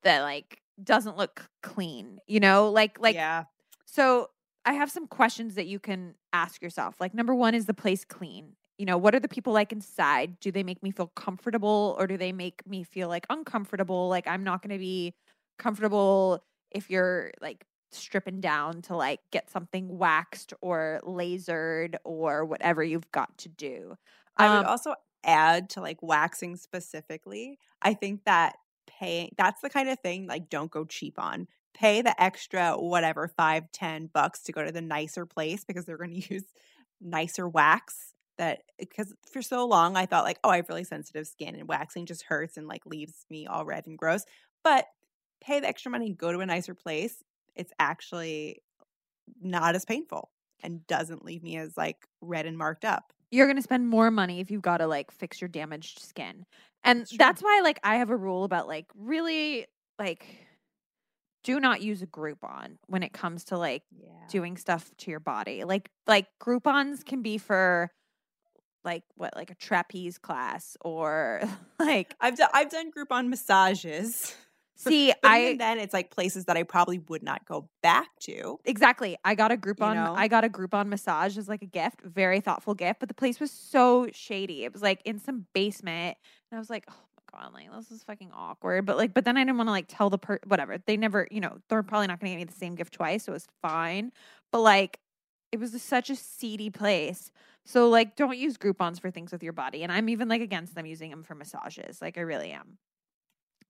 that 0.02 0.22
like 0.22 0.62
doesn't 0.82 1.16
look 1.16 1.48
clean, 1.62 2.20
you 2.26 2.40
know? 2.40 2.70
Like 2.70 2.98
like 3.00 3.20
yeah, 3.20 3.44
so 3.86 4.30
I 4.64 4.74
have 4.74 4.90
some 4.90 5.06
questions 5.06 5.54
that 5.56 5.66
you 5.66 5.78
can 5.78 6.14
ask 6.32 6.62
yourself. 6.62 7.00
Like 7.00 7.14
number 7.14 7.34
1 7.34 7.54
is 7.54 7.66
the 7.66 7.74
place 7.74 8.04
clean? 8.04 8.56
You 8.78 8.86
know, 8.86 8.98
what 8.98 9.14
are 9.14 9.20
the 9.20 9.28
people 9.28 9.52
like 9.52 9.72
inside? 9.72 10.40
Do 10.40 10.50
they 10.52 10.62
make 10.64 10.82
me 10.82 10.90
feel 10.90 11.08
comfortable 11.08 11.96
or 11.98 12.06
do 12.06 12.16
they 12.16 12.32
make 12.32 12.66
me 12.66 12.82
feel 12.84 13.08
like 13.08 13.26
uncomfortable? 13.30 14.08
Like 14.08 14.26
I'm 14.26 14.44
not 14.44 14.62
going 14.62 14.72
to 14.72 14.78
be 14.78 15.14
comfortable 15.58 16.44
if 16.70 16.90
you're 16.90 17.32
like 17.40 17.64
stripping 17.94 18.40
down 18.40 18.82
to 18.82 18.96
like 18.96 19.20
get 19.30 19.50
something 19.50 19.98
waxed 19.98 20.52
or 20.60 21.00
lasered 21.04 21.96
or 22.04 22.44
whatever 22.44 22.82
you've 22.82 23.10
got 23.12 23.36
to 23.38 23.48
do. 23.48 23.96
I 24.36 24.50
would 24.50 24.62
Um, 24.62 24.64
also 24.64 24.94
add 25.24 25.70
to 25.70 25.80
like 25.80 26.02
waxing 26.02 26.56
specifically. 26.56 27.58
I 27.82 27.94
think 27.94 28.24
that 28.24 28.56
paying 28.86 29.30
that's 29.36 29.60
the 29.62 29.70
kind 29.70 29.88
of 29.88 29.98
thing 30.00 30.26
like 30.26 30.48
don't 30.50 30.70
go 30.70 30.84
cheap 30.84 31.18
on. 31.18 31.48
Pay 31.74 32.02
the 32.02 32.20
extra 32.22 32.76
whatever 32.78 33.28
five, 33.28 33.70
ten 33.72 34.06
bucks 34.08 34.42
to 34.44 34.52
go 34.52 34.64
to 34.64 34.72
the 34.72 34.82
nicer 34.82 35.26
place 35.26 35.64
because 35.64 35.84
they're 35.86 35.96
going 35.98 36.10
to 36.22 36.34
use 36.34 36.44
nicer 37.00 37.48
wax. 37.48 38.12
That 38.36 38.62
because 38.78 39.14
for 39.30 39.42
so 39.42 39.64
long 39.64 39.96
I 39.96 40.06
thought 40.06 40.24
like 40.24 40.40
oh 40.42 40.50
I 40.50 40.56
have 40.56 40.68
really 40.68 40.82
sensitive 40.82 41.28
skin 41.28 41.54
and 41.54 41.68
waxing 41.68 42.04
just 42.04 42.24
hurts 42.24 42.56
and 42.56 42.66
like 42.66 42.84
leaves 42.84 43.26
me 43.30 43.46
all 43.46 43.64
red 43.64 43.86
and 43.86 43.96
gross. 43.96 44.24
But 44.64 44.86
pay 45.40 45.60
the 45.60 45.68
extra 45.68 45.90
money, 45.90 46.10
go 46.12 46.32
to 46.32 46.40
a 46.40 46.46
nicer 46.46 46.74
place. 46.74 47.22
It's 47.56 47.72
actually 47.78 48.62
not 49.40 49.74
as 49.74 49.84
painful 49.84 50.30
and 50.62 50.86
doesn't 50.86 51.24
leave 51.24 51.42
me 51.42 51.56
as 51.56 51.76
like 51.76 52.06
red 52.20 52.46
and 52.46 52.56
marked 52.58 52.84
up. 52.84 53.12
you're 53.30 53.46
going 53.46 53.56
to 53.56 53.62
spend 53.62 53.88
more 53.88 54.10
money 54.10 54.40
if 54.40 54.50
you've 54.50 54.62
got 54.62 54.78
to 54.78 54.86
like 54.86 55.10
fix 55.10 55.40
your 55.40 55.48
damaged 55.48 55.98
skin. 56.00 56.46
And 56.82 57.06
true. 57.08 57.16
that's 57.18 57.42
why 57.42 57.60
like 57.62 57.80
I 57.82 57.96
have 57.96 58.10
a 58.10 58.16
rule 58.16 58.44
about 58.44 58.66
like 58.68 58.86
really 58.94 59.66
like 59.98 60.26
do 61.42 61.60
not 61.60 61.82
use 61.82 62.00
a 62.02 62.06
Groupon 62.06 62.76
when 62.86 63.02
it 63.02 63.12
comes 63.12 63.44
to 63.46 63.58
like 63.58 63.82
Yeah. 63.96 64.08
doing 64.28 64.56
stuff 64.56 64.90
to 64.98 65.10
your 65.10 65.20
body. 65.20 65.64
Like 65.64 65.90
like 66.06 66.26
Groupons 66.42 67.04
can 67.04 67.22
be 67.22 67.38
for 67.38 67.90
like 68.84 69.02
what 69.16 69.34
like 69.36 69.50
a 69.50 69.54
trapeze 69.54 70.18
class 70.18 70.76
or 70.82 71.42
like 71.78 72.14
I've 72.20 72.36
done 72.36 72.50
I've 72.52 72.70
done 72.70 72.90
Groupon 72.92 73.28
massages. 73.28 74.34
See 74.76 75.12
I 75.22 75.44
even 75.44 75.58
then 75.58 75.78
it's 75.78 75.92
like 75.92 76.10
places 76.10 76.46
that 76.46 76.56
I 76.56 76.62
probably 76.62 76.98
would 76.98 77.22
not 77.22 77.44
go 77.46 77.68
back 77.82 78.08
to. 78.20 78.58
Exactly. 78.64 79.16
I 79.24 79.34
got 79.34 79.52
a 79.52 79.56
Groupon. 79.56 79.94
know? 79.94 80.14
I 80.14 80.28
got 80.28 80.44
a 80.44 80.48
Groupon 80.48 80.86
massage 80.86 81.38
as 81.38 81.48
like 81.48 81.62
a 81.62 81.66
gift, 81.66 82.02
very 82.02 82.40
thoughtful 82.40 82.74
gift. 82.74 83.00
But 83.00 83.08
the 83.08 83.14
place 83.14 83.40
was 83.40 83.50
so 83.50 84.08
shady. 84.12 84.64
It 84.64 84.72
was 84.72 84.82
like 84.82 85.00
in 85.04 85.18
some 85.18 85.46
basement, 85.54 86.16
and 86.50 86.56
I 86.56 86.58
was 86.58 86.70
like, 86.70 86.84
oh 86.90 86.94
my 87.32 87.40
god, 87.40 87.52
like 87.52 87.72
this 87.72 87.90
is 87.90 88.02
fucking 88.04 88.30
awkward. 88.34 88.86
But 88.86 88.96
like, 88.96 89.14
but 89.14 89.24
then 89.24 89.36
I 89.36 89.40
didn't 89.40 89.56
want 89.56 89.68
to 89.68 89.72
like 89.72 89.86
tell 89.88 90.10
the 90.10 90.18
per 90.18 90.38
whatever. 90.46 90.78
They 90.78 90.96
never, 90.96 91.28
you 91.30 91.40
know, 91.40 91.58
they're 91.68 91.82
probably 91.82 92.06
not 92.06 92.20
going 92.20 92.32
to 92.32 92.38
get 92.38 92.46
me 92.46 92.52
the 92.52 92.58
same 92.58 92.74
gift 92.74 92.94
twice, 92.94 93.24
so 93.24 93.32
it 93.32 93.34
was 93.34 93.48
fine. 93.62 94.12
But 94.52 94.60
like, 94.60 95.00
it 95.52 95.60
was 95.60 95.80
such 95.80 96.10
a 96.10 96.16
seedy 96.16 96.70
place. 96.70 97.30
So 97.64 97.88
like, 97.88 98.16
don't 98.16 98.36
use 98.36 98.58
Groupons 98.58 99.00
for 99.00 99.10
things 99.10 99.32
with 99.32 99.42
your 99.42 99.52
body. 99.52 99.82
And 99.82 99.92
I'm 99.92 100.08
even 100.08 100.28
like 100.28 100.42
against 100.42 100.74
them 100.74 100.84
using 100.84 101.10
them 101.10 101.22
for 101.22 101.34
massages. 101.34 102.02
Like, 102.02 102.18
I 102.18 102.22
really 102.22 102.50
am. 102.50 102.78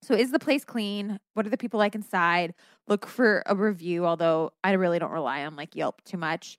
So 0.04 0.14
is 0.14 0.30
the 0.32 0.38
place 0.38 0.64
clean? 0.64 1.18
What 1.34 1.46
are 1.46 1.50
the 1.50 1.56
people 1.56 1.78
like 1.78 1.94
inside? 1.94 2.54
Look 2.88 3.06
for 3.06 3.42
a 3.46 3.56
review, 3.56 4.06
although 4.06 4.52
I 4.62 4.72
really 4.72 4.98
don't 4.98 5.10
rely 5.12 5.44
on 5.46 5.56
like 5.56 5.74
Yelp 5.74 6.02
too 6.04 6.18
much. 6.18 6.58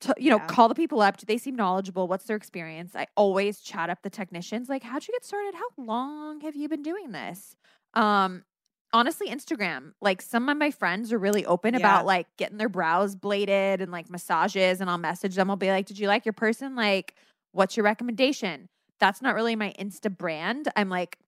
To, 0.00 0.14
you 0.18 0.30
know, 0.30 0.38
Yeah. 0.38 0.46
call 0.48 0.68
the 0.68 0.74
people 0.74 1.00
up. 1.02 1.16
Do 1.18 1.26
they 1.26 1.38
seem 1.38 1.56
knowledgeable? 1.56 2.08
What's 2.08 2.24
their 2.26 2.36
experience? 2.36 2.96
I 2.96 3.06
always 3.16 3.60
chat 3.60 3.90
up 3.90 4.02
the 4.02 4.10
technicians. 4.10 4.68
Like, 4.68 4.82
how'd 4.82 5.06
you 5.06 5.12
get 5.14 5.24
started? 5.24 5.54
How 5.54 5.68
long 5.76 6.40
have 6.42 6.56
you 6.56 6.68
been 6.68 6.82
doing 6.82 7.12
this? 7.12 7.56
Um, 7.94 8.44
honestly, 8.92 9.28
Instagram. 9.28 9.92
Like, 10.00 10.22
some 10.22 10.48
of 10.48 10.56
my 10.56 10.70
friends 10.70 11.12
are 11.12 11.18
really 11.18 11.44
open 11.46 11.74
Yeah. 11.74 11.76
about 11.76 12.06
like 12.06 12.26
getting 12.36 12.58
their 12.58 12.68
brows 12.68 13.14
bladed 13.16 13.80
and 13.80 13.92
like 13.92 14.10
massages, 14.10 14.80
and 14.80 14.90
I'll 14.90 14.98
message 14.98 15.34
them. 15.34 15.50
I'll 15.50 15.56
be 15.56 15.70
like, 15.70 15.86
"Did 15.86 15.98
you 15.98 16.08
like 16.08 16.24
your 16.26 16.32
person? 16.32 16.74
Like, 16.74 17.14
what's 17.52 17.76
your 17.76 17.84
recommendation?" 17.84 18.68
That's 18.98 19.20
not 19.22 19.34
really 19.34 19.56
my 19.56 19.74
Insta 19.78 20.16
brand. 20.16 20.68
I'm 20.76 20.88
like 20.88 21.18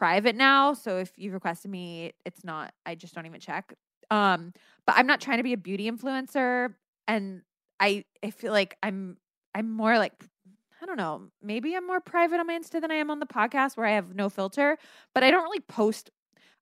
private 0.00 0.34
now, 0.34 0.72
so 0.72 0.96
if 0.96 1.12
you've 1.16 1.34
requested 1.34 1.70
me, 1.70 2.14
it's 2.24 2.42
not. 2.42 2.72
I 2.86 2.94
just 2.94 3.14
don't 3.14 3.26
even 3.26 3.38
check. 3.38 3.74
Um, 4.10 4.54
but 4.86 4.94
I'm 4.96 5.06
not 5.06 5.20
trying 5.20 5.36
to 5.36 5.42
be 5.42 5.52
a 5.52 5.58
beauty 5.58 5.90
influencer, 5.90 6.72
and 7.06 7.42
I 7.78 8.04
I 8.24 8.30
feel 8.30 8.50
like 8.50 8.78
I'm 8.82 9.18
I'm 9.54 9.70
more 9.70 9.98
like 9.98 10.14
I 10.82 10.86
don't 10.86 10.96
know, 10.96 11.24
maybe 11.42 11.76
I'm 11.76 11.86
more 11.86 12.00
private 12.00 12.40
on 12.40 12.46
my 12.46 12.58
Insta 12.58 12.80
than 12.80 12.90
I 12.90 12.94
am 12.94 13.10
on 13.10 13.20
the 13.20 13.26
podcast 13.26 13.76
where 13.76 13.84
I 13.84 13.90
have 13.92 14.14
no 14.14 14.30
filter, 14.30 14.78
but 15.14 15.22
I 15.22 15.30
don't 15.30 15.42
really 15.42 15.60
post. 15.60 16.10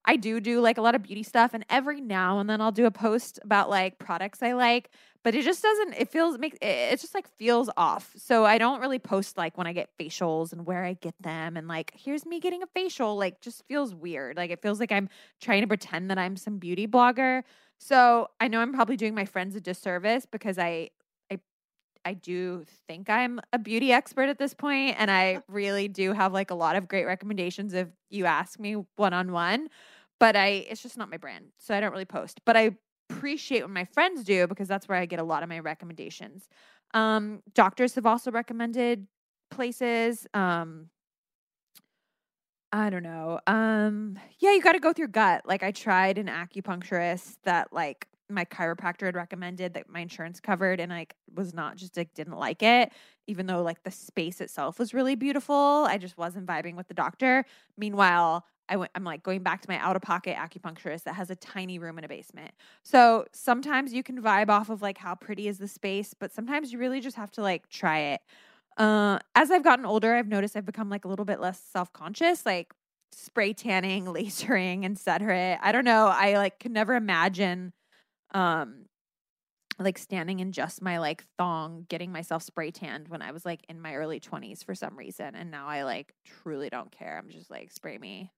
I 0.05 0.16
do 0.16 0.40
do 0.40 0.61
like 0.61 0.78
a 0.78 0.82
lot 0.82 0.94
of 0.94 1.03
beauty 1.03 1.22
stuff, 1.22 1.53
and 1.55 1.64
every 1.68 2.01
now 2.01 2.38
and 2.38 2.49
then 2.49 2.61
I'll 2.61 2.72
do 2.72 2.86
a 2.86 2.90
post 2.90 3.38
about 3.44 3.68
like 3.68 3.99
products 3.99 4.42
I 4.42 4.53
like, 4.53 4.90
but 5.22 5.34
it 5.34 5.44
just 5.44 5.62
doesn't. 5.62 5.94
It 5.94 6.09
feels 6.11 6.38
make 6.38 6.55
it 6.55 6.64
it 6.64 7.01
just 7.01 7.14
like 7.14 7.28
feels 7.36 7.68
off. 7.76 8.12
So 8.16 8.44
I 8.44 8.57
don't 8.59 8.80
really 8.80 8.99
post 8.99 9.36
like 9.36 9.59
when 9.59 9.66
I 9.66 9.72
get 9.74 9.90
facials 9.99 10.53
and 10.53 10.64
where 10.66 10.84
I 10.84 10.94
get 10.94 11.14
them, 11.20 11.57
and 11.57 11.68
like 11.68 11.92
here's 11.94 12.24
me 12.24 12.40
getting 12.40 12.62
a 12.62 12.66
facial. 12.74 13.16
Like 13.16 13.40
just 13.40 13.64
feels 13.68 13.94
weird. 13.94 14.36
Like 14.36 14.51
it 14.51 14.62
feels 14.62 14.80
like 14.80 14.92
I'm 14.92 15.09
trying 15.40 15.61
to 15.61 15.66
pretend 15.68 16.11
that 16.11 16.18
I'm 16.18 16.36
some 16.36 16.59
beauty 16.59 16.86
blogger. 16.86 17.42
So 17.78 18.28
I 18.40 18.49
know 18.49 18.61
I'm 18.61 18.72
probably 18.72 18.96
doing 18.96 19.14
my 19.14 19.24
friends 19.24 19.55
a 19.57 19.61
disservice 19.61 20.26
because 20.26 20.59
I 20.59 20.90
I 22.09 22.15
do 22.15 22.65
think 22.87 23.11
I'm 23.11 23.39
a 23.53 23.59
beauty 23.59 23.93
expert 23.93 24.31
at 24.31 24.39
this 24.39 24.55
point 24.55 24.97
and 24.99 25.11
I 25.11 25.43
really 25.47 25.89
do 25.89 26.15
have 26.15 26.33
like 26.33 26.51
a 26.51 26.55
lot 26.55 26.75
of 26.75 26.89
great 26.89 27.05
recommendations 27.05 27.75
if 27.75 27.89
you 28.09 28.25
ask 28.25 28.59
me 28.59 28.77
one 28.97 29.13
on 29.13 29.31
one. 29.31 29.69
But 30.19 30.35
I 30.35 30.67
it's 30.71 30.83
just 30.83 30.97
not 30.97 31.11
my 31.11 31.19
brand. 31.19 31.53
So 31.59 31.75
I 31.75 31.81
don't 31.81 31.93
really 31.93 32.07
post. 32.07 32.41
But 32.47 32.57
I 32.57 32.77
appreciate 33.11 33.61
what 33.61 33.71
my 33.71 33.85
friends 33.85 34.25
do 34.25 34.47
because 34.47 34.69
that's 34.69 34.89
where 34.89 34.97
I 34.97 35.05
get 35.05 35.19
a 35.19 35.23
lot 35.23 35.43
of 35.43 35.51
my 35.51 35.59
recommendations. 35.59 36.49
Um 36.95 37.43
doctors 37.55 37.95
have 37.97 38.07
also 38.07 38.31
recommended 38.31 39.07
places 39.51 40.27
um 40.33 40.89
I 42.73 42.91
don't 42.91 43.03
know. 43.03 43.41
Um, 43.47 44.19
yeah, 44.41 44.53
you 44.53 44.61
got 44.61 44.73
to 44.73 44.79
go 44.79 44.89
with 44.89 44.99
your 44.99 45.09
gut. 45.09 45.43
Like 45.47 45.63
I 45.63 45.73
tried 45.73 46.19
an 46.19 46.27
acupuncturist 46.27 47.37
that 47.45 47.73
like 47.73 48.09
my 48.31 48.45
chiropractor 48.45 49.07
had 49.07 49.16
recommended 49.16 49.74
that 49.74 49.89
my 49.89 50.01
insurance 50.01 50.41
covered, 50.41 50.81
and 50.81 50.93
I 50.93 51.07
was 51.35 51.55
not 51.55 51.76
just 51.76 51.97
like 51.97 52.14
didn't 52.14 52.37
like 52.37 52.62
it, 52.62 52.93
even 53.26 53.47
though 53.47 53.62
like 53.62 53.83
the 53.83 53.91
space 53.91 54.41
itself 54.41 54.79
was 54.79 54.95
really 54.95 55.14
beautiful. 55.14 55.87
I 55.89 55.99
just 55.99 56.18
wasn't 56.18 56.47
vibing 56.47 56.76
with 56.76 56.89
the 56.89 56.95
doctor. 56.95 57.45
Meanwhile, 57.76 58.45
I 58.68 58.76
went. 58.76 58.91
I'm 58.95 59.05
like 59.05 59.22
going 59.22 59.43
back 59.43 59.62
to 59.62 59.70
my 59.70 59.79
out 59.79 59.97
of 59.97 60.03
pocket 60.03 60.37
acupuncturist 60.37 61.05
that 61.05 61.14
has 61.14 61.31
a 61.31 61.37
tiny 61.37 61.79
room 61.79 61.99
in 61.99 62.05
a 62.05 62.09
basement. 62.09 62.53
So 62.83 63.26
sometimes 63.33 63.93
you 63.93 64.03
can 64.03 64.20
vibe 64.22 64.51
off 64.51 64.68
of 64.70 64.83
like 64.83 64.99
how 64.99 65.14
pretty 65.14 65.49
is 65.49 65.59
the 65.59 65.68
space, 65.68 66.14
but 66.14 66.33
sometimes 66.33 66.72
you 66.72 66.79
really 66.79 67.01
just 67.01 67.16
have 67.16 67.31
to 67.33 67.43
like 67.43 67.68
try 67.68 67.99
it. 67.99 68.20
Uh, 68.76 69.18
as 69.35 69.51
I've 69.51 69.64
gotten 69.64 69.85
older, 69.85 70.14
I've 70.14 70.29
noticed 70.29 70.57
I've 70.57 70.66
become 70.66 70.89
like 70.89 71.05
a 71.05 71.09
little 71.09 71.24
bit 71.24 71.41
less 71.41 71.61
self 71.61 71.93
conscious, 71.93 72.47
like 72.47 72.72
spray 73.12 73.53
tanning, 73.53 74.05
lasering, 74.07 74.85
etc. 74.85 75.59
I 75.61 75.72
don't 75.72 75.85
know. 75.85 76.07
I 76.07 76.35
like 76.37 76.61
can 76.61 76.72
never 76.72 76.95
imagine, 76.95 77.72
um, 78.33 78.87
like 79.79 79.99
standing 79.99 80.41
in 80.41 80.53
just 80.53 80.83
my 80.83 80.99
like 80.99 81.24
thong, 81.39 81.87
getting 81.89 82.12
myself 82.12 82.43
spray 82.43 82.70
tanned 82.72 83.09
when 83.09 83.22
I 83.22 83.33
was 83.33 83.45
like 83.47 83.64
in 83.68 83.81
my 83.81 83.95
early 83.95 84.20
twenties 84.20 84.62
for 84.62 84.74
some 84.74 84.97
reason, 84.99 85.35
and 85.37 85.51
now 85.51 85.68
I 85.68 85.85
like 85.85 86.14
truly 86.24 86.70
don't 86.70 86.93
care. 86.93 87.18
I'm 87.18 87.31
just 87.31 87.51
like 87.51 87.72
spray 87.72 87.99
me. 87.99 88.33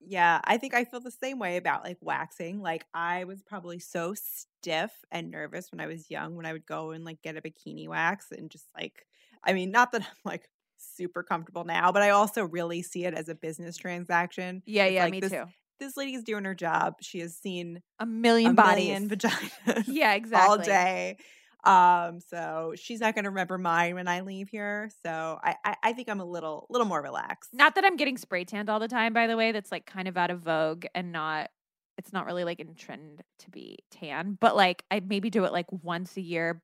Yeah, 0.00 0.40
I 0.44 0.58
think 0.58 0.74
I 0.74 0.84
feel 0.84 1.00
the 1.00 1.10
same 1.10 1.38
way 1.38 1.56
about 1.56 1.82
like 1.84 1.98
waxing. 2.02 2.60
Like 2.60 2.86
I 2.92 3.24
was 3.24 3.42
probably 3.42 3.78
so 3.78 4.14
stiff 4.14 5.04
and 5.10 5.30
nervous 5.30 5.72
when 5.72 5.80
I 5.80 5.86
was 5.86 6.10
young 6.10 6.36
when 6.36 6.44
I 6.46 6.52
would 6.52 6.66
go 6.66 6.90
and 6.90 7.04
like 7.04 7.22
get 7.22 7.36
a 7.36 7.40
bikini 7.42 7.88
wax 7.88 8.30
and 8.30 8.50
just 8.50 8.68
like 8.76 9.06
I 9.42 9.52
mean, 9.54 9.70
not 9.70 9.92
that 9.92 10.02
I'm 10.08 10.16
like 10.24 10.50
super 10.76 11.22
comfortable 11.22 11.64
now, 11.64 11.92
but 11.92 12.02
I 12.02 12.10
also 12.10 12.44
really 12.44 12.82
see 12.82 13.04
it 13.06 13.14
as 13.14 13.28
a 13.28 13.34
business 13.34 13.76
transaction. 13.76 14.62
Yeah, 14.64 14.86
It's 14.86 14.98
yeah, 14.98 15.06
like 15.06 15.08
me 15.08 15.20
this, 15.20 15.32
too. 15.32 15.46
This 15.78 15.96
lady 15.96 16.14
is 16.14 16.24
doing 16.24 16.44
her 16.44 16.54
job. 16.54 16.94
She 17.02 17.20
has 17.20 17.36
seen 17.36 17.82
A 17.98 18.06
million 18.06 18.52
a 18.52 18.54
bodies. 18.54 18.86
million 18.88 19.08
vaginas 19.08 19.84
yeah, 19.86 20.14
exactly. 20.14 20.48
all 20.48 20.58
day. 20.58 21.16
Um, 21.64 22.20
so 22.20 22.74
she's 22.76 23.00
not 23.00 23.14
gonna 23.14 23.30
remember 23.30 23.58
mine 23.58 23.94
when 23.96 24.06
I 24.08 24.20
leave 24.20 24.48
here. 24.48 24.88
So 25.04 25.38
I, 25.42 25.56
I, 25.64 25.76
I 25.82 25.92
think 25.94 26.08
I'm 26.08 26.20
a 26.20 26.24
little 26.24 26.66
little 26.70 26.86
more 26.86 27.02
relaxed. 27.02 27.50
Not 27.52 27.74
that 27.74 27.84
I'm 27.84 27.96
getting 27.96 28.16
spray 28.16 28.44
tanned 28.44 28.70
all 28.70 28.78
the 28.78 28.88
time, 28.88 29.12
by 29.12 29.26
the 29.26 29.36
way. 29.36 29.52
That's 29.52 29.72
like 29.72 29.84
kind 29.86 30.06
of 30.08 30.16
out 30.16 30.30
of 30.30 30.40
vogue 30.40 30.86
and 30.94 31.10
not 31.12 31.50
it's 31.98 32.12
not 32.12 32.26
really 32.26 32.44
like 32.44 32.60
in 32.60 32.74
trend 32.74 33.22
to 33.40 33.50
be 33.50 33.78
tan. 33.90 34.36
But 34.40 34.54
like 34.54 34.84
I 34.90 35.00
maybe 35.00 35.28
do 35.30 35.44
it 35.44 35.52
like 35.52 35.66
once 35.70 36.16
a 36.16 36.20
year 36.20 36.62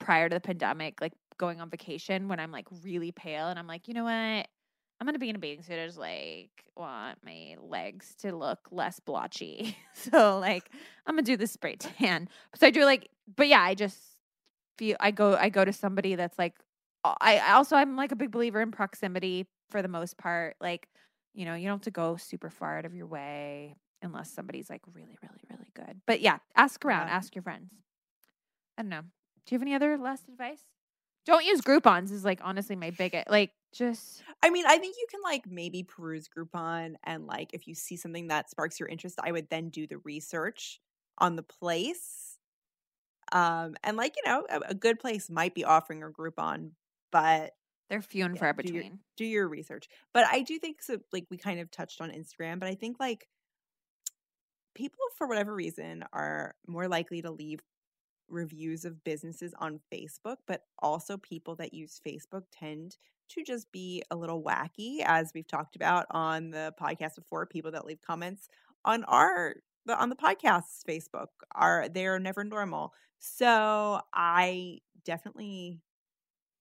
prior 0.00 0.28
to 0.28 0.34
the 0.34 0.40
pandemic, 0.40 1.00
like 1.00 1.12
going 1.38 1.60
on 1.60 1.70
vacation 1.70 2.26
when 2.28 2.40
I'm 2.40 2.50
like 2.50 2.66
really 2.82 3.12
pale 3.12 3.46
and 3.48 3.58
I'm 3.58 3.66
like, 3.66 3.86
you 3.86 3.94
know 3.94 4.04
what? 4.04 4.48
I'm 5.02 5.06
gonna 5.06 5.18
be 5.18 5.30
in 5.30 5.34
a 5.34 5.40
bathing 5.40 5.64
suit. 5.64 5.80
I 5.82 5.86
just 5.86 5.98
like 5.98 6.50
want 6.76 7.18
my 7.24 7.56
legs 7.60 8.14
to 8.20 8.36
look 8.36 8.68
less 8.70 9.00
blotchy. 9.00 9.76
so 9.94 10.38
like 10.38 10.70
I'm 11.04 11.16
gonna 11.16 11.22
do 11.22 11.36
the 11.36 11.48
spray 11.48 11.74
tan. 11.74 12.28
So 12.54 12.68
I 12.68 12.70
do 12.70 12.84
like 12.84 13.08
but 13.36 13.48
yeah, 13.48 13.60
I 13.60 13.74
just 13.74 13.98
feel 14.78 14.96
I 15.00 15.10
go 15.10 15.34
I 15.34 15.48
go 15.48 15.64
to 15.64 15.72
somebody 15.72 16.14
that's 16.14 16.38
like 16.38 16.54
I, 17.02 17.38
I 17.38 17.52
also 17.54 17.74
I'm 17.74 17.96
like 17.96 18.12
a 18.12 18.14
big 18.16 18.30
believer 18.30 18.60
in 18.60 18.70
proximity 18.70 19.48
for 19.70 19.82
the 19.82 19.88
most 19.88 20.18
part. 20.18 20.54
Like, 20.60 20.86
you 21.34 21.46
know, 21.46 21.56
you 21.56 21.66
don't 21.66 21.78
have 21.78 21.82
to 21.82 21.90
go 21.90 22.14
super 22.14 22.48
far 22.48 22.78
out 22.78 22.84
of 22.84 22.94
your 22.94 23.06
way 23.08 23.74
unless 24.02 24.30
somebody's 24.30 24.70
like 24.70 24.82
really, 24.94 25.18
really, 25.20 25.42
really 25.50 25.72
good. 25.74 26.00
But 26.06 26.20
yeah, 26.20 26.38
ask 26.54 26.84
around, 26.84 27.08
Yeah. 27.08 27.16
ask 27.16 27.34
your 27.34 27.42
friends. 27.42 27.72
I 28.78 28.82
don't 28.82 28.88
know. 28.88 29.00
Do 29.00 29.54
you 29.54 29.56
have 29.56 29.62
any 29.62 29.74
other 29.74 29.98
last 29.98 30.28
advice? 30.28 30.62
Don't 31.24 31.44
use 31.44 31.60
Groupons 31.60 32.10
is 32.10 32.24
like 32.24 32.40
honestly 32.42 32.76
my 32.76 32.90
biggest 32.90 33.28
like 33.30 33.52
just 33.72 34.24
I 34.42 34.50
mean, 34.50 34.66
I 34.66 34.78
think 34.78 34.96
you 34.98 35.06
can 35.10 35.20
like 35.22 35.46
maybe 35.46 35.82
peruse 35.82 36.28
Groupon 36.28 36.96
and 37.04 37.26
like 37.26 37.54
if 37.54 37.66
you 37.66 37.74
see 37.74 37.96
something 37.96 38.28
that 38.28 38.50
sparks 38.50 38.78
your 38.80 38.88
interest, 38.88 39.18
I 39.22 39.32
would 39.32 39.48
then 39.48 39.70
do 39.70 39.86
the 39.86 39.98
research 39.98 40.80
on 41.18 41.36
the 41.36 41.42
place 41.42 42.38
Um, 43.32 43.76
and 43.84 43.96
like, 43.96 44.14
you 44.16 44.22
know, 44.30 44.46
a, 44.50 44.60
a 44.70 44.74
good 44.74 45.00
place 45.00 45.30
might 45.30 45.54
be 45.54 45.64
offering 45.64 46.02
a 46.02 46.10
Groupon, 46.10 46.72
but 47.12 47.54
They're 47.88 48.02
few 48.02 48.24
and 48.24 48.36
yeah, 48.36 48.40
far 48.40 48.52
do 48.60 48.68
your- 48.68 48.84
between. 48.84 49.00
do 49.16 49.24
your 49.24 49.48
research. 49.48 49.88
But 50.14 50.26
I 50.26 50.42
do 50.42 50.58
think 50.58 50.82
so 50.82 51.00
like 51.12 51.26
we 51.30 51.38
kind 51.38 51.60
of 51.60 51.70
touched 51.70 52.00
on 52.00 52.10
Instagram, 52.10 52.60
but 52.60 52.68
I 52.68 52.74
think 52.74 52.98
like 53.00 53.28
people 54.74 55.00
for 55.16 55.26
whatever 55.26 55.54
reason 55.54 56.04
are 56.12 56.54
more 56.66 56.88
likely 56.88 57.22
to 57.22 57.30
leave 57.30 57.60
reviews 58.28 58.84
of 58.84 59.04
businesses 59.04 59.54
on 59.58 59.80
Facebook, 59.92 60.36
but 60.46 60.62
also 60.78 61.16
people 61.16 61.54
that 61.56 61.74
use 61.74 62.00
Facebook 62.06 62.44
tend 62.52 62.96
to 63.30 63.42
just 63.42 63.70
be 63.72 64.02
a 64.10 64.16
little 64.16 64.42
wacky 64.42 65.00
as 65.04 65.32
we've 65.34 65.46
talked 65.46 65.76
about 65.76 66.06
on 66.10 66.50
the 66.50 66.74
podcast 66.80 67.16
before, 67.16 67.46
people 67.46 67.70
that 67.72 67.86
leave 67.86 68.00
comments 68.02 68.48
on 68.84 69.04
our 69.04 69.54
the 69.86 70.00
on 70.00 70.08
the 70.08 70.16
podcast's 70.16 70.84
Facebook 70.88 71.28
are 71.54 71.88
they're 71.88 72.18
never 72.18 72.44
normal. 72.44 72.92
So 73.18 74.00
I 74.12 74.78
definitely 75.04 75.80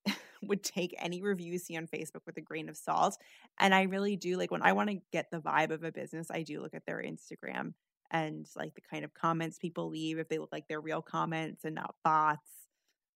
would 0.43 0.63
take 0.63 0.95
any 0.97 1.21
review 1.21 1.53
you 1.53 1.59
see 1.59 1.77
on 1.77 1.87
Facebook 1.87 2.21
with 2.25 2.37
a 2.37 2.41
grain 2.41 2.69
of 2.69 2.77
salt. 2.77 3.17
And 3.59 3.75
I 3.75 3.83
really 3.83 4.15
do 4.15 4.37
like 4.37 4.51
when 4.51 4.63
I 4.63 4.73
want 4.73 4.89
to 4.89 5.01
get 5.11 5.29
the 5.31 5.39
vibe 5.39 5.71
of 5.71 5.83
a 5.83 5.91
business, 5.91 6.27
I 6.31 6.43
do 6.43 6.61
look 6.61 6.73
at 6.73 6.85
their 6.85 7.03
Instagram 7.03 7.73
and 8.11 8.47
like 8.55 8.75
the 8.75 8.81
kind 8.81 9.03
of 9.03 9.13
comments 9.13 9.57
people 9.57 9.89
leave 9.89 10.19
if 10.19 10.29
they 10.29 10.37
look 10.37 10.51
like 10.51 10.67
they're 10.67 10.81
real 10.81 11.01
comments 11.01 11.63
and 11.65 11.75
not 11.75 11.95
bots. 12.03 12.49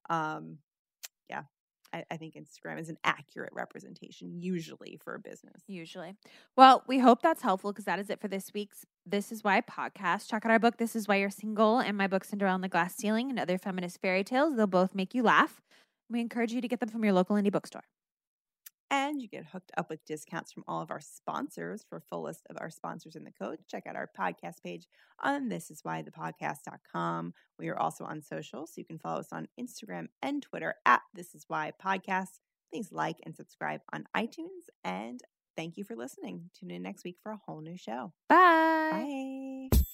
Um, 0.09 0.57
yeah, 1.29 1.43
I, 1.93 2.03
I 2.11 2.17
think 2.17 2.35
Instagram 2.35 2.79
is 2.79 2.89
an 2.89 2.97
accurate 3.03 3.53
representation 3.53 4.31
usually 4.39 4.99
for 5.03 5.15
a 5.15 5.19
business. 5.19 5.61
Usually. 5.67 6.15
Well, 6.57 6.83
we 6.87 6.99
hope 6.99 7.21
that's 7.21 7.41
helpful 7.41 7.71
because 7.71 7.85
that 7.85 7.99
is 7.99 8.09
it 8.09 8.19
for 8.19 8.27
this 8.27 8.53
week's 8.53 8.85
This 9.05 9.31
Is 9.31 9.43
Why 9.43 9.61
podcast. 9.61 10.29
Check 10.29 10.45
out 10.45 10.51
our 10.51 10.59
book, 10.59 10.77
This 10.77 10.95
Is 10.95 11.07
Why 11.07 11.17
You're 11.17 11.29
Single, 11.29 11.79
and 11.79 11.97
my 11.97 12.07
book, 12.07 12.23
Cinderella 12.23 12.55
and 12.55 12.63
the 12.63 12.69
Glass 12.69 12.95
Ceiling, 12.95 13.29
and 13.29 13.39
other 13.39 13.57
feminist 13.57 14.01
fairy 14.01 14.23
tales. 14.23 14.55
They'll 14.55 14.67
both 14.67 14.95
make 14.95 15.13
you 15.13 15.23
laugh. 15.23 15.61
We 16.09 16.21
encourage 16.21 16.53
you 16.53 16.61
to 16.61 16.67
get 16.67 16.79
them 16.79 16.89
from 16.89 17.03
your 17.03 17.13
local 17.13 17.35
indie 17.35 17.51
bookstore. 17.51 17.83
And 18.95 19.21
you 19.21 19.27
get 19.27 19.47
hooked 19.47 19.73
up 19.75 19.89
with 19.89 20.05
discounts 20.05 20.53
from 20.53 20.63
all 20.69 20.81
of 20.81 20.89
our 20.89 21.01
sponsors. 21.01 21.83
For 21.89 21.99
full 21.99 22.23
list 22.23 22.47
of 22.49 22.55
our 22.61 22.69
sponsors 22.69 23.17
and 23.17 23.27
the 23.27 23.31
code, 23.31 23.59
check 23.69 23.85
out 23.87 23.97
our 23.97 24.09
podcast 24.17 24.63
page 24.63 24.87
on 25.21 25.49
thisiswhythepodcast.com. 25.49 27.33
We 27.59 27.67
are 27.67 27.77
also 27.77 28.05
on 28.05 28.21
social, 28.21 28.65
so 28.65 28.73
you 28.77 28.85
can 28.85 28.97
follow 28.97 29.19
us 29.19 29.33
on 29.33 29.49
Instagram 29.59 30.07
and 30.21 30.41
Twitter 30.41 30.75
at 30.85 31.01
This 31.13 31.35
Is 31.35 31.43
Why 31.49 31.73
Podcast. 31.83 32.39
Please 32.71 32.93
like 32.93 33.17
and 33.25 33.35
subscribe 33.35 33.81
on 33.91 34.05
iTunes. 34.15 34.69
And 34.85 35.19
thank 35.57 35.75
you 35.75 35.83
for 35.83 35.97
listening. 35.97 36.49
Tune 36.57 36.71
in 36.71 36.81
next 36.81 37.03
week 37.03 37.17
for 37.21 37.33
a 37.33 37.41
whole 37.45 37.59
new 37.59 37.75
show. 37.75 38.13
Bye. 38.29 39.69
Bye. 39.71 39.84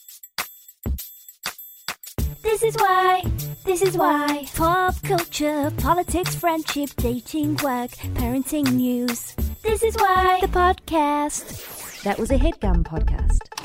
This 2.42 2.64
is 2.64 2.76
why, 2.76 3.24
this 3.66 3.82
is 3.82 3.98
why. 3.98 4.48
Pop 4.56 4.96
culture, 5.04 5.72
politics, 5.78 6.36
friendship, 6.36 6.90
dating, 6.98 7.58
work, 7.58 7.92
parenting 8.16 8.74
news. 8.74 9.36
This 9.62 9.84
is 9.84 9.96
why 9.96 10.40
the 10.42 10.48
podcast. 10.48 12.02
That 12.04 12.18
was 12.18 12.32
a 12.32 12.38
headgum 12.38 12.84
podcast. 12.84 13.61